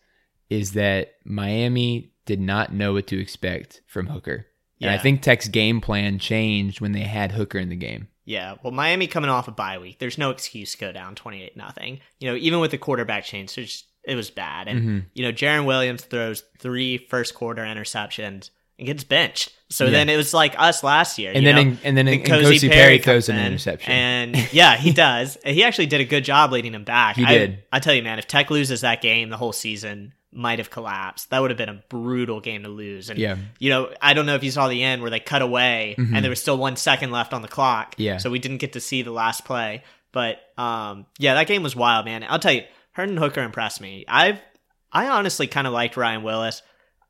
is 0.49 0.73
that 0.73 1.15
Miami 1.25 2.13
did 2.29 2.41
not 2.41 2.73
know 2.73 2.93
what 2.93 3.09
to 3.09 3.19
expect 3.21 3.81
from 3.89 4.07
Hooker. 4.07 4.47
And 4.81 4.91
I 4.91 4.99
think 4.99 5.23
Tech's 5.23 5.49
game 5.49 5.81
plan 5.81 6.21
changed 6.21 6.81
when 6.81 6.93
they 6.93 7.01
had 7.01 7.33
Hooker 7.33 7.59
in 7.59 7.69
the 7.69 7.75
game. 7.75 8.07
Yeah, 8.25 8.55
well, 8.63 8.73
Miami 8.73 9.09
coming 9.09 9.31
off 9.31 9.49
a 9.49 9.51
bye 9.51 9.79
week, 9.79 9.99
there's 9.99 10.19
no 10.19 10.31
excuse 10.31 10.73
to 10.73 10.79
go 10.79 10.93
down 10.93 11.15
twenty 11.17 11.43
eight 11.43 11.57
nothing. 11.57 11.99
You 12.21 12.31
know, 12.31 12.37
even 12.37 12.61
with 12.61 12.71
the 12.71 12.79
quarterback 12.79 13.25
change, 13.25 13.59
it 14.05 14.15
was 14.15 14.31
bad. 14.31 14.69
And 14.69 14.81
Mm-hmm. 14.81 14.99
you 15.15 15.25
know, 15.25 15.33
Jarren 15.33 15.65
Williams 15.65 16.05
throws 16.05 16.45
three 16.61 16.99
first 16.99 17.35
quarter 17.35 17.63
interceptions 17.63 18.51
and 18.79 18.87
gets 18.87 19.03
benched. 19.03 19.53
So 19.71 19.87
Yeah. 19.87 19.91
then 19.91 20.09
it 20.11 20.17
was 20.17 20.33
like 20.33 20.55
us 20.59 20.85
last 20.85 21.19
year. 21.19 21.33
And 21.35 21.43
you 21.43 21.53
then 21.53 21.55
know? 21.57 21.61
in- 21.73 21.79
and 21.83 21.97
then 21.97 22.07
in- 22.07 22.23
Then 22.23 22.35
and 22.39 22.47
N'Kosi 22.47 22.71
Perry 22.71 22.99
throws 22.99 23.27
comes 23.27 23.39
an 23.39 23.45
interception. 23.47 23.93
and 23.93 24.37
yeah, 24.53 24.77
he 24.77 24.93
does. 24.93 25.37
He 25.45 25.65
actually 25.65 25.87
did 25.87 26.01
a 26.01 26.05
good 26.05 26.25
job 26.25 26.53
leading 26.53 26.75
him 26.75 26.85
back. 26.85 27.17
He 27.17 27.25
I, 27.25 27.33
did. 27.39 27.65
I 27.73 27.81
tell 27.81 27.95
you, 27.95 28.03
man, 28.05 28.19
if 28.21 28.29
Tech 28.29 28.51
loses 28.51 28.83
that 28.83 29.03
game, 29.03 29.31
the 29.31 29.37
whole 29.39 29.53
season 29.53 30.13
might 30.33 30.59
have 30.59 30.71
collapsed. 30.71 31.31
That 31.31 31.41
would 31.41 31.51
have 31.51 31.57
been 31.59 31.69
a 31.71 31.83
brutal 31.89 32.41
game 32.41 32.63
to 32.65 32.69
lose. 32.69 33.09
And 33.11 33.19
Yeah. 33.19 33.37
you 33.59 33.71
know, 33.71 33.91
I 34.03 34.13
don't 34.15 34.27
know 34.27 34.35
if 34.35 34.45
you 34.45 34.51
saw 34.51 34.69
the 34.69 34.83
end 34.83 35.01
where 35.03 35.11
they 35.11 35.21
cut 35.21 35.41
away 35.43 35.95
and 35.97 36.23
there 36.23 36.31
was 36.31 36.41
still 36.41 36.59
one 36.59 36.77
second 36.77 37.11
left 37.11 37.33
on 37.33 37.43
the 37.43 37.49
clock. 37.49 37.93
Mm-hmm. 37.93 38.03
Yeah. 38.03 38.17
So 38.19 38.31
we 38.31 38.39
didn't 38.39 38.59
get 38.59 38.75
to 38.75 38.81
see 38.81 39.03
the 39.03 39.11
last 39.11 39.45
play. 39.45 39.83
But 40.13 40.39
um, 40.59 41.07
yeah, 41.19 41.35
that 41.35 41.47
game 41.47 41.63
was 41.63 41.75
wild, 41.77 42.05
man. 42.05 42.25
I'll 42.29 42.39
tell 42.39 42.53
you, 42.53 42.63
Hendon 42.93 43.17
Hooker 43.17 43.43
impressed 43.43 43.81
me. 43.81 44.05
I've 44.09 44.41
I 44.93 45.09
honestly 45.09 45.47
kind 45.47 45.67
of 45.67 45.73
liked 45.73 45.97
Ryan 45.97 46.23
Willis. 46.23 46.63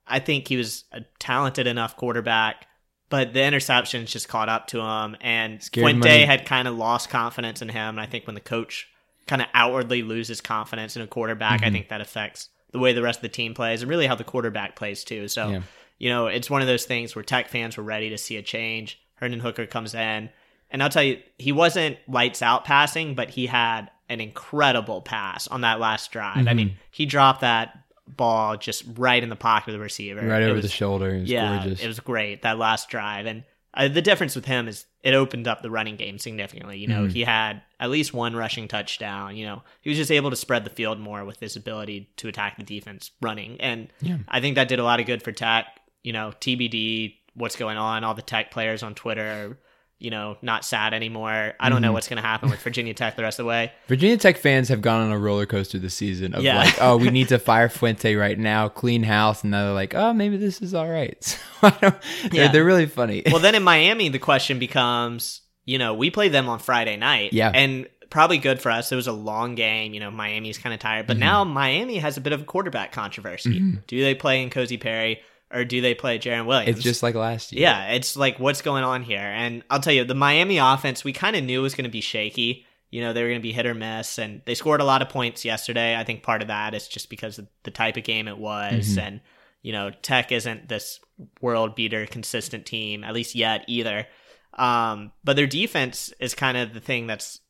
I 0.06 0.18
think 0.20 0.48
he 0.48 0.56
was 0.56 0.84
a 0.92 1.02
talented 1.18 1.66
enough 1.66 1.96
quarterback, 1.96 2.66
but 3.08 3.32
the 3.34 3.40
interceptions 3.40 4.06
just 4.06 4.28
caught 4.28 4.48
up 4.48 4.66
to 4.68 4.80
him, 4.80 5.16
and 5.20 5.62
Scared 5.62 5.84
Fuente 5.84 6.08
money. 6.08 6.24
had 6.24 6.44
kind 6.46 6.66
of 6.66 6.76
lost 6.76 7.08
confidence 7.10 7.62
in 7.62 7.68
him. 7.68 7.90
And 7.90 8.00
I 8.00 8.06
think 8.06 8.26
when 8.26 8.34
the 8.34 8.40
coach 8.40 8.88
kind 9.26 9.42
of 9.42 9.48
outwardly 9.54 10.02
loses 10.02 10.40
confidence 10.40 10.96
in 10.96 11.02
a 11.02 11.06
quarterback, 11.06 11.60
Mm-hmm. 11.60 11.68
I 11.68 11.70
think 11.70 11.88
that 11.90 12.00
affects 12.00 12.48
the 12.72 12.78
way 12.78 12.92
the 12.92 13.02
rest 13.02 13.18
of 13.18 13.22
the 13.22 13.28
team 13.28 13.54
plays 13.54 13.82
and 13.82 13.90
really 13.90 14.06
how 14.06 14.14
the 14.14 14.24
quarterback 14.24 14.76
plays 14.76 15.04
too. 15.04 15.28
So, 15.28 15.48
Yeah. 15.50 15.60
you 15.98 16.08
know, 16.10 16.26
it's 16.26 16.50
one 16.50 16.60
of 16.60 16.66
those 16.68 16.84
things 16.84 17.14
where 17.16 17.22
Tech 17.22 17.48
fans 17.48 17.76
were 17.76 17.82
ready 17.84 18.10
to 18.10 18.18
see 18.18 18.36
a 18.36 18.42
change. 18.42 19.00
Hendon 19.16 19.40
Hooker 19.40 19.66
comes 19.66 19.94
in, 19.94 20.28
and 20.70 20.82
I'll 20.82 20.90
tell 20.90 21.02
you, 21.02 21.18
he 21.38 21.50
wasn't 21.52 21.96
lights 22.06 22.42
out 22.42 22.64
passing, 22.64 23.14
but 23.14 23.30
he 23.30 23.46
had 23.46 23.90
an 24.08 24.20
incredible 24.20 25.00
pass 25.02 25.48
on 25.48 25.62
that 25.62 25.80
last 25.80 26.12
drive. 26.12 26.36
I 26.36 26.40
Mm-hmm. 26.42 26.56
mean, 26.56 26.76
he 26.90 27.04
dropped 27.06 27.40
that 27.40 27.76
ball 28.06 28.56
just 28.56 28.84
right 28.96 29.22
in 29.22 29.28
the 29.28 29.36
pocket 29.36 29.68
of 29.68 29.72
the 29.74 29.80
receiver. 29.80 30.20
Right 30.26 30.42
It 30.42 30.46
over 30.46 30.54
was- 30.54 30.62
the 30.64 30.70
shoulder. 30.70 31.14
It 31.14 31.20
was 31.22 31.30
yeah, 31.30 31.58
gorgeous. 31.62 31.82
it 31.82 31.86
was 31.86 32.00
great 32.00 32.42
that 32.42 32.58
last 32.58 32.88
drive, 32.88 33.26
and 33.26 33.44
uh, 33.74 33.88
the 33.88 34.00
difference 34.02 34.34
with 34.34 34.46
him 34.46 34.66
is 34.68 34.86
it 35.02 35.14
opened 35.14 35.46
up 35.46 35.62
the 35.62 35.70
running 35.70 35.96
game 35.96 36.18
significantly. 36.18 36.78
You 36.78 36.88
know, 36.88 37.02
Mm-hmm. 37.02 37.12
he 37.14 37.22
had 37.24 37.62
at 37.78 37.90
least 37.90 38.12
one 38.12 38.34
rushing 38.34 38.66
touchdown. 38.68 39.36
You 39.36 39.46
know, 39.46 39.62
he 39.80 39.90
was 39.90 39.96
just 39.98 40.10
able 40.10 40.30
to 40.30 40.36
spread 40.36 40.64
the 40.64 40.70
field 40.70 40.98
more 40.98 41.24
with 41.24 41.38
his 41.40 41.54
ability 41.56 42.10
to 42.16 42.28
attack 42.28 42.56
the 42.56 42.64
defense 42.64 43.10
running, 43.20 43.60
and 43.60 43.88
I 44.28 44.40
think 44.40 44.56
that 44.56 44.68
did 44.68 44.78
a 44.80 44.84
lot 44.84 45.00
of 45.00 45.06
good 45.06 45.22
for 45.22 45.32
Tech. 45.32 45.66
You 46.02 46.12
know, 46.12 46.32
TBD, 46.40 47.14
what's 47.34 47.56
going 47.56 47.76
on? 47.76 48.02
All 48.04 48.14
the 48.14 48.22
Tech 48.22 48.50
players 48.50 48.82
on 48.82 48.94
Twitter. 48.94 49.58
You 50.00 50.10
know, 50.10 50.36
not 50.42 50.64
sad 50.64 50.94
anymore. 50.94 51.54
I 51.58 51.68
don't 51.70 51.82
know 51.82 51.90
what's 51.92 52.06
going 52.06 52.22
to 52.22 52.26
happen 52.26 52.50
with 52.50 52.60
Virginia 52.62 52.94
Tech 52.94 53.16
the 53.16 53.22
rest 53.22 53.40
of 53.40 53.44
the 53.44 53.48
way. 53.48 53.72
Virginia 53.88 54.16
Tech 54.16 54.36
fans 54.36 54.68
have 54.68 54.80
gone 54.80 55.00
on 55.02 55.10
a 55.10 55.18
roller 55.18 55.44
coaster 55.44 55.76
this 55.78 55.94
season 55.94 56.34
of 56.34 56.44
Yeah. 56.44 56.58
like, 56.58 56.80
oh, 56.80 56.96
we 56.96 57.10
need 57.10 57.28
to 57.30 57.38
fire 57.40 57.68
Fuente 57.68 58.14
right 58.14 58.38
now, 58.38 58.68
clean 58.68 59.02
house, 59.02 59.42
and 59.42 59.50
now 59.50 59.64
they're 59.64 59.74
like, 59.74 59.94
oh, 59.96 60.12
maybe 60.12 60.36
this 60.36 60.62
is 60.62 60.72
all 60.74 60.88
right. 60.88 61.18
So 61.60 61.66
I 61.66 61.70
don't, 61.80 61.96
they're, 62.30 62.44
Yeah. 62.44 62.52
they're 62.52 62.64
really 62.64 62.86
funny. 62.86 63.24
well, 63.26 63.40
then 63.40 63.56
in 63.56 63.64
Miami, 63.64 64.08
the 64.08 64.20
question 64.20 64.60
becomes, 64.60 65.40
you 65.64 65.78
know, 65.78 65.94
we 65.94 66.10
played 66.10 66.30
them 66.30 66.48
on 66.48 66.60
Friday 66.60 66.96
night. 66.96 67.32
Yeah. 67.32 67.50
And 67.52 67.88
probably 68.10 68.38
good 68.38 68.60
for 68.62 68.70
us. 68.70 68.92
It 68.92 68.96
was 68.96 69.08
a 69.08 69.12
long 69.12 69.56
game. 69.56 69.92
You 69.94 69.98
know, 70.00 70.10
Miami's 70.12 70.56
kind 70.58 70.72
of 70.72 70.78
tired. 70.78 71.02
Mm-hmm. 71.02 71.06
But 71.08 71.16
now 71.18 71.42
Miami 71.42 71.98
has 71.98 72.16
a 72.16 72.20
bit 72.20 72.32
of 72.32 72.42
a 72.42 72.44
quarterback 72.44 72.92
controversy. 72.92 73.60
Do 73.88 74.00
they 74.00 74.14
play 74.14 74.42
in 74.42 74.50
N'Kosi 74.50 74.80
Perry 74.80 75.20
or 75.52 75.64
do 75.64 75.80
they 75.80 75.94
play 75.94 76.18
Jarren 76.18 76.46
Williams? 76.46 76.76
it's 76.76 76.84
just 76.84 77.02
like 77.02 77.14
last 77.14 77.52
year. 77.52 77.62
Yeah, 77.62 77.92
it's 77.92 78.16
like 78.16 78.38
what's 78.38 78.62
going 78.62 78.84
on 78.84 79.02
here. 79.02 79.18
And 79.18 79.62
I'll 79.70 79.80
tell 79.80 79.92
you, 79.92 80.04
the 80.04 80.14
Miami 80.14 80.58
offense, 80.58 81.04
we 81.04 81.12
kind 81.12 81.36
of 81.36 81.44
knew 81.44 81.62
was 81.62 81.74
going 81.74 81.84
to 81.84 81.90
be 81.90 82.00
shaky. 82.00 82.66
You 82.90 83.02
know, 83.02 83.12
they 83.12 83.22
were 83.22 83.28
going 83.28 83.40
to 83.40 83.42
be 83.42 83.52
hit 83.52 83.66
or 83.66 83.74
miss, 83.74 84.18
and 84.18 84.40
they 84.46 84.54
scored 84.54 84.80
a 84.80 84.84
lot 84.84 85.02
of 85.02 85.10
points 85.10 85.44
yesterday. 85.44 85.96
I 85.96 86.04
think 86.04 86.22
part 86.22 86.40
of 86.40 86.48
that 86.48 86.74
is 86.74 86.88
just 86.88 87.10
because 87.10 87.38
of 87.38 87.46
the 87.62 87.70
type 87.70 87.96
of 87.98 88.04
game 88.04 88.28
it 88.28 88.38
was. 88.38 88.96
And, 88.98 89.20
you 89.62 89.72
know, 89.72 89.90
Tech 90.02 90.32
isn't 90.32 90.68
this 90.68 91.00
world 91.40 91.74
beater, 91.74 92.06
consistent 92.06 92.64
team, 92.64 93.04
at 93.04 93.12
least 93.12 93.34
yet 93.34 93.64
either. 93.66 94.06
Um, 94.54 95.12
but 95.22 95.36
their 95.36 95.46
defense 95.46 96.12
is 96.18 96.34
kind 96.34 96.56
of 96.56 96.72
the 96.72 96.80
thing 96.80 97.06
that's 97.06 97.40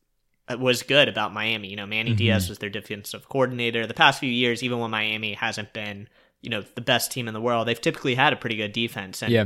uh, 0.49 0.57
was 0.57 0.83
good 0.83 1.07
about 1.07 1.33
Miami. 1.33 1.69
You 1.69 1.75
know, 1.75 1.85
Manny 1.87 2.13
Diaz 2.13 2.49
was 2.49 2.59
their 2.59 2.69
defensive 2.69 3.29
coordinator. 3.29 3.87
The 3.87 3.93
past 3.93 4.19
few 4.19 4.29
years, 4.29 4.61
even 4.63 4.79
when 4.79 4.91
Miami 4.91 5.33
hasn't 5.33 5.73
been, 5.73 6.09
you 6.41 6.49
know, 6.49 6.63
the 6.75 6.81
best 6.81 7.11
team 7.11 7.27
in 7.27 7.33
the 7.33 7.41
world, 7.41 7.67
they've 7.67 7.79
typically 7.81 8.15
had 8.15 8.33
a 8.33 8.35
pretty 8.35 8.55
good 8.55 8.71
defense. 8.73 9.21
And 9.21 9.31
Yeah. 9.31 9.45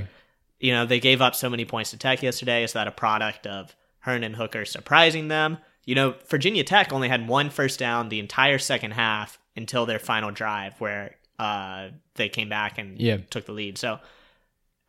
you 0.60 0.72
know, 0.72 0.86
they 0.86 1.00
gave 1.00 1.22
up 1.22 1.36
so 1.36 1.50
many 1.50 1.66
points 1.66 1.92
to 1.92 1.98
Tech 1.98 2.22
yesterday. 2.24 2.64
Is 2.64 2.74
that 2.74 2.88
a 2.88 2.92
product 2.92 3.48
of 3.48 3.76
Hendon 4.00 4.34
Hooker 4.36 4.66
surprising 4.66 5.28
them? 5.28 5.58
You 5.86 5.96
know, 5.96 6.16
Virginia 6.30 6.64
Tech 6.64 6.94
only 6.94 7.10
had 7.10 7.28
one 7.28 7.50
first 7.50 7.80
down 7.80 8.10
the 8.10 8.20
entire 8.20 8.58
second 8.60 8.92
half 8.92 9.40
until 9.56 9.86
their 9.86 10.00
final 10.00 10.32
drive 10.32 10.80
where 10.80 11.16
uh, 11.40 11.90
they 12.16 12.30
came 12.30 12.48
back 12.50 12.78
and 12.78 13.00
Yeah. 13.02 13.18
took 13.30 13.46
the 13.46 13.52
lead. 13.52 13.78
So 13.78 14.00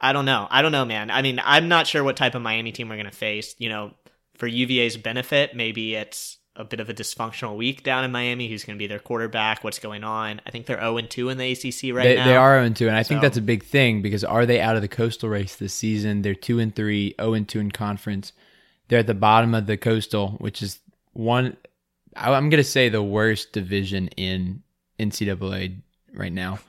I 0.01 0.13
don't 0.13 0.27
know. 0.27 0.47
I 0.51 0.61
don't 0.63 0.73
know, 0.73 0.85
man. 0.85 1.11
I 1.11 1.23
mean, 1.23 1.41
I'm 1.43 1.69
not 1.69 1.87
sure 1.87 2.05
what 2.05 2.17
type 2.17 2.35
of 2.35 2.43
Miami 2.43 2.71
team 2.73 2.89
we're 2.89 2.97
going 2.97 3.07
to 3.07 3.11
face. 3.13 3.55
You 3.59 3.71
know, 3.71 3.95
for 4.37 4.47
UVA's 4.47 4.97
benefit, 4.99 5.57
maybe 5.57 5.95
it's 5.95 6.37
a 6.57 6.65
bit 6.65 6.81
of 6.81 6.89
a 6.89 6.95
dysfunctional 6.95 7.57
week 7.57 7.83
down 7.83 8.05
in 8.05 8.13
Miami. 8.13 8.49
Who's 8.49 8.65
going 8.65 8.77
to 8.77 8.83
be 8.83 8.87
their 8.87 8.99
quarterback? 8.99 9.65
What's 9.65 9.79
going 9.79 10.05
on? 10.05 10.41
I 10.47 10.51
think 10.51 10.67
they're 10.67 10.81
0 10.81 11.01
2 11.01 11.29
in 11.29 11.39
the 11.39 11.53
ACC 11.53 11.95
right 11.95 12.05
they, 12.05 12.17
now. 12.17 12.25
They 12.25 12.37
are 12.37 12.63
0 12.63 12.75
2, 12.75 12.89
and 12.89 12.97
I 12.97 13.03
think 13.03 13.21
that's 13.21 13.37
a 13.37 13.43
big 13.43 13.65
thing 13.65 14.03
because 14.03 14.25
are 14.25 14.47
they 14.47 14.61
out 14.61 14.77
of 14.77 14.83
the 14.83 14.89
coastal 14.89 15.29
race 15.29 15.57
this 15.57 15.75
season? 15.75 16.23
They're 16.23 16.35
2 16.35 16.61
and 16.61 16.75
3, 16.75 17.15
0 17.21 17.35
and 17.35 17.49
2 17.49 17.61
in 17.61 17.71
conference. 17.71 18.33
They're 18.89 19.01
at 19.01 19.07
the 19.07 19.15
bottom 19.15 19.55
of 19.55 19.67
the 19.67 19.77
coastal, 19.77 20.33
which 20.39 20.63
is 20.63 20.79
one, 21.13 21.57
I'm 22.17 22.51
going 22.51 22.63
to 22.63 22.65
say 22.65 22.89
the 22.89 23.03
worst 23.03 23.53
division 23.53 24.09
in 24.09 24.63
NCAA 24.99 25.81
right 26.13 26.33
now. 26.33 26.59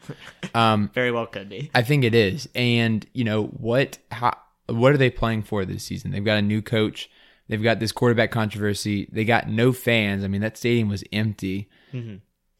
Um, 0.53 0.89
Very 0.93 1.11
well 1.11 1.25
could 1.25 1.49
be. 1.49 1.69
I 1.75 1.81
think 1.81 2.05
it 2.05 2.15
is. 2.15 2.47
And 2.55 3.05
you 3.11 3.25
know 3.25 3.47
what? 3.47 3.97
How, 4.09 4.37
what 4.67 4.93
are 4.93 4.97
they 4.97 5.09
playing 5.09 5.43
for 5.43 5.65
this 5.65 5.83
season? 5.83 6.11
They've 6.11 6.23
got 6.23 6.37
a 6.37 6.41
new 6.41 6.61
coach. 6.61 7.09
They've 7.47 7.61
got 7.61 7.79
this 7.79 7.91
quarterback 7.91 8.31
controversy. 8.31 9.07
They 9.11 9.25
got 9.25 9.47
no 9.47 9.71
fans. 9.71 10.23
I 10.23 10.27
mean, 10.27 10.41
that 10.41 10.57
stadium 10.57 10.89
was 10.89 11.03
empty. 11.13 11.69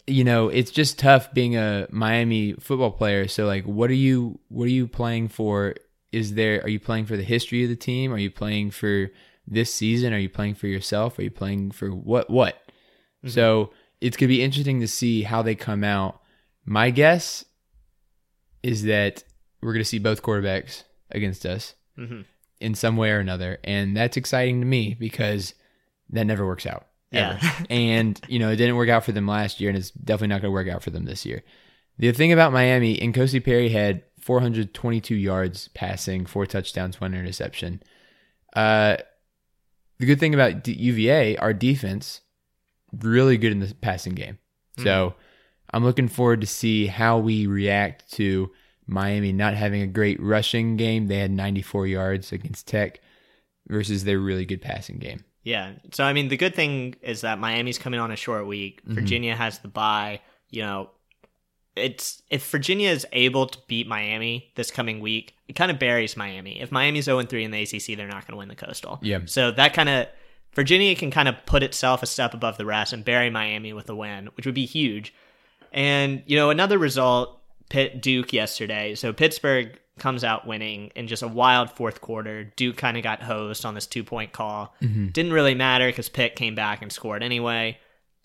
You 0.08 0.24
know, 0.24 0.50
it's 0.50 0.72
just 0.72 1.00
tough 1.00 1.34
being 1.34 1.56
a 1.56 1.88
Miami 1.90 2.54
football 2.54 2.92
player. 2.92 3.28
So, 3.28 3.46
like, 3.48 3.66
what 3.66 3.90
are 3.90 3.96
you? 3.96 4.40
What 4.50 4.66
are 4.66 4.72
you 4.72 4.88
playing 4.88 5.30
for? 5.30 5.76
Is 6.12 6.36
there? 6.36 6.62
Are 6.62 6.70
you 6.70 6.80
playing 6.80 7.08
for 7.08 7.18
the 7.18 7.24
history 7.24 7.64
of 7.64 7.70
the 7.70 7.76
team? 7.76 8.14
Are 8.14 8.20
you 8.20 8.30
playing 8.30 8.72
for 8.72 9.10
this 9.48 9.74
season? 9.74 10.14
Are 10.14 10.20
you 10.20 10.30
playing 10.30 10.56
for 10.56 10.68
yourself? 10.68 11.18
Are 11.18 11.24
you 11.24 11.32
playing 11.32 11.72
for 11.72 11.90
what? 11.90 12.30
What? 12.30 12.62
So 13.26 13.72
it's 14.02 14.18
gonna 14.18 14.28
be 14.28 14.44
interesting 14.44 14.82
to 14.82 14.88
see 14.88 15.24
how 15.24 15.42
they 15.42 15.56
come 15.56 15.84
out. 15.84 16.22
My 16.64 16.92
guess 16.92 17.46
is 18.62 18.84
that 18.84 19.24
we're 19.62 19.74
going 19.74 19.84
to 19.84 19.90
see 19.90 20.00
both 20.00 20.22
quarterbacks 20.22 20.84
against 21.12 21.46
us 21.46 21.76
hmm 21.96 22.22
in 22.60 22.76
some 22.76 22.98
way 22.98 23.12
or 23.12 23.20
another, 23.20 23.60
and 23.64 23.96
that's 23.96 24.18
exciting 24.18 24.60
to 24.62 24.66
me 24.66 24.96
because 24.98 25.54
that 26.10 26.26
never 26.26 26.46
works 26.46 26.66
out. 26.66 26.88
ever. 27.12 27.40
Yeah. 27.42 27.64
and 27.70 28.20
you 28.28 28.40
know 28.40 28.50
it 28.50 28.56
didn't 28.58 28.76
work 28.76 28.90
out 28.90 29.04
for 29.04 29.12
them 29.12 29.28
last 29.28 29.60
year, 29.60 29.70
and 29.70 29.78
it's 29.78 29.92
definitely 29.92 30.28
not 30.28 30.42
going 30.42 30.52
to 30.52 30.56
work 30.56 30.68
out 30.68 30.84
for 30.84 30.90
them 30.90 31.06
this 31.06 31.26
year. 31.26 31.44
The 31.98 32.12
thing 32.12 32.34
about 32.34 32.52
Miami, 32.52 32.98
N'Kosi 32.98 33.44
Perry 33.44 33.70
had 33.70 34.04
422 34.20 35.16
yards 35.16 35.70
passing, 35.70 36.26
four 36.26 36.46
touchdowns, 36.46 37.00
one 37.00 37.14
interception. 37.14 37.82
Uh, 38.54 38.98
the 39.98 40.06
good 40.06 40.20
thing 40.20 40.34
about 40.34 40.64
D- 40.64 40.74
UVA, 40.74 41.38
our 41.38 41.54
defense, 41.54 42.22
really 43.00 43.38
good 43.38 43.54
in 43.54 43.60
the 43.60 43.74
passing 43.76 44.14
game. 44.14 44.40
So 44.84 45.16
I'm 45.72 45.86
looking 45.86 46.10
forward 46.10 46.42
to 46.42 46.48
see 46.48 46.88
how 46.88 47.18
we 47.18 47.48
react 47.48 48.12
to 48.14 48.52
Miami 48.88 49.34
not 49.34 49.54
having 49.54 49.82
a 49.82 49.88
great 49.88 50.22
rushing 50.22 50.78
game. 50.78 51.08
They 51.08 51.18
had 51.18 51.32
94 51.32 51.88
yards 51.88 52.32
against 52.32 52.68
Tech 52.68 53.00
versus 53.68 54.04
their 54.04 54.20
really 54.20 54.46
good 54.46 54.62
passing 54.62 54.98
game. 54.98 55.24
Yeah. 55.44 55.74
So 55.92 56.04
I 56.04 56.14
mean, 56.14 56.28
the 56.28 56.38
good 56.38 56.56
thing 56.56 56.96
is 57.02 57.22
that 57.22 57.40
Miami's 57.40 57.78
coming 57.78 58.00
on 58.00 58.12
a 58.12 58.16
short 58.16 58.48
week. 58.48 58.82
Mm-hmm. 58.82 58.94
Virginia 58.96 59.36
has 59.36 59.60
the 59.60 59.68
bye. 59.68 60.22
You 60.50 60.64
know, 60.64 60.90
it's 61.76 62.22
if 62.30 62.50
Virginia 62.50 62.90
is 62.90 63.06
able 63.12 63.48
to 63.48 63.60
beat 63.68 63.88
Miami 63.88 64.52
this 64.56 64.72
coming 64.72 65.00
week, 65.00 65.36
it 65.48 65.54
kind 65.54 65.72
of 65.72 65.78
buries 65.78 66.18
Miami. 66.18 66.60
If 66.62 66.72
Miami's 66.72 67.06
0 67.06 67.22
3 67.22 67.44
in 67.44 67.52
the 67.52 67.62
ACC, 67.62 67.98
they're 67.98 68.08
not 68.08 68.26
going 68.26 68.34
to 68.34 68.38
win 68.38 68.48
the 68.48 68.56
Coastal. 68.56 69.00
Yeah. 69.02 69.20
So 69.26 69.52
that 69.52 69.74
kind 69.74 69.90
of 69.90 70.08
Virginia 70.54 70.96
can 70.96 71.12
kind 71.12 71.28
of 71.28 71.36
put 71.46 71.64
itself 71.64 72.02
a 72.02 72.08
step 72.08 72.34
above 72.34 72.58
the 72.58 72.66
rest 72.66 72.94
and 72.94 73.06
bury 73.06 73.30
Miami 73.30 73.74
with 73.74 73.90
a 73.90 73.96
win, 73.96 74.30
which 74.36 74.46
would 74.46 74.56
be 74.56 74.66
huge. 74.66 75.14
And 75.72 76.24
you 76.26 76.38
know, 76.38 76.50
another 76.50 76.78
result, 76.78 77.42
Pitt 77.76 78.02
Duke 78.02 78.32
yesterday. 78.32 78.96
So 78.96 79.12
Pittsburgh 79.12 79.78
comes 80.00 80.24
out 80.24 80.48
winning 80.48 80.94
in 80.96 81.08
just 81.08 81.24
a 81.24 81.28
wild 81.28 81.70
fourth 81.70 82.00
quarter. 82.00 82.46
Duke 82.56 82.78
kind 82.78 82.96
of 82.96 83.04
got 83.04 83.22
hosed 83.22 83.66
on 83.66 83.76
this 83.76 83.86
two 83.86 84.02
point 84.02 84.32
call. 84.32 84.74
Mm-hmm. 84.82 85.08
Didn't 85.08 85.34
really 85.34 85.56
matter 85.56 85.88
because 85.88 86.08
Pitt 86.08 86.38
came 86.38 86.56
back 86.56 86.82
and 86.82 86.90
scored 86.90 87.22
anyway. 87.22 87.78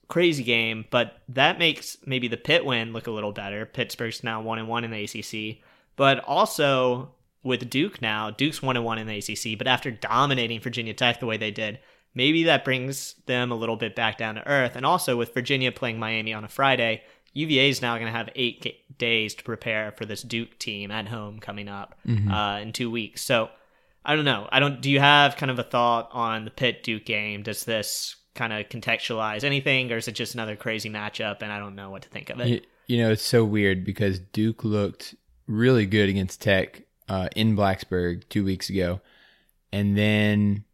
Crazy 0.07 0.45
game, 0.45 0.85
but 0.91 1.17
that 1.31 1.59
makes 1.59 1.97
maybe 2.07 2.29
the 2.29 2.37
Pitt 2.37 2.65
win 2.65 2.93
look 2.93 3.09
a 3.09 3.11
little 3.11 3.33
better. 3.33 3.67
Pittsburgh's 3.67 4.23
now 4.23 4.41
one 4.41 4.61
and 4.61 4.69
one 4.69 4.85
in 4.85 4.93
the 4.93 5.03
ACC, 5.03 5.65
but 5.97 6.21
also 6.21 7.11
with 7.43 7.69
Duke 7.69 8.01
now, 8.01 8.31
Duke's 8.31 8.63
one 8.63 8.77
and 8.77 8.85
one 8.85 8.99
in 8.99 9.09
the 9.09 9.19
ACC. 9.19 9.59
But 9.59 9.67
after 9.67 9.91
dominating 9.91 10.61
Virginia 10.61 10.95
Tech 10.95 11.19
the 11.19 11.27
way 11.27 11.39
they 11.39 11.51
did, 11.51 11.81
maybe 12.15 12.45
that 12.45 12.65
brings 12.65 13.15
them 13.27 13.51
a 13.51 13.57
little 13.57 13.77
bit 13.77 13.97
back 13.97 14.17
down 14.17 14.37
to 14.37 14.47
earth. 14.47 14.77
And 14.77 14.87
also 14.87 15.17
with 15.17 15.35
Virginia 15.35 15.73
playing 15.73 15.99
Miami 15.99 16.33
on 16.33 16.45
a 16.45 16.49
Friday, 16.49 17.03
UVA 17.33 17.69
is 17.69 17.83
now 17.83 17.95
going 17.95 18.07
to 18.07 18.17
have 18.17 18.29
eight 18.35 18.99
days 18.99 19.35
to 19.35 19.45
prepare 19.45 19.93
for 19.93 20.05
this 20.05 20.23
Duke 20.23 20.59
team 20.59 20.91
at 20.91 21.09
home 21.09 21.39
coming 21.39 21.69
up 21.69 21.95
uh, 22.31 22.59
in 22.61 22.73
two 22.73 22.91
weeks. 22.91 23.23
So 23.23 23.51
I 24.05 24.17
don't 24.17 24.25
know. 24.25 24.49
I 24.51 24.61
don't. 24.61 24.81
Do 24.81 24.91
you 24.91 25.01
have 25.01 25.37
kind 25.37 25.51
of 25.51 25.59
a 25.59 25.63
thought 25.63 26.09
on 26.13 26.45
the 26.45 26.51
Pitt 26.51 26.83
Duke 26.83 27.05
game? 27.05 27.43
Does 27.43 27.65
this 27.65 28.17
kind 28.35 28.53
of 28.53 28.69
contextualize 28.69 29.45
anything, 29.45 29.93
or 29.93 29.97
is 29.97 30.09
it 30.09 30.13
just 30.13 30.35
another 30.35 30.57
crazy 30.57 30.89
matchup? 30.89 31.43
And 31.43 31.53
I 31.53 31.59
don't 31.59 31.75
know 31.75 31.91
what 31.91 32.03
to 32.03 32.09
think 32.09 32.31
of 32.31 32.41
it. 32.41 32.49
You, 32.49 32.61
you 32.87 33.03
know, 33.03 33.11
it's 33.11 33.23
so 33.23 33.45
weird 33.45 33.85
because 33.85 34.19
Duke 34.19 34.65
looked 34.65 35.15
really 35.47 35.87
good 35.87 36.09
against 36.09 36.41
Tech 36.41 36.83
uh, 37.09 37.29
in 37.37 37.57
Blacksburg 37.57 38.29
two 38.29 38.45
weeks 38.45 38.71
ago. 38.71 39.01
And 39.73 39.97
then, 39.97 40.65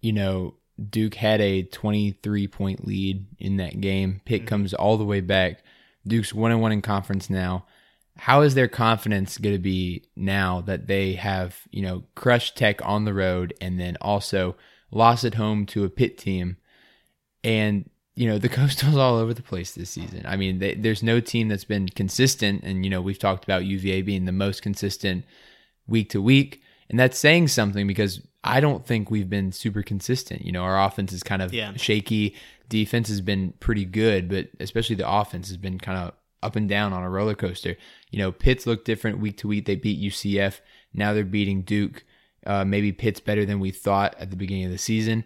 you 0.00 0.12
know, 0.12 0.54
Duke 0.88 1.14
had 1.14 1.40
a 1.40 1.62
23 1.62 2.48
point 2.48 2.86
lead 2.86 3.26
in 3.38 3.58
that 3.58 3.80
game. 3.80 4.20
Pitt 4.24 4.46
comes 4.46 4.74
all 4.74 4.96
the 4.96 5.04
way 5.04 5.20
back. 5.20 5.62
Duke's 6.06 6.34
one 6.34 6.50
and 6.50 6.60
one 6.60 6.72
in 6.72 6.82
conference 6.82 7.28
now. 7.30 7.66
How 8.16 8.42
is 8.42 8.54
their 8.54 8.68
confidence 8.68 9.38
going 9.38 9.54
to 9.54 9.62
be 9.62 10.04
now 10.16 10.60
that 10.62 10.86
they 10.86 11.14
have, 11.14 11.60
you 11.70 11.82
know, 11.82 12.04
crushed 12.14 12.56
Tech 12.56 12.84
on 12.84 13.04
the 13.04 13.14
road 13.14 13.54
and 13.60 13.80
then 13.80 13.96
also 14.00 14.56
lost 14.90 15.24
at 15.24 15.34
home 15.34 15.66
to 15.66 15.84
a 15.84 15.90
Pitt 15.90 16.18
team? 16.18 16.56
And 17.42 17.88
you 18.20 18.28
know 18.28 18.38
the 18.38 18.48
coastal's 18.60 18.96
all 18.96 19.16
over 19.16 19.32
the 19.32 19.42
place 19.42 19.72
this 19.72 19.90
season. 19.90 20.24
I 20.26 20.36
mean, 20.36 20.58
they, 20.58 20.74
there's 20.74 21.02
no 21.02 21.20
team 21.20 21.48
that's 21.48 21.64
been 21.64 21.88
consistent, 21.88 22.62
and 22.62 22.84
you 22.84 22.90
know 22.90 23.00
we've 23.00 23.18
talked 23.18 23.44
about 23.44 23.64
UVA 23.64 24.02
being 24.02 24.26
the 24.26 24.32
most 24.32 24.60
consistent 24.62 25.24
week 25.86 26.10
to 26.10 26.20
week, 26.20 26.62
and 26.90 27.00
that's 27.00 27.18
saying 27.18 27.48
something 27.48 27.86
because 27.86 28.20
I 28.42 28.60
don't 28.60 28.86
think 28.86 29.10
we've 29.10 29.28
been 29.28 29.52
super 29.52 29.82
consistent. 29.82 30.44
You 30.44 30.52
know, 30.52 30.62
our 30.62 30.82
offense 30.82 31.12
is 31.12 31.22
kind 31.22 31.42
of 31.42 31.52
Yeah. 31.52 31.72
shaky. 31.76 32.34
Defense 32.68 33.08
has 33.08 33.20
been 33.20 33.52
pretty 33.60 33.84
good, 33.84 34.28
but 34.28 34.48
especially 34.60 34.96
the 34.96 35.10
offense 35.10 35.48
has 35.48 35.56
been 35.56 35.78
kind 35.78 35.98
of 35.98 36.14
up 36.42 36.56
and 36.56 36.68
down 36.68 36.92
on 36.94 37.02
a 37.02 37.10
roller 37.10 37.34
coaster. 37.34 37.76
You 38.10 38.18
know, 38.18 38.32
Pitt's 38.32 38.66
look 38.66 38.84
different 38.84 39.18
week 39.18 39.36
to 39.38 39.48
week. 39.48 39.66
They 39.66 39.74
beat 39.76 39.98
UCF. 40.00 40.60
Now 40.94 41.12
they're 41.12 41.24
beating 41.24 41.62
Duke. 41.62 42.04
Uh, 42.46 42.64
maybe 42.64 42.92
Pitt's 42.92 43.20
better 43.20 43.44
than 43.44 43.60
we 43.60 43.70
thought 43.70 44.14
at 44.18 44.30
the 44.30 44.36
beginning 44.36 44.64
of 44.64 44.70
the 44.70 44.78
season. 44.78 45.24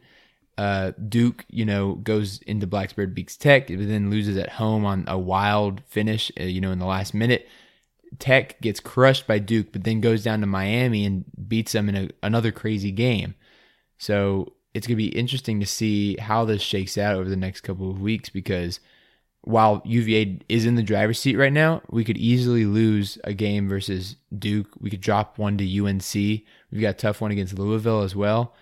Uh, 0.59 0.93
Duke, 1.09 1.45
you 1.49 1.65
know, 1.65 1.95
goes 1.97 2.41
into 2.43 2.67
Blacksburg, 2.67 3.15
beats 3.15 3.37
Tech, 3.37 3.69
but 3.69 3.87
then 3.89 4.11
loses 4.11 4.37
at 4.37 4.49
home 4.51 4.85
on 4.85 5.05
a 5.07 5.19
wild 5.19 5.83
finish, 5.87 6.33
uh, 6.41 6.45
you 6.45 6.61
know, 6.61 6.73
in 6.73 6.79
the 6.81 6.87
last 6.87 7.15
minute. 7.15 7.49
Tech 8.19 8.61
gets 8.61 8.81
crushed 8.81 9.27
by 9.27 9.39
Duke, 9.39 9.73
but 9.73 9.85
then 9.85 10.01
goes 10.01 10.23
down 10.23 10.41
to 10.41 10.47
Miami 10.47 11.05
and 11.05 11.25
beats 11.49 11.73
them 11.73 11.89
in 11.89 11.97
a, 11.97 12.09
another 12.23 12.53
crazy 12.53 12.91
game. 12.91 13.35
So 13.99 14.55
it's 14.75 14.87
going 14.87 14.97
to 14.97 15.05
be 15.05 15.17
interesting 15.19 15.61
to 15.61 15.67
see 15.67 16.17
how 16.17 16.45
this 16.45 16.63
shakes 16.63 16.99
out 16.99 17.15
over 17.15 17.29
the 17.29 17.37
next 17.37 17.63
couple 17.63 17.91
of 17.91 18.01
weeks 18.01 18.29
because 18.29 18.81
while 19.43 19.83
UVA 19.85 20.41
is 20.49 20.65
in 20.65 20.75
the 20.75 20.83
driver's 20.83 21.21
seat 21.21 21.37
right 21.37 21.53
now, 21.53 21.83
we 21.91 22.03
could 22.05 22.17
easily 22.17 22.65
lose 22.65 23.19
a 23.25 23.35
game 23.35 23.69
versus 23.69 24.17
Duke. 24.37 24.69
We 24.81 24.91
could 24.91 25.03
drop 25.03 25.39
one 25.39 25.59
to 25.59 25.87
UNC. 25.87 26.15
We've 26.15 26.81
got 26.81 26.91
a 26.91 26.95
tough 26.95 27.21
one 27.21 27.31
against 27.31 27.59
Louisville 27.59 28.03
as 28.03 28.17
well. 28.17 28.55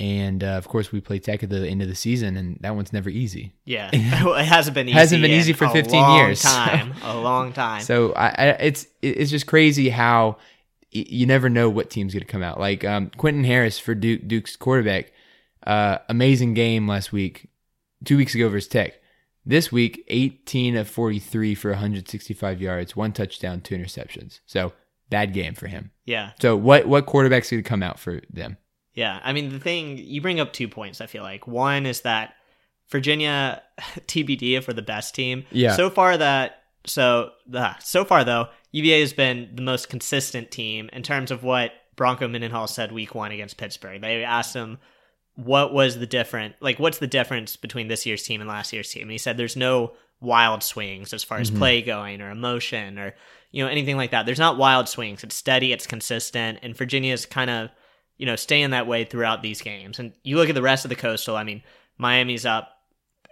And 0.00 0.42
uh, 0.42 0.52
of 0.56 0.66
course, 0.66 0.90
we 0.92 1.00
play 1.02 1.18
Tech 1.18 1.42
at 1.42 1.50
the 1.50 1.68
end 1.68 1.82
of 1.82 1.88
the 1.88 1.94
season, 1.94 2.38
and 2.38 2.56
that 2.62 2.74
one's 2.74 2.90
never 2.90 3.10
easy. 3.10 3.52
Yeah, 3.66 3.90
it 3.92 3.98
hasn't 4.46 4.74
been 4.74 4.88
easy. 4.88 4.96
Hasn't 4.98 5.20
been 5.22 5.30
easy 5.30 5.52
for 5.52 5.68
15 5.68 6.00
long 6.00 6.16
years. 6.16 6.40
Time, 6.40 6.94
a 7.04 7.18
long 7.20 7.52
time. 7.64 7.82
So 7.82 8.12
I, 8.14 8.28
I 8.28 8.44
it's 8.60 8.86
it's 9.02 9.30
just 9.30 9.46
crazy 9.46 9.90
how 9.90 10.38
y- 10.94 11.04
you 11.06 11.26
never 11.26 11.50
know 11.50 11.68
what 11.68 11.90
team's 11.90 12.14
going 12.14 12.24
to 12.24 12.32
come 12.32 12.42
out. 12.42 12.58
Like 12.58 12.82
um, 12.82 13.10
Quentin 13.18 13.44
Harris 13.44 13.78
for 13.78 13.94
Duke, 13.94 14.26
Duke's 14.26 14.56
quarterback, 14.56 15.12
uh, 15.66 15.98
amazing 16.08 16.54
game 16.54 16.88
last 16.88 17.12
week, 17.12 17.50
two 18.04 18.16
weeks 18.16 18.34
ago 18.34 18.48
versus 18.48 18.68
Tech. 18.68 18.94
This 19.44 19.70
week, 19.70 20.04
18 20.08 20.76
of 20.76 20.88
43 20.88 21.54
for 21.54 21.70
165 21.72 22.60
yards, 22.62 22.96
one 22.96 23.12
touchdown, 23.12 23.60
two 23.60 23.74
interceptions. 23.74 24.40
So 24.46 24.72
bad 25.10 25.34
game 25.34 25.54
for 25.54 25.66
him. 25.66 25.90
yeah, 26.06 26.30
So 26.40 26.56
what 26.56 26.86
what 26.86 27.04
quarterback's 27.04 27.50
going 27.50 27.62
to 27.62 27.68
come 27.68 27.82
out 27.82 27.98
for 27.98 28.22
them? 28.32 28.56
Yeah. 28.94 29.20
I 29.22 29.32
mean, 29.32 29.50
the 29.50 29.60
thing 29.60 29.98
you 29.98 30.20
bring 30.20 30.40
up 30.40 30.52
two 30.52 30.68
points. 30.68 31.00
I 31.00 31.06
feel 31.06 31.22
like 31.22 31.46
one 31.46 31.86
is 31.86 32.02
that 32.02 32.34
Virginia 32.90 33.62
TBD 33.80 34.56
if 34.58 34.68
we're 34.68 34.74
the 34.74 34.82
best 34.82 35.14
team. 35.14 35.44
Yeah. 35.50 35.76
So 35.76 35.90
far 35.90 36.16
that 36.16 36.62
so 36.86 37.30
uh, 37.52 37.74
so 37.80 38.04
far 38.04 38.24
though 38.24 38.48
UVA 38.72 39.00
has 39.00 39.12
been 39.12 39.50
the 39.54 39.62
most 39.62 39.88
consistent 39.88 40.50
team 40.50 40.88
in 40.92 41.02
terms 41.02 41.30
of 41.30 41.42
what 41.42 41.72
Bronco 41.96 42.26
Mendenhall 42.28 42.66
said 42.66 42.92
week 42.92 43.14
one 43.14 43.32
against 43.32 43.58
Pittsburgh. 43.58 44.00
They 44.00 44.24
asked 44.24 44.54
him 44.54 44.78
what 45.36 45.72
was 45.72 45.98
the 45.98 46.06
different 46.06 46.54
like 46.60 46.78
what's 46.78 46.98
the 46.98 47.06
difference 47.06 47.56
between 47.56 47.88
this 47.88 48.04
year's 48.04 48.22
team 48.22 48.40
and 48.40 48.48
last 48.48 48.72
year's 48.72 48.90
team 48.90 49.02
and 49.02 49.12
he 49.12 49.18
said 49.18 49.36
there's 49.36 49.56
no 49.56 49.92
wild 50.20 50.62
swings 50.62 51.14
as 51.14 51.24
far 51.24 51.38
as 51.38 51.50
play 51.50 51.80
going 51.80 52.20
or 52.20 52.30
emotion 52.30 52.98
or 52.98 53.14
you 53.50 53.64
know 53.64 53.70
anything 53.70 53.96
like 53.96 54.10
that 54.10 54.26
there's 54.26 54.38
not 54.38 54.58
wild 54.58 54.88
swings 54.88 55.24
it's 55.24 55.36
steady 55.36 55.72
it's 55.72 55.86
consistent 55.86 56.58
and 56.62 56.76
virginia's 56.76 57.24
kind 57.24 57.48
of 57.48 57.70
you 58.20 58.26
know 58.26 58.36
staying 58.36 58.70
that 58.70 58.86
way 58.86 59.04
throughout 59.04 59.42
these 59.42 59.60
games 59.62 59.98
and 59.98 60.12
you 60.22 60.36
look 60.36 60.48
at 60.48 60.54
the 60.54 60.62
rest 60.62 60.84
of 60.84 60.88
the 60.88 60.94
coastal 60.94 61.36
i 61.36 61.42
mean 61.42 61.62
miami's 61.98 62.46
up 62.46 62.80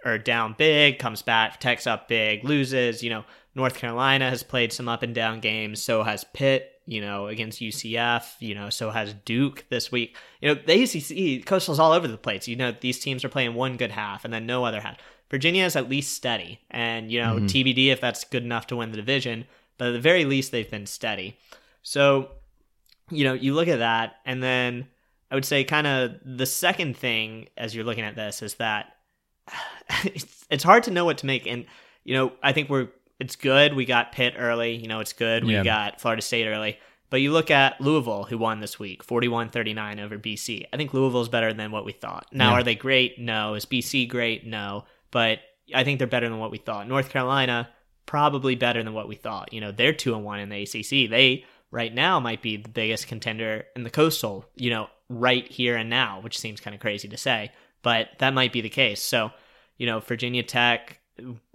or 0.05 0.17
down 0.17 0.55
big, 0.57 0.99
comes 0.99 1.21
back, 1.21 1.59
Tech's 1.59 1.87
up 1.87 2.07
big, 2.07 2.43
loses. 2.43 3.03
You 3.03 3.09
know, 3.09 3.25
North 3.55 3.75
Carolina 3.75 4.29
has 4.29 4.43
played 4.43 4.71
some 4.71 4.87
up 4.87 5.03
and 5.03 5.13
down 5.13 5.39
games. 5.39 5.81
So 5.81 6.03
has 6.03 6.23
Pitt. 6.33 6.75
You 6.85 7.01
know, 7.01 7.27
against 7.27 7.61
UCF. 7.61 8.33
You 8.39 8.55
know, 8.55 8.71
so 8.71 8.89
has 8.89 9.13
Duke 9.13 9.65
this 9.69 9.91
week. 9.91 10.15
You 10.41 10.49
know, 10.49 10.61
the 10.65 10.81
ACC 10.81 11.45
Coastal's 11.45 11.79
all 11.79 11.91
over 11.91 12.07
the 12.07 12.17
place. 12.17 12.47
You 12.47 12.55
know, 12.55 12.73
these 12.79 12.99
teams 12.99 13.23
are 13.23 13.29
playing 13.29 13.53
one 13.53 13.77
good 13.77 13.91
half 13.91 14.25
and 14.25 14.33
then 14.33 14.47
no 14.47 14.63
other 14.63 14.81
half. 14.81 14.97
Virginia 15.29 15.65
is 15.65 15.75
at 15.75 15.87
least 15.87 16.15
steady, 16.15 16.59
and 16.71 17.11
you 17.11 17.21
know, 17.21 17.35
mm-hmm. 17.35 17.45
TBD 17.45 17.89
if 17.89 18.01
that's 18.01 18.23
good 18.23 18.43
enough 18.43 18.65
to 18.67 18.75
win 18.75 18.89
the 18.89 18.97
division. 18.97 19.45
But 19.77 19.89
at 19.89 19.91
the 19.91 19.99
very 19.99 20.25
least, 20.25 20.51
they've 20.51 20.69
been 20.69 20.87
steady. 20.87 21.37
So, 21.83 22.31
you 23.09 23.23
know, 23.23 23.33
you 23.33 23.53
look 23.53 23.67
at 23.67 23.79
that, 23.79 24.15
and 24.25 24.41
then 24.41 24.87
I 25.31 25.35
would 25.35 25.45
say 25.45 25.63
kind 25.63 25.87
of 25.87 26.15
the 26.23 26.45
second 26.45 26.97
thing 26.97 27.47
as 27.57 27.75
you're 27.75 27.85
looking 27.85 28.03
at 28.03 28.15
this 28.15 28.41
is 28.41 28.55
that 28.55 28.93
it's, 30.03 30.45
it's 30.49 30.63
hard 30.63 30.83
to 30.83 30.91
know 30.91 31.05
what 31.05 31.19
to 31.19 31.25
make. 31.25 31.47
And, 31.47 31.65
you 32.03 32.15
know, 32.15 32.33
I 32.41 32.51
think 32.51 32.69
we're, 32.69 32.87
it's 33.19 33.35
good. 33.35 33.75
We 33.75 33.85
got 33.85 34.11
Pitt 34.11 34.35
early. 34.37 34.75
You 34.75 34.87
know, 34.87 34.99
it's 34.99 35.13
good. 35.13 35.43
We 35.43 35.53
yeah. 35.53 35.63
got 35.63 36.01
Florida 36.01 36.21
State 36.21 36.47
early. 36.47 36.79
But 37.09 37.21
you 37.21 37.31
look 37.31 37.49
at 37.49 37.81
Louisville, 37.81 38.23
who 38.23 38.37
won 38.37 38.59
this 38.59 38.77
week, 38.77 39.03
41 39.03 39.49
39 39.49 39.99
over 39.99 40.17
BC. 40.17 40.65
I 40.71 40.77
think 40.77 40.93
Louisville's 40.93 41.29
better 41.29 41.53
than 41.53 41.71
what 41.71 41.85
we 41.85 41.91
thought. 41.91 42.27
Now, 42.31 42.51
yeah. 42.51 42.59
are 42.59 42.63
they 42.63 42.75
great? 42.75 43.19
No. 43.19 43.55
Is 43.55 43.65
BC 43.65 44.07
great? 44.07 44.45
No. 44.45 44.85
But 45.11 45.39
I 45.73 45.83
think 45.83 45.97
they're 45.97 46.07
better 46.07 46.29
than 46.29 46.37
what 46.37 46.51
we 46.51 46.59
thought. 46.59 46.87
North 46.87 47.09
Carolina, 47.09 47.69
probably 48.05 48.55
better 48.55 48.83
than 48.83 48.93
what 48.93 49.07
we 49.07 49.15
thought. 49.15 49.53
You 49.53 49.61
know, 49.61 49.71
they're 49.71 49.93
2 49.93 50.15
and 50.15 50.23
1 50.23 50.39
in 50.39 50.49
the 50.49 50.61
ACC. 50.61 51.09
They, 51.09 51.45
right 51.71 51.93
now, 51.93 52.19
might 52.19 52.41
be 52.41 52.57
the 52.57 52.69
biggest 52.69 53.07
contender 53.07 53.65
in 53.75 53.83
the 53.83 53.89
Coastal, 53.89 54.45
you 54.55 54.69
know, 54.69 54.87
right 55.09 55.47
here 55.51 55.75
and 55.75 55.89
now, 55.89 56.19
which 56.21 56.39
seems 56.39 56.59
kind 56.59 56.73
of 56.73 56.81
crazy 56.81 57.07
to 57.07 57.17
say, 57.17 57.51
but 57.81 58.09
that 58.19 58.33
might 58.33 58.53
be 58.53 58.61
the 58.61 58.69
case. 58.69 59.01
So, 59.01 59.31
you 59.77 59.85
know, 59.85 59.99
Virginia 59.99 60.43
Tech, 60.43 60.99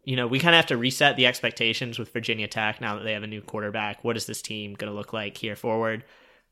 you 0.05 0.17
know, 0.17 0.27
we 0.27 0.39
kind 0.39 0.55
of 0.55 0.59
have 0.59 0.67
to 0.67 0.77
reset 0.77 1.17
the 1.17 1.27
expectations 1.27 1.99
with 1.99 2.13
Virginia 2.13 2.47
Tech 2.47 2.81
now 2.81 2.97
that 2.97 3.05
they 3.05 3.13
have 3.13 3.23
a 3.23 3.29
new 3.29 3.41
quarterback. 3.41 4.05
What 4.05 4.17
is 4.17 4.27
this 4.27 4.43
team 4.43 4.75
going 4.75 4.91
to 4.91 4.97
look 4.97 5.13
like 5.13 5.37
here 5.37 5.57
forward? 5.57 6.05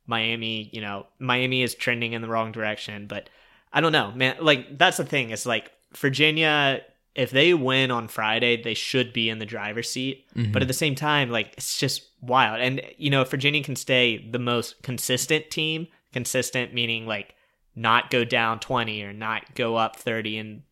Miami, 0.07 0.69
you 0.73 0.81
know, 0.81 1.07
Miami 1.19 1.63
is 1.63 1.75
trending 1.75 2.13
in 2.13 2.23
the 2.23 2.29
wrong 2.29 2.51
direction, 2.53 3.07
but 3.07 3.29
I 3.73 3.81
don't 3.81 3.93
know, 3.93 4.13
man. 4.13 4.37
Like, 4.41 4.79
that's 4.79 4.97
the 4.97 5.05
thing. 5.05 5.31
It's 5.31 5.47
like 5.47 5.71
Virginia, 5.97 6.83
if 7.15 7.31
they 7.31 7.55
win 7.55 7.91
on 7.91 8.09
Friday, 8.09 8.63
they 8.63 8.75
should 8.75 9.13
be 9.13 9.29
in 9.29 9.39
the 9.39 9.47
driver's 9.47 9.91
seat. 9.91 10.27
Mm-hmm. 10.35 10.53
But 10.53 10.63
at 10.63 10.69
the 10.69 10.75
same 10.75 10.95
time, 10.95 11.31
like, 11.31 11.55
it's 11.57 11.79
just 11.79 12.09
wild. 12.21 12.61
And, 12.61 12.81
you 12.97 13.11
know, 13.11 13.21
if 13.21 13.31
Virginia 13.31 13.63
can 13.63 13.77
stay 13.77 14.29
the 14.31 14.39
most 14.39 14.83
consistent 14.83 15.51
team, 15.51 15.89
consistent 16.13 16.75
meaning 16.75 17.07
like 17.07 17.35
not 17.75 18.11
go 18.11 18.25
down 18.25 18.61
20 18.61 19.03
or 19.03 19.13
not 19.13 19.55
go 19.55 19.77
up 19.77 19.97
30 19.97 20.39
and 20.39 20.63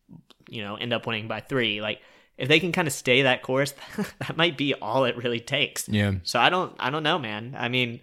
you 0.49 0.61
know 0.61 0.75
end 0.75 0.93
up 0.93 1.07
winning 1.07 1.27
by 1.27 1.39
3 1.39 1.81
like 1.81 1.99
if 2.37 2.47
they 2.47 2.59
can 2.59 2.71
kind 2.71 2.87
of 2.87 2.93
stay 2.93 3.23
that 3.23 3.41
course 3.41 3.73
that 4.19 4.37
might 4.37 4.57
be 4.57 4.73
all 4.75 5.05
it 5.05 5.17
really 5.17 5.39
takes 5.39 5.89
yeah 5.89 6.13
so 6.23 6.39
i 6.39 6.49
don't 6.49 6.75
i 6.79 6.89
don't 6.89 7.03
know 7.03 7.17
man 7.17 7.55
i 7.57 7.67
mean 7.67 7.99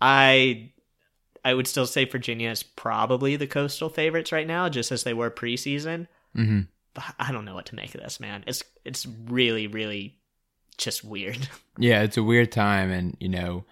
i 0.00 0.70
i 1.44 1.52
would 1.52 1.66
still 1.66 1.86
say 1.86 2.04
virginia 2.04 2.50
is 2.50 2.62
probably 2.62 3.36
the 3.36 3.46
coastal 3.46 3.88
favorites 3.88 4.32
right 4.32 4.46
now 4.46 4.68
just 4.68 4.92
as 4.92 5.02
they 5.02 5.14
were 5.14 5.30
preseason 5.30 6.06
mm-hmm. 6.36 6.60
I 7.18 7.32
don't 7.32 7.44
know 7.44 7.54
what 7.54 7.66
to 7.66 7.74
make 7.74 7.94
of 7.94 8.00
this 8.00 8.20
man 8.20 8.44
it's 8.46 8.62
it's 8.84 9.06
really 9.26 9.66
really 9.66 10.18
just 10.76 11.04
weird 11.04 11.48
yeah 11.78 12.02
it's 12.02 12.16
a 12.16 12.22
weird 12.22 12.52
time 12.52 12.90
and 12.90 13.16
you 13.20 13.28
know 13.28 13.64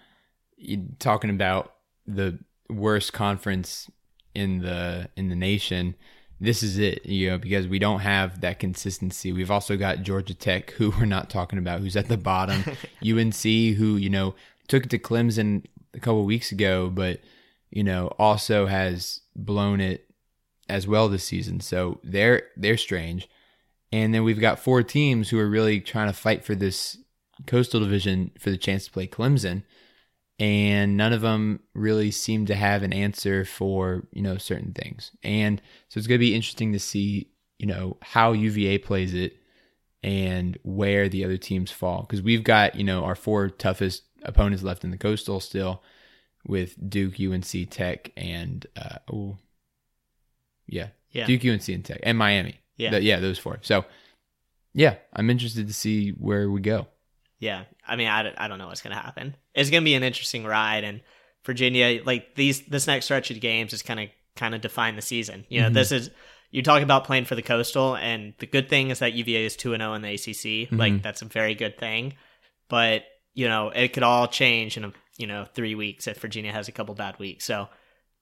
talking 0.99 1.29
about 1.29 1.73
the 2.05 2.37
worst 2.69 3.13
conference 3.13 3.89
in 4.33 4.59
the 4.59 5.09
in 5.15 5.29
the 5.29 5.35
nation 5.35 5.95
this 6.39 6.61
is 6.61 6.77
it, 6.77 7.05
you 7.05 7.29
know, 7.29 7.37
because 7.37 7.67
we 7.67 7.79
don't 7.79 8.01
have 8.01 8.41
that 8.41 8.59
consistency. 8.59 9.33
We've 9.33 9.49
also 9.49 9.75
got 9.75 10.03
Georgia 10.03 10.33
Tech, 10.33 10.71
who 10.71 10.91
we're 10.99 11.05
not 11.05 11.29
talking 11.29 11.59
about, 11.59 11.79
who's 11.79 11.95
at 11.95 12.07
the 12.07 12.17
bottom. 12.17 12.63
UNC, 13.05 13.41
who 13.41 13.95
you 13.97 14.09
know 14.09 14.35
took 14.67 14.85
it 14.85 14.89
to 14.91 14.99
Clemson 14.99 15.65
a 15.93 15.99
couple 15.99 16.23
weeks 16.25 16.51
ago, 16.51 16.89
but 16.89 17.21
you 17.69 17.83
know 17.83 18.07
also 18.19 18.67
has 18.67 19.21
blown 19.35 19.81
it 19.81 20.06
as 20.69 20.87
well 20.87 21.09
this 21.09 21.23
season. 21.23 21.59
So 21.59 21.99
they're 22.03 22.43
they're 22.55 22.77
strange. 22.77 23.29
And 23.91 24.13
then 24.13 24.23
we've 24.23 24.39
got 24.39 24.59
four 24.59 24.83
teams 24.83 25.29
who 25.29 25.39
are 25.39 25.47
really 25.47 25.79
trying 25.79 26.07
to 26.07 26.13
fight 26.13 26.43
for 26.43 26.55
this 26.55 26.97
coastal 27.45 27.79
division 27.79 28.31
for 28.39 28.49
the 28.49 28.57
chance 28.57 28.85
to 28.85 28.91
play 28.91 29.07
Clemson 29.07 29.63
and 30.39 30.95
none 30.95 31.13
of 31.13 31.21
them 31.21 31.61
really 31.73 32.11
seem 32.11 32.45
to 32.45 32.55
have 32.55 32.83
an 32.83 32.93
answer 32.93 33.43
for 33.43 34.07
you 34.11 34.21
know 34.21 34.37
certain 34.37 34.73
things 34.73 35.11
and 35.23 35.61
so 35.89 35.97
it's 35.97 36.07
going 36.07 36.19
to 36.19 36.25
be 36.25 36.35
interesting 36.35 36.73
to 36.73 36.79
see 36.79 37.29
you 37.59 37.65
know 37.65 37.97
how 38.01 38.31
uva 38.31 38.79
plays 38.83 39.13
it 39.13 39.37
and 40.03 40.57
where 40.63 41.09
the 41.09 41.23
other 41.23 41.37
teams 41.37 41.71
fall 41.71 42.01
because 42.01 42.21
we've 42.21 42.43
got 42.43 42.75
you 42.75 42.83
know 42.83 43.03
our 43.03 43.15
four 43.15 43.49
toughest 43.49 44.03
opponents 44.23 44.63
left 44.63 44.83
in 44.83 44.91
the 44.91 44.97
coastal 44.97 45.39
still 45.39 45.81
with 46.45 46.89
duke 46.89 47.19
unc 47.19 47.69
tech 47.69 48.11
and 48.15 48.67
uh 48.75 48.97
oh 49.11 49.37
yeah, 50.67 50.87
yeah 51.11 51.25
duke 51.25 51.45
unc 51.45 51.67
and 51.69 51.85
tech 51.85 51.99
and 52.03 52.17
miami 52.17 52.59
yeah 52.75 52.91
the, 52.91 53.01
yeah 53.01 53.19
those 53.19 53.39
four 53.39 53.57
so 53.61 53.85
yeah 54.73 54.95
i'm 55.13 55.29
interested 55.29 55.67
to 55.67 55.73
see 55.73 56.11
where 56.11 56.49
we 56.49 56.61
go 56.61 56.87
yeah, 57.39 57.63
I 57.87 57.95
mean, 57.95 58.07
I, 58.07 58.33
I 58.37 58.47
don't 58.47 58.57
know 58.57 58.67
what's 58.67 58.81
going 58.81 58.95
to 58.95 59.01
happen. 59.01 59.35
It's 59.53 59.69
going 59.69 59.83
to 59.83 59.85
be 59.85 59.93
an 59.93 60.03
interesting 60.03 60.43
ride, 60.43 60.83
and 60.83 61.01
Virginia, 61.45 62.01
like 62.03 62.35
these, 62.35 62.61
this 62.61 62.87
next 62.87 63.05
stretch 63.05 63.29
of 63.29 63.39
games 63.39 63.73
is 63.73 63.81
kind 63.83 63.99
of 63.99 64.09
kind 64.35 64.55
of 64.55 64.61
define 64.61 64.95
the 64.95 65.01
season. 65.01 65.45
You 65.49 65.61
know, 65.61 65.67
mm-hmm. 65.67 65.75
this 65.75 65.91
is 65.91 66.09
you 66.49 66.63
talk 66.63 66.81
about 66.81 67.03
playing 67.03 67.25
for 67.25 67.35
the 67.35 67.41
coastal, 67.41 67.95
and 67.95 68.33
the 68.39 68.47
good 68.47 68.69
thing 68.69 68.89
is 68.89 68.99
that 68.99 69.13
UVA 69.13 69.45
is 69.45 69.55
two 69.55 69.73
and 69.73 69.81
zero 69.81 69.91
oh 69.91 69.95
in 69.95 70.01
the 70.01 70.13
ACC. 70.13 70.67
Mm-hmm. 70.67 70.77
Like 70.77 71.03
that's 71.03 71.21
a 71.21 71.25
very 71.25 71.53
good 71.53 71.77
thing, 71.77 72.15
but 72.69 73.03
you 73.33 73.47
know, 73.47 73.69
it 73.69 73.93
could 73.93 74.03
all 74.03 74.27
change 74.27 74.77
in 74.77 74.85
a, 74.85 74.93
you 75.17 75.27
know 75.27 75.45
three 75.53 75.75
weeks 75.75 76.07
if 76.07 76.19
Virginia 76.19 76.51
has 76.51 76.67
a 76.67 76.71
couple 76.71 76.95
bad 76.95 77.19
weeks. 77.19 77.45
So 77.45 77.69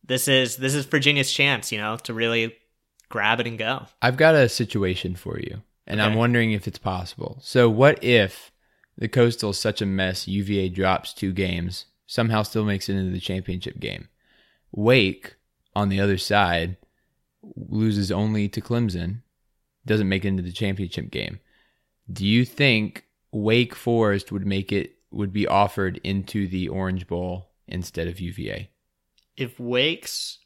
this 0.08 0.28
is 0.28 0.58
this 0.58 0.76
is 0.76 0.86
Virginia's 0.86 1.32
chance, 1.32 1.72
you 1.72 1.78
know, 1.78 1.98
to 1.98 2.14
really 2.14 2.56
grab 3.10 3.40
it 3.40 3.48
and 3.48 3.58
go. 3.58 3.86
I've 4.02 4.18
got 4.18 4.36
a 4.36 4.50
situation 4.50 5.16
for 5.16 5.40
you, 5.40 5.62
and 5.88 6.00
okay. 6.00 6.10
I'm 6.10 6.16
wondering 6.16 6.52
if 6.52 6.68
it's 6.68 6.80
possible. 6.80 7.40
So, 7.42 7.70
what 7.70 8.04
if 8.04 8.52
the 8.98 9.08
Coastal 9.08 9.50
is 9.50 9.60
such 9.60 9.82
a 9.82 9.86
mess. 9.86 10.28
UVA 10.28 10.70
drops 10.70 11.14
two 11.14 11.34
games, 11.34 11.86
somehow 12.08 12.44
still 12.44 12.66
makes 12.66 12.90
it 12.90 12.96
into 12.96 13.12
the 13.12 13.20
championship 13.20 13.80
game. 13.80 14.08
Wake, 14.72 15.36
on 15.76 15.90
the 15.90 16.00
other 16.00 16.18
side, 16.18 16.78
loses 17.56 18.12
only 18.12 18.48
to 18.50 18.62
Clemson, 18.62 19.22
doesn't 19.86 20.10
make 20.10 20.26
it 20.26 20.30
into 20.30 20.44
the 20.44 20.52
championship 20.52 21.12
game. 21.12 21.40
Do 22.12 22.26
you 22.26 22.46
think 22.46 23.06
Wake 23.32 23.76
Forest 23.76 24.32
would 24.32 24.46
make 24.46 24.72
it 24.72 24.94
would 25.12 25.34
be 25.34 25.48
offered 25.48 26.00
into 26.04 26.48
the 26.48 26.68
Orange 26.68 27.08
Bowl 27.08 27.50
instead 27.68 28.08
of 28.08 28.20
UVA? 28.20 28.70
If 29.38 29.60
Wake's 29.60 30.40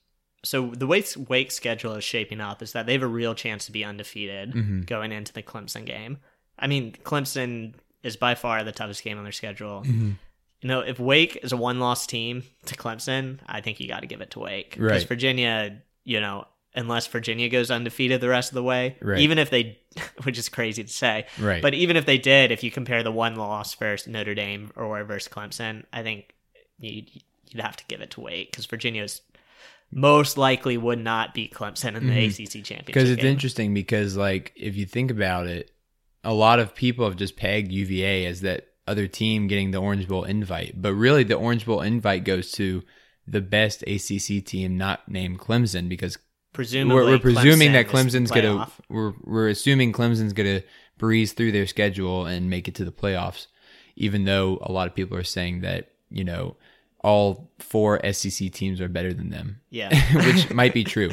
so 0.44 0.68
the 0.68 0.88
way 0.88 1.04
Wake 1.28 1.52
schedule 1.52 1.96
is 1.96 2.04
shaping 2.04 2.40
up 2.42 2.62
is 2.62 2.74
that 2.74 2.86
they 2.86 2.94
have 2.94 3.04
a 3.04 3.08
real 3.08 3.36
chance 3.36 3.66
to 3.66 3.72
be 3.72 3.84
undefeated 3.84 4.54
mm-hmm. 4.54 4.82
going 4.82 5.12
into 5.12 5.34
the 5.34 5.44
Clemson 5.44 5.86
game. 5.86 6.18
I 6.58 6.68
mean, 6.68 6.94
Clemson 7.04 7.74
is 8.04 8.16
by 8.16 8.36
far 8.36 8.64
the 8.64 8.72
toughest 8.72 9.04
game 9.04 9.18
on 9.18 9.24
their 9.24 9.34
schedule. 9.34 9.84
Mm-hmm. 9.86 10.12
You 10.62 10.68
know, 10.68 10.82
if 10.82 11.00
Wake 11.00 11.40
is 11.42 11.52
a 11.52 11.58
one 11.58 11.80
loss 11.80 12.06
team 12.06 12.44
to 12.66 12.76
Clemson, 12.76 13.40
I 13.48 13.62
think 13.62 13.80
you 13.80 13.88
got 13.88 14.02
to 14.02 14.08
give 14.08 14.22
it 14.22 14.32
to 14.32 14.40
Wake. 14.40 14.72
Because 14.72 15.04
right. 15.04 15.08
Virginia, 15.08 15.82
you 16.04 16.20
know, 16.20 16.46
unless 16.76 17.08
Virginia 17.08 17.50
goes 17.50 17.72
undefeated 17.72 18.22
the 18.22 18.30
rest 18.30 18.52
of 18.52 18.56
the 18.56 18.64
way, 18.64 18.98
right. 19.02 19.20
even 19.20 19.38
if 19.38 19.50
they, 19.50 19.80
which 20.24 20.38
is 20.38 20.50
crazy 20.50 20.84
to 20.84 20.92
say, 20.92 21.26
right. 21.40 21.62
but 21.62 21.74
even 21.74 21.96
if 21.96 22.06
they 22.06 22.18
did, 22.18 22.52
if 22.52 22.64
you 22.64 22.72
compare 22.72 23.04
the 23.04 23.12
one 23.12 23.36
loss 23.36 23.74
versus 23.76 24.08
Notre 24.08 24.36
Dame 24.36 24.72
or 24.76 25.02
versus 25.04 25.32
Clemson, 25.32 25.86
I 25.94 26.04
think 26.04 26.34
you'd, 26.78 27.10
you'd 27.50 27.62
have 27.62 27.78
to 27.78 27.84
give 27.88 28.02
it 28.02 28.12
to 28.12 28.22
Wake 28.22 28.52
because 28.52 28.66
Virginia's 28.66 29.22
most 29.92 30.38
likely 30.38 30.78
would 30.78 31.00
not 31.00 31.34
beat 31.34 31.54
Clemson 31.54 31.96
in 31.96 32.08
the 32.08 32.14
mm-hmm. 32.14 32.44
ACC 32.44 32.64
championship. 32.64 32.86
Because 32.86 33.10
it's 33.10 33.22
game. 33.22 33.32
interesting 33.32 33.74
because, 33.74 34.16
like, 34.16 34.54
if 34.56 34.76
you 34.76 34.86
think 34.86 35.10
about 35.10 35.48
it, 35.48 35.72
a 36.24 36.34
lot 36.34 36.60
of 36.60 36.76
people 36.76 37.06
have 37.06 37.16
just 37.16 37.36
pegged 37.36 37.72
UVA 37.72 38.26
as 38.26 38.42
that 38.42 38.68
other 38.88 39.08
team 39.08 39.48
getting 39.48 39.72
the 39.72 39.78
Orange 39.78 40.08
Bowl 40.08 40.24
invite, 40.24 40.80
but 40.80 40.94
really 40.94 41.24
the 41.24 41.36
Orange 41.36 41.66
Bowl 41.66 41.82
invite 41.82 42.24
goes 42.24 42.52
to 42.54 42.84
the 43.28 43.42
best 43.42 43.84
ACC 43.84 44.44
team 44.44 44.78
not 44.78 45.08
named 45.08 45.40
Clemson 45.40 45.88
because 45.88 46.18
presumably 46.54 46.96
we're, 46.96 47.12
we're 47.12 47.20
presuming 47.20 47.70
Clemson 47.70 47.74
that 47.74 47.88
Clemson's 47.88 48.32
gonna 48.32 48.68
we're 48.90 49.14
we're 49.24 49.50
assuming 49.50 49.94
Clemson's 49.94 50.34
gonna 50.34 50.64
breeze 50.98 51.34
through 51.34 51.52
their 51.52 51.68
schedule 51.68 52.26
and 52.26 52.50
make 52.50 52.68
it 52.68 52.76
to 52.76 52.86
the 52.86 52.92
playoffs, 52.92 53.46
even 53.96 54.26
though 54.26 54.58
a 54.64 54.72
lot 54.72 54.88
of 54.88 54.96
people 54.96 55.16
are 55.16 55.24
saying 55.24 55.62
that 55.62 55.92
you 56.10 56.24
know 56.24 56.58
all 57.02 57.50
four 57.60 58.00
SEC 58.12 58.52
teams 58.52 58.82
are 58.82 58.88
better 58.90 59.14
than 59.14 59.30
them. 59.30 59.62
Yeah, 59.70 59.90
which 60.26 60.50
might 60.52 60.74
be 60.74 60.84
true, 60.84 61.12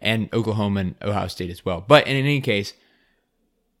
and 0.00 0.28
Oklahoma 0.32 0.80
and 0.80 0.94
Ohio 1.02 1.28
State 1.28 1.50
as 1.50 1.64
well. 1.64 1.84
But 1.86 2.06
in 2.06 2.16
any 2.16 2.40
case 2.40 2.74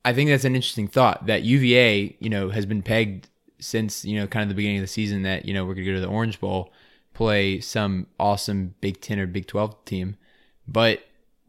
I 0.04 0.12
think 0.12 0.30
that's 0.30 0.44
an 0.44 0.54
interesting 0.54 0.88
thought 0.88 1.26
that 1.26 1.42
UVA, 1.42 2.16
you 2.20 2.30
know, 2.30 2.48
has 2.50 2.64
been 2.64 2.82
pegged 2.82 3.28
since, 3.58 4.04
you 4.04 4.18
know, 4.18 4.26
kind 4.26 4.42
of 4.44 4.48
the 4.48 4.54
beginning 4.54 4.78
of 4.78 4.82
the 4.84 4.86
season 4.86 5.22
that, 5.22 5.44
you 5.44 5.52
know, 5.52 5.64
we're 5.66 5.74
going 5.74 5.84
to 5.84 5.90
go 5.92 5.96
to 5.96 6.00
the 6.00 6.06
Orange 6.06 6.40
Bowl, 6.40 6.72
play 7.12 7.60
some 7.60 8.06
awesome 8.18 8.74
Big 8.80 9.00
10 9.00 9.18
or 9.18 9.26
Big 9.26 9.46
12 9.48 9.84
team. 9.84 10.16
But 10.66 11.02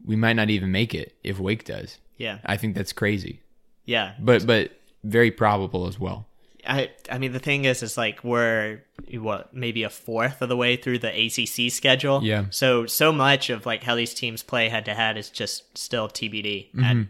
we 0.04 0.16
might 0.16 0.34
not 0.34 0.50
even 0.50 0.72
make 0.72 0.94
it 0.94 1.14
if 1.22 1.38
Wake 1.38 1.64
does. 1.64 1.98
Yeah. 2.18 2.38
I 2.44 2.56
think 2.56 2.74
that's 2.74 2.92
crazy, 2.92 3.40
Yeah. 3.86 4.14
but 4.18 4.44
but 4.46 4.72
very 5.04 5.30
probable 5.30 5.86
as 5.86 5.98
well. 5.98 6.26
I 6.66 6.90
I 7.10 7.18
mean 7.18 7.32
the 7.32 7.38
thing 7.38 7.64
is 7.64 7.82
is 7.82 7.96
like 7.96 8.22
we're 8.24 8.82
what 9.12 9.54
maybe 9.54 9.82
a 9.82 9.90
fourth 9.90 10.42
of 10.42 10.48
the 10.48 10.56
way 10.56 10.76
through 10.76 10.98
the 11.00 11.08
ACC 11.08 11.70
schedule. 11.72 12.20
Yeah. 12.22 12.46
So 12.50 12.86
so 12.86 13.12
much 13.12 13.50
of 13.50 13.66
like 13.66 13.82
how 13.82 13.94
these 13.94 14.14
teams 14.14 14.42
play 14.42 14.68
head 14.68 14.84
to 14.86 14.94
head 14.94 15.16
is 15.16 15.30
just 15.30 15.76
still 15.76 16.08
TBD. 16.08 16.68
Mm-hmm. 16.68 16.84
And 16.84 17.08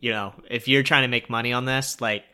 you 0.00 0.10
know, 0.10 0.34
if 0.50 0.66
you're 0.68 0.82
trying 0.82 1.02
to 1.02 1.08
make 1.08 1.30
money 1.30 1.52
on 1.52 1.64
this, 1.64 2.00
like 2.00 2.24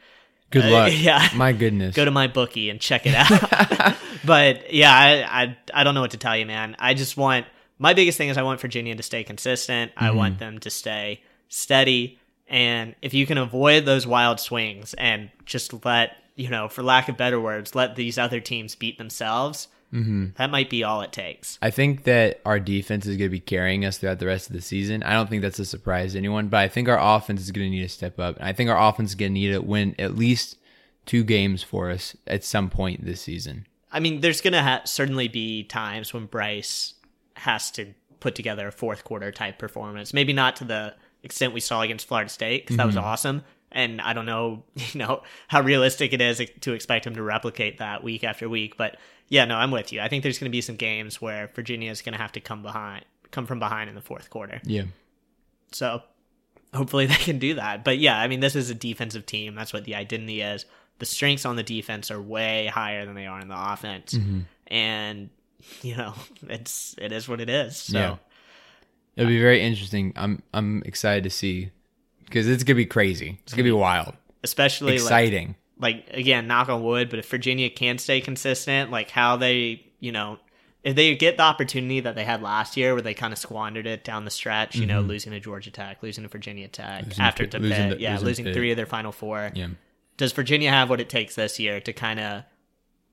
Good 0.51 0.65
Uh, 0.65 0.71
luck. 0.71 0.93
yeah. 0.97 1.29
My 1.35 1.53
goodness. 1.53 1.95
go 1.95 2.05
to 2.07 2.11
my 2.11 2.27
bookie 2.27 2.71
and 2.71 2.81
check 2.81 3.03
it 3.05 3.15
out. 3.15 3.97
but 4.25 4.73
yeah, 4.73 4.91
I, 4.93 5.43
I 5.43 5.57
I 5.75 5.85
don't 5.85 5.95
know 5.95 6.01
what 6.01 6.13
to 6.13 6.17
tell 6.17 6.37
you, 6.37 6.47
man. 6.47 6.75
I 6.79 6.95
just 6.95 7.17
want 7.17 7.47
my 7.79 7.93
biggest 7.95 8.17
thing 8.19 8.29
is 8.31 8.37
I 8.39 8.43
want 8.43 8.61
Virginia 8.61 8.95
to 8.97 9.03
stay 9.03 9.25
consistent. 9.25 9.93
I 9.97 10.11
want 10.13 10.39
them 10.39 10.59
to 10.61 10.71
stay 10.71 11.23
steady, 11.49 12.19
and 12.49 12.95
if 13.03 13.15
you 13.15 13.27
can 13.27 13.39
avoid 13.39 13.85
those 13.85 14.07
wild 14.07 14.41
swings 14.41 14.95
and 14.95 15.31
just 15.45 15.85
let 15.85 16.17
you 16.39 16.49
know, 16.49 16.68
for 16.68 16.82
lack 16.82 17.09
of 17.09 17.16
better 17.16 17.41
words, 17.41 17.74
let 17.74 17.97
these 17.97 18.16
other 18.16 18.41
teams 18.41 18.74
beat 18.74 18.97
themselves. 18.97 19.68
Mm-hmm. 19.93 20.28
That 20.36 20.51
might 20.51 20.70
be 20.70 20.84
all 20.84 21.01
it 21.01 21.12
takes. 21.12 21.59
I 21.61 21.70
think 21.70 22.05
that 22.05 22.41
our 22.45 22.61
defense 22.61 23.07
is 23.07 23.16
going 23.16 23.28
to 23.28 23.32
be 23.32 23.41
carrying 23.41 23.84
us 23.84 23.99
throughout 23.99 24.18
the 24.18 24.26
rest 24.26 24.49
of 24.49 24.53
the 24.53 24.61
season. 24.61 25.03
I 25.03 25.14
don't 25.14 25.28
think 25.28 25.43
that's 25.43 25.59
a 25.59 25.64
surprise 25.64 26.12
to 26.12 26.18
anyone, 26.18 26.49
but 26.49 26.59
I 26.59 26.68
think 26.68 26.89
our 26.89 27.16
offense 27.16 27.41
is 27.41 27.51
going 27.51 27.70
to 27.70 27.76
need 27.76 27.82
to 27.82 27.89
step 27.89 28.20
up. 28.20 28.36
And 28.36 28.45
I 28.45 28.53
think 28.53 28.70
our 28.70 28.89
offense 28.89 29.11
is 29.11 29.14
going 29.14 29.32
to 29.32 29.41
need 29.41 29.53
to 29.53 29.61
win 29.61 29.95
at 29.99 30.14
least 30.14 30.59
two 31.09 31.24
games 31.24 31.62
for 31.62 31.91
us 31.91 32.14
at 32.26 32.45
some 32.45 32.68
point 32.68 33.05
this 33.05 33.22
season. 33.22 33.66
I 33.91 34.01
mean, 34.01 34.20
there's 34.20 34.43
gonna 34.43 34.62
ha- 34.62 34.82
certainly 34.84 35.26
be 35.26 35.64
times 35.64 36.12
when 36.12 36.26
Bryce 36.26 36.95
has 37.34 37.70
to 37.72 37.95
put 38.20 38.34
together 38.34 38.68
a 38.68 38.72
fourth 38.72 39.05
quarter 39.05 39.32
type 39.32 39.59
performance. 39.59 40.12
Maybe 40.12 40.34
not 40.34 40.57
to 40.57 40.64
the 40.64 40.95
extent 41.22 41.55
we 41.55 41.61
saw 41.61 41.80
against 41.80 42.07
Florida 42.07 42.28
State 42.28 42.64
because 42.64 42.76
that 42.76 42.86
was 42.86 42.97
awesome. 42.97 43.43
And 43.71 44.01
I 44.01 44.12
don't 44.12 44.27
know, 44.27 44.62
you 44.75 44.99
know, 44.99 45.23
how 45.49 45.62
realistic 45.62 46.12
it 46.12 46.21
is 46.21 46.43
to 46.61 46.73
expect 46.73 47.07
him 47.07 47.14
to 47.14 47.23
replicate 47.23 47.79
that 47.79 48.03
week 48.03 48.25
after 48.25 48.49
week. 48.49 48.77
But 48.77 48.97
yeah, 49.29 49.45
no, 49.45 49.57
I'm 49.57 49.71
with 49.71 49.93
you. 49.93 50.01
I 50.01 50.09
think 50.09 50.23
there's 50.23 50.39
going 50.39 50.51
to 50.51 50.57
be 50.57 50.61
some 50.61 50.77
games 50.77 51.21
where 51.21 51.51
Virginia 51.55 51.91
is 51.91 52.03
going 52.03 52.14
to 52.14 52.19
have 52.19 52.33
to 52.33 52.41
come 52.41 52.62
behind, 52.62 53.05
come 53.31 53.47
from 53.47 53.59
behind 53.59 53.89
in 53.89 53.95
the 53.95 54.01
fourth 54.01 54.31
quarter. 54.31 54.61
Yeah. 54.64 54.85
So 55.73 56.03
hopefully 56.75 57.07
they 57.07 57.14
can 57.14 57.39
do 57.39 57.55
that. 57.55 57.85
But 57.85 57.99
yeah, 57.99 58.19
I 58.19 58.29
mean, 58.29 58.41
this 58.41 58.57
is 58.57 58.71
a 58.71 58.75
defensive 58.75 59.27
team. 59.27 59.55
That's 59.55 59.73
what 59.73 59.85
the 59.85 59.95
identity 59.95 60.41
is. 60.41 60.64
The 60.99 61.07
strengths 61.07 61.45
on 61.45 61.57
the 61.57 61.62
defense 61.62 62.11
are 62.11 62.21
way 62.21 62.66
higher 62.66 63.07
than 63.07 63.14
they 63.14 63.27
are 63.27 63.41
in 63.41 63.49
the 63.49 63.73
offense. 63.73 64.14
Mm-hmm. 64.14 64.41
And, 64.66 65.31
you 65.83 65.97
know, 65.97 66.14
it's, 66.49 66.95
it 66.99 67.12
is 67.12 67.29
what 67.29 67.41
it 67.41 67.49
is. 67.49 67.77
So 67.77 67.99
Yeah. 67.99 68.16
It'll 69.19 69.29
be 69.29 69.41
very 69.41 69.61
interesting. 69.61 70.12
I'm 70.14 70.43
I'm 70.55 70.81
excited 70.87 71.25
to 71.25 71.31
see 71.31 71.73
because 72.29 72.47
it's 72.49 72.62
going 72.64 72.74
to 72.76 72.83
be 72.83 72.87
crazy. 72.87 73.39
It's 73.43 73.53
going 73.53 73.64
to 73.64 73.70
be 73.70 73.72
wild. 73.72 74.14
especially 74.45 74.95
Exciting. 74.95 75.57
like, 75.79 76.09
again, 76.12 76.47
knock 76.47 76.68
on 76.68 76.83
wood, 76.83 77.11
but 77.11 77.18
if 77.18 77.29
Virginia 77.29 77.68
can 77.70 77.99
stay 77.99 78.20
consistent, 78.20 78.91
like 78.91 79.11
how 79.11 79.37
they, 79.37 79.85
you 80.01 80.12
know, 80.12 80.39
if 80.85 80.95
they 80.95 81.14
get 81.16 81.37
the 81.37 81.43
opportunity 81.43 82.01
that 82.01 82.14
they 82.14 82.24
had 82.24 82.41
last 82.41 82.76
year 82.76 82.93
where 82.95 83.03
they 83.03 83.12
kind 83.14 83.33
of 83.33 83.39
squandered 83.39 83.87
it 83.87 84.05
down 84.05 84.24
the 84.24 84.31
stretch, 84.31 84.76
you 84.76 84.87
know, 84.87 85.01
losing 85.01 85.33
to 85.33 85.41
Georgia 85.41 85.70
Tech, 85.72 86.03
losing 86.03 86.22
to 86.22 86.29
Virginia 86.29 86.68
Tech, 86.68 87.01
Mm-hmm. 87.01 87.09
Losing 87.11 87.24
after 87.24 87.47
to- 87.47 87.59
to 87.59 87.62
losing 87.62 87.89
Pitt, 87.89 87.99
to- 87.99 88.03
yeah, 88.03 88.12
losing 88.12 88.26
losing 88.26 88.45
Pitt. 88.47 88.55
three 88.55 88.70
of 88.70 88.76
their 88.76 88.87
final 88.87 89.11
four. 89.12 89.51
yeah. 89.55 89.68
does 90.16 90.33
Virginia 90.33 90.70
have 90.70 90.89
what 90.91 91.01
it 91.01 91.09
takes 91.09 91.35
this 91.35 91.59
year 91.59 91.81
to 91.81 91.93
kind 91.93 92.20
of 92.20 92.45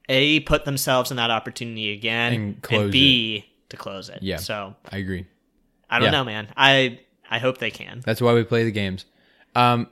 a 0.09 0.39
put 0.41 0.66
themselves 0.66 1.09
in 1.11 1.18
that 1.18 1.32
opportunity 1.32 1.91
again 1.91 2.34
And 2.34 2.61
close 2.61 2.91
b 2.91 3.45
to 3.70 3.78
close 3.78 4.09
it? 4.09 4.20
Yeah. 4.22 4.38
So 4.38 4.76
I 4.91 4.97
agree. 4.97 5.26
I 5.89 5.97
don't 5.99 6.05
Yeah. 6.05 6.11
know, 6.11 6.24
man. 6.24 6.47
I 6.55 6.99
I 7.30 7.39
hope 7.39 7.57
they 7.57 7.71
can. 7.71 8.01
That's 8.05 8.21
why 8.21 8.34
we 8.34 8.43
play 8.43 8.63
the 8.63 8.71
games. 8.71 9.05
Um, 9.55 9.88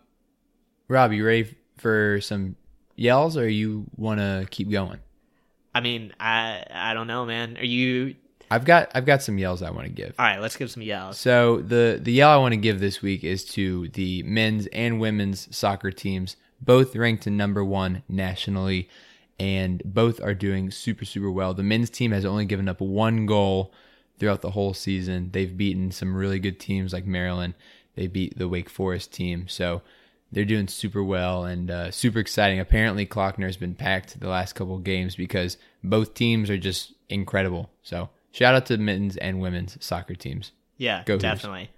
Rob, 0.88 1.12
you 1.14 1.26
ready 1.26 1.56
for 1.78 2.20
some 2.22 2.56
yells, 2.96 3.38
or 3.38 3.48
you 3.48 3.86
want 3.96 4.20
to 4.20 4.48
keep 4.50 4.70
going? 4.70 5.00
I 5.74 5.82
mean, 5.82 6.14
I 6.20 6.64
I 6.72 6.94
don't 6.94 7.08
know, 7.08 7.26
man. 7.26 7.58
Are 7.58 7.66
you 7.66 8.16
I've 8.54 8.66
got 8.66 8.92
I've 8.94 9.06
got 9.06 9.24
some 9.24 9.40
yells 9.40 9.64
I 9.64 9.72
want 9.72 9.88
to 9.88 9.92
give. 9.92 10.14
all 10.20 10.26
right? 10.26 10.40
Let's 10.40 10.56
give 10.56 10.70
some 10.70 10.84
yells. 10.84 11.18
So 11.18 11.58
the 11.62 12.00
the 12.02 12.12
yell 12.12 12.30
I 12.30 12.38
want 12.38 12.54
to 12.54 12.58
give 12.58 12.80
this 12.80 13.02
week 13.02 13.24
is 13.24 13.44
to 13.46 13.88
the 13.90 14.22
men's 14.24 14.68
and 14.68 15.00
women's 15.00 15.56
soccer 15.56 15.92
teams, 15.92 16.36
both 16.62 16.96
ranked 16.96 17.26
in 17.26 17.36
number 17.36 17.66
one 17.66 18.04
nationally, 18.08 18.90
and 19.40 19.82
both 19.84 20.22
are 20.22 20.36
doing 20.36 20.70
super 20.70 21.04
super 21.06 21.32
well. 21.32 21.56
The 21.56 21.64
men's 21.64 21.90
team 21.90 22.12
has 22.12 22.26
only 22.26 22.46
given 22.46 22.70
up 22.70 22.80
one 22.80 23.26
goal 23.26 23.74
throughout 24.24 24.40
the 24.40 24.52
whole 24.52 24.74
season. 24.74 25.30
They've 25.34 25.58
beaten 25.58 25.92
some 25.92 26.16
really 26.16 26.40
good 26.40 26.58
teams 26.58 26.94
like 26.94 27.06
Maryland. 27.06 27.56
They 27.96 28.08
beat 28.08 28.38
the 28.38 28.48
Wake 28.48 28.70
Forest 28.70 29.12
team, 29.12 29.50
so 29.50 29.82
they're 30.32 30.46
doing 30.46 30.70
super 30.70 31.04
well 31.04 31.44
and 31.44 31.70
uh, 31.70 31.92
super 31.92 32.20
exciting. 32.20 32.58
Apparently, 32.58 33.06
Klockner 33.06 33.48
has 33.48 33.58
been 33.58 33.76
packed 33.76 34.18
the 34.18 34.30
last 34.30 34.54
couple 34.54 34.78
of 34.78 34.86
games 34.86 35.18
because 35.18 35.58
both 35.84 36.14
teams 36.14 36.50
are 36.50 36.58
just 36.58 36.94
incredible. 37.10 37.70
So 37.82 38.12
shout 38.32 38.56
out 38.56 38.66
to 38.68 38.78
the 38.78 38.82
men's 38.82 39.18
and 39.18 39.42
women's 39.42 39.78
soccer 39.84 40.16
teams. 40.16 40.54
Yeah, 40.78 41.04
Go 41.06 41.18
definitely. 41.18 41.70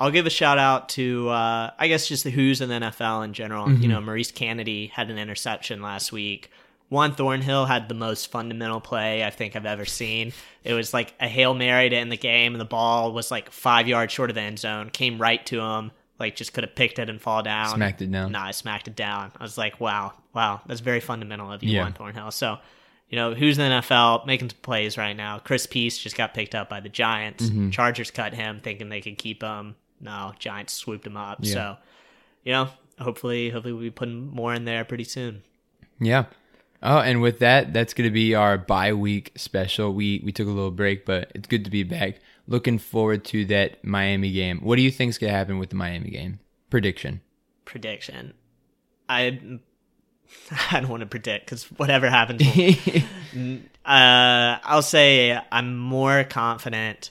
I'll 0.00 0.10
give 0.10 0.24
a 0.24 0.30
shout 0.30 0.56
out 0.56 0.88
to 0.90 1.28
uh, 1.28 1.72
I 1.78 1.86
guess 1.88 2.08
just 2.08 2.24
the 2.24 2.30
Hoos 2.30 2.62
in 2.62 2.70
the 2.70 2.76
NFL 2.76 3.26
in 3.26 3.34
general. 3.34 3.66
Mm-hmm. 3.66 3.82
You 3.82 3.88
know, 3.88 4.00
Maurice 4.00 4.32
Canady 4.32 4.86
had 4.86 5.10
an 5.10 5.18
interception 5.18 5.82
last 5.82 6.12
week. 6.12 6.50
Juan 6.90 7.14
Thornhill 7.14 7.66
had 7.66 7.88
the 7.88 7.94
most 7.94 8.30
fundamental 8.30 8.80
play 8.80 9.24
I 9.24 9.30
think 9.30 9.54
I've 9.56 9.64
ever 9.64 9.84
seen. 9.84 10.32
It 10.64 10.74
was 10.74 10.92
like 10.92 11.14
a 11.20 11.28
hail 11.28 11.54
mary 11.54 11.88
to 11.88 11.96
end 11.96 12.10
the 12.10 12.16
game, 12.16 12.52
and 12.52 12.60
the 12.60 12.64
ball 12.66 13.12
was 13.12 13.30
like 13.30 13.50
five 13.50 13.88
yards 13.88 14.12
short 14.12 14.28
of 14.28 14.34
the 14.34 14.42
end 14.42 14.58
zone. 14.58 14.90
Came 14.90 15.16
right 15.18 15.44
to 15.46 15.60
him, 15.60 15.92
like 16.18 16.34
just 16.34 16.52
could 16.52 16.64
have 16.64 16.74
picked 16.74 16.98
it 16.98 17.08
and 17.08 17.20
fall 17.22 17.42
down. 17.44 17.76
Smacked 17.76 18.02
it 18.02 18.10
down. 18.10 18.32
Nah, 18.32 18.46
I 18.46 18.50
smacked 18.50 18.88
it 18.88 18.96
down. 18.96 19.30
I 19.38 19.42
was 19.42 19.56
like, 19.56 19.80
wow, 19.80 20.14
wow, 20.34 20.60
that's 20.66 20.80
very 20.80 21.00
fundamental 21.00 21.50
of 21.50 21.62
you, 21.62 21.70
Yeah. 21.70 21.82
Juan 21.82 21.92
Thornhill. 21.92 22.32
So, 22.32 22.58
you 23.08 23.16
know, 23.16 23.34
who's 23.34 23.56
in 23.56 23.70
the 23.70 23.76
NFL 23.76 24.26
making 24.26 24.50
some 24.50 24.58
plays 24.60 24.98
right 24.98 25.16
now? 25.16 25.38
Chris 25.38 25.66
Peace 25.66 25.96
just 25.96 26.16
got 26.16 26.34
picked 26.34 26.56
up 26.56 26.68
by 26.68 26.80
the 26.80 26.88
Giants. 26.88 27.44
Mm-hmm. 27.44 27.70
Chargers 27.70 28.10
cut 28.10 28.34
him, 28.34 28.60
thinking 28.60 28.88
they 28.88 29.00
could 29.00 29.16
keep 29.16 29.42
him. 29.42 29.76
No, 30.00 30.32
Giants 30.40 30.72
swooped 30.72 31.06
him 31.06 31.16
up. 31.16 31.38
Yeah. 31.42 31.52
So, 31.54 31.76
you 32.44 32.52
know, 32.52 32.68
hopefully, 32.98 33.50
hopefully 33.50 33.72
we'll 33.74 33.82
be 33.82 33.90
putting 33.90 34.26
more 34.28 34.52
in 34.54 34.64
there 34.64 34.84
pretty 34.84 35.04
soon. 35.04 35.42
Yeah. 36.00 36.24
Oh, 36.82 36.98
and 36.98 37.20
with 37.20 37.40
that, 37.40 37.72
that's 37.72 37.92
going 37.92 38.08
to 38.08 38.12
be 38.12 38.34
our 38.34 38.56
bye 38.56 38.92
week 38.92 39.32
special. 39.36 39.92
We 39.92 40.22
we 40.24 40.32
took 40.32 40.46
a 40.46 40.50
little 40.50 40.70
break, 40.70 41.04
but 41.04 41.30
it's 41.34 41.46
good 41.46 41.64
to 41.64 41.70
be 41.70 41.82
back. 41.82 42.20
Looking 42.46 42.78
forward 42.78 43.24
to 43.26 43.44
that 43.46 43.84
Miami 43.84 44.32
game. 44.32 44.60
What 44.60 44.76
do 44.76 44.82
you 44.82 44.90
think's 44.90 45.18
going 45.18 45.32
to 45.32 45.36
happen 45.36 45.58
with 45.58 45.70
the 45.70 45.76
Miami 45.76 46.10
game? 46.10 46.40
Prediction. 46.70 47.20
Prediction. 47.64 48.34
I 49.08 49.60
I 50.70 50.80
don't 50.80 50.88
want 50.88 51.00
to 51.00 51.06
predict 51.06 51.46
because 51.46 51.64
whatever 51.72 52.08
happens, 52.08 52.42
uh, 53.84 54.58
I'll 54.64 54.82
say 54.82 55.38
I'm 55.52 55.76
more 55.76 56.24
confident 56.24 57.10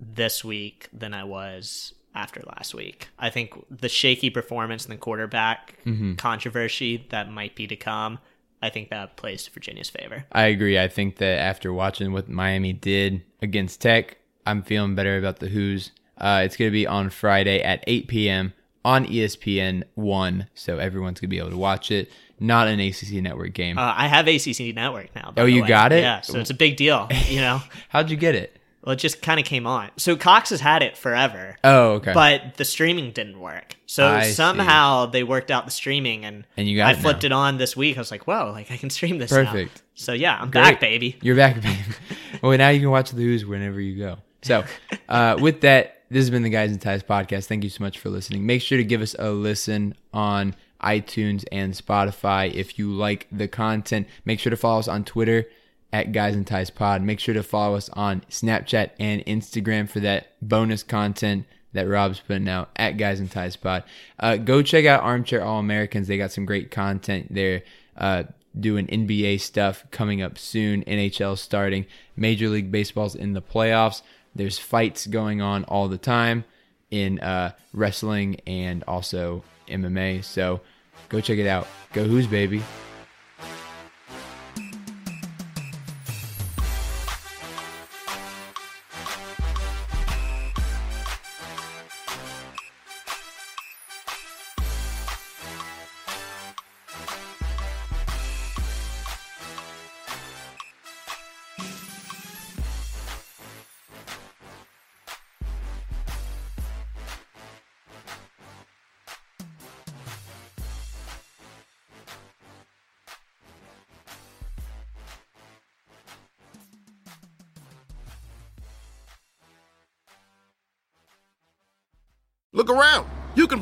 this 0.00 0.44
week 0.44 0.88
than 0.92 1.14
I 1.14 1.24
was 1.24 1.94
after 2.14 2.42
last 2.46 2.74
week. 2.74 3.08
I 3.18 3.30
think 3.30 3.54
the 3.70 3.88
shaky 3.88 4.28
performance 4.30 4.84
and 4.84 4.92
the 4.92 4.98
quarterback 4.98 5.78
controversy 6.18 7.06
that 7.10 7.30
might 7.30 7.54
be 7.54 7.66
to 7.68 7.76
come. 7.76 8.18
I 8.62 8.70
think 8.70 8.90
that 8.90 9.16
plays 9.16 9.42
to 9.44 9.50
Virginia's 9.50 9.90
favor. 9.90 10.24
I 10.30 10.44
agree. 10.44 10.78
I 10.78 10.88
think 10.88 11.16
that 11.16 11.40
after 11.40 11.72
watching 11.72 12.12
what 12.12 12.28
Miami 12.28 12.72
did 12.72 13.22
against 13.42 13.80
Tech, 13.80 14.18
I'm 14.46 14.62
feeling 14.62 14.94
better 14.94 15.18
about 15.18 15.40
the 15.40 15.48
Hoos. 15.48 15.90
Uh, 16.16 16.42
it's 16.44 16.56
going 16.56 16.70
to 16.70 16.72
be 16.72 16.86
on 16.86 17.10
Friday 17.10 17.60
at 17.60 17.82
8 17.86 18.06
p.m. 18.06 18.52
on 18.84 19.04
ESPN 19.06 19.82
1, 19.94 20.46
so 20.54 20.78
everyone's 20.78 21.20
going 21.20 21.28
to 21.28 21.34
be 21.34 21.38
able 21.38 21.50
to 21.50 21.56
watch 21.56 21.90
it. 21.90 22.10
Not 22.38 22.68
an 22.68 22.80
ACC 22.80 23.14
network 23.22 23.52
game. 23.52 23.78
Uh, 23.78 23.94
I 23.96 24.08
have 24.08 24.26
ACC 24.26 24.74
Network 24.74 25.14
now. 25.14 25.32
Oh, 25.36 25.44
you 25.44 25.62
way. 25.62 25.68
got 25.68 25.92
it? 25.92 26.02
Yeah, 26.02 26.22
so 26.22 26.40
it's 26.40 26.50
a 26.50 26.54
big 26.54 26.76
deal. 26.76 27.08
You 27.28 27.40
know, 27.40 27.62
How'd 27.88 28.10
you 28.10 28.16
get 28.16 28.34
it? 28.34 28.56
Well, 28.84 28.94
it 28.94 28.96
just 28.96 29.22
kind 29.22 29.38
of 29.38 29.46
came 29.46 29.66
on. 29.66 29.90
So 29.96 30.16
Cox 30.16 30.50
has 30.50 30.60
had 30.60 30.82
it 30.82 30.96
forever. 30.96 31.56
Oh, 31.62 31.92
okay. 31.92 32.12
but 32.12 32.56
the 32.56 32.64
streaming 32.64 33.12
didn't 33.12 33.38
work. 33.38 33.76
So 33.86 34.08
I 34.08 34.24
see. 34.24 34.32
somehow 34.32 35.06
they 35.06 35.22
worked 35.22 35.50
out 35.50 35.64
the 35.66 35.70
streaming, 35.70 36.24
and 36.24 36.44
And 36.56 36.66
you 36.66 36.76
got 36.78 36.88
I 36.88 36.92
it 36.92 37.00
flipped 37.02 37.22
now. 37.22 37.26
it 37.26 37.32
on 37.32 37.58
this 37.58 37.76
week. 37.76 37.96
I 37.96 38.00
was 38.00 38.10
like, 38.10 38.26
"Whoa! 38.26 38.50
Like 38.52 38.70
I 38.70 38.76
can 38.76 38.90
stream 38.90 39.18
this." 39.18 39.30
now. 39.30 39.44
Perfect. 39.44 39.82
So 39.94 40.12
yeah, 40.12 40.38
I'm 40.40 40.50
Great. 40.50 40.62
back, 40.62 40.80
baby. 40.80 41.16
You're 41.22 41.36
back, 41.36 41.56
baby. 41.62 41.78
well, 42.42 42.56
now 42.58 42.70
you 42.70 42.80
can 42.80 42.90
watch 42.90 43.10
the 43.10 43.22
Hoos 43.22 43.44
whenever 43.44 43.80
you 43.80 43.98
go. 43.98 44.16
So, 44.42 44.64
uh, 45.08 45.36
with 45.40 45.60
that, 45.60 46.02
this 46.10 46.22
has 46.22 46.30
been 46.30 46.42
the 46.42 46.50
Guys 46.50 46.72
and 46.72 46.80
Ties 46.80 47.02
podcast. 47.02 47.46
Thank 47.46 47.62
you 47.64 47.70
so 47.70 47.84
much 47.84 47.98
for 48.00 48.08
listening. 48.10 48.44
Make 48.46 48.62
sure 48.62 48.78
to 48.78 48.84
give 48.84 49.00
us 49.02 49.14
a 49.18 49.30
listen 49.30 49.94
on 50.12 50.56
iTunes 50.82 51.44
and 51.52 51.72
Spotify 51.74 52.52
if 52.52 52.78
you 52.78 52.92
like 52.92 53.28
the 53.30 53.46
content. 53.46 54.08
Make 54.24 54.40
sure 54.40 54.50
to 54.50 54.56
follow 54.56 54.80
us 54.80 54.88
on 54.88 55.04
Twitter 55.04 55.46
at 55.92 56.12
Guys 56.12 56.34
and 56.34 56.46
Ties 56.46 56.70
Pod. 56.70 57.02
Make 57.02 57.20
sure 57.20 57.34
to 57.34 57.42
follow 57.42 57.76
us 57.76 57.88
on 57.90 58.22
Snapchat 58.30 58.90
and 58.98 59.24
Instagram 59.26 59.88
for 59.88 60.00
that 60.00 60.28
bonus 60.40 60.82
content 60.82 61.44
that 61.72 61.88
Rob's 61.88 62.20
putting 62.20 62.48
out 62.48 62.70
at 62.76 62.96
Guys 62.96 63.20
and 63.20 63.30
Ties 63.30 63.56
Pod. 63.56 63.84
Uh, 64.18 64.36
go 64.36 64.62
check 64.62 64.84
out 64.84 65.02
Armchair 65.02 65.42
All 65.42 65.58
Americans. 65.58 66.08
They 66.08 66.18
got 66.18 66.32
some 66.32 66.46
great 66.46 66.70
content 66.70 67.32
there. 67.32 67.62
Uh, 67.96 68.24
doing 68.58 68.86
NBA 68.86 69.40
stuff 69.40 69.84
coming 69.90 70.20
up 70.20 70.36
soon. 70.38 70.82
NHL 70.84 71.38
starting. 71.38 71.86
Major 72.16 72.48
League 72.48 72.70
Baseball's 72.70 73.14
in 73.14 73.32
the 73.32 73.42
playoffs. 73.42 74.02
There's 74.34 74.58
fights 74.58 75.06
going 75.06 75.40
on 75.40 75.64
all 75.64 75.88
the 75.88 75.98
time. 75.98 76.44
in 76.90 77.18
uh, 77.20 77.52
wrestling 77.72 78.36
and 78.46 78.84
also 78.86 79.42
MMA. 79.68 80.22
So 80.22 80.60
go 81.08 81.20
check 81.22 81.38
it 81.38 81.46
out. 81.46 81.66
Go 81.94 82.04
Hoos 82.04 82.26
baby. 82.26 82.62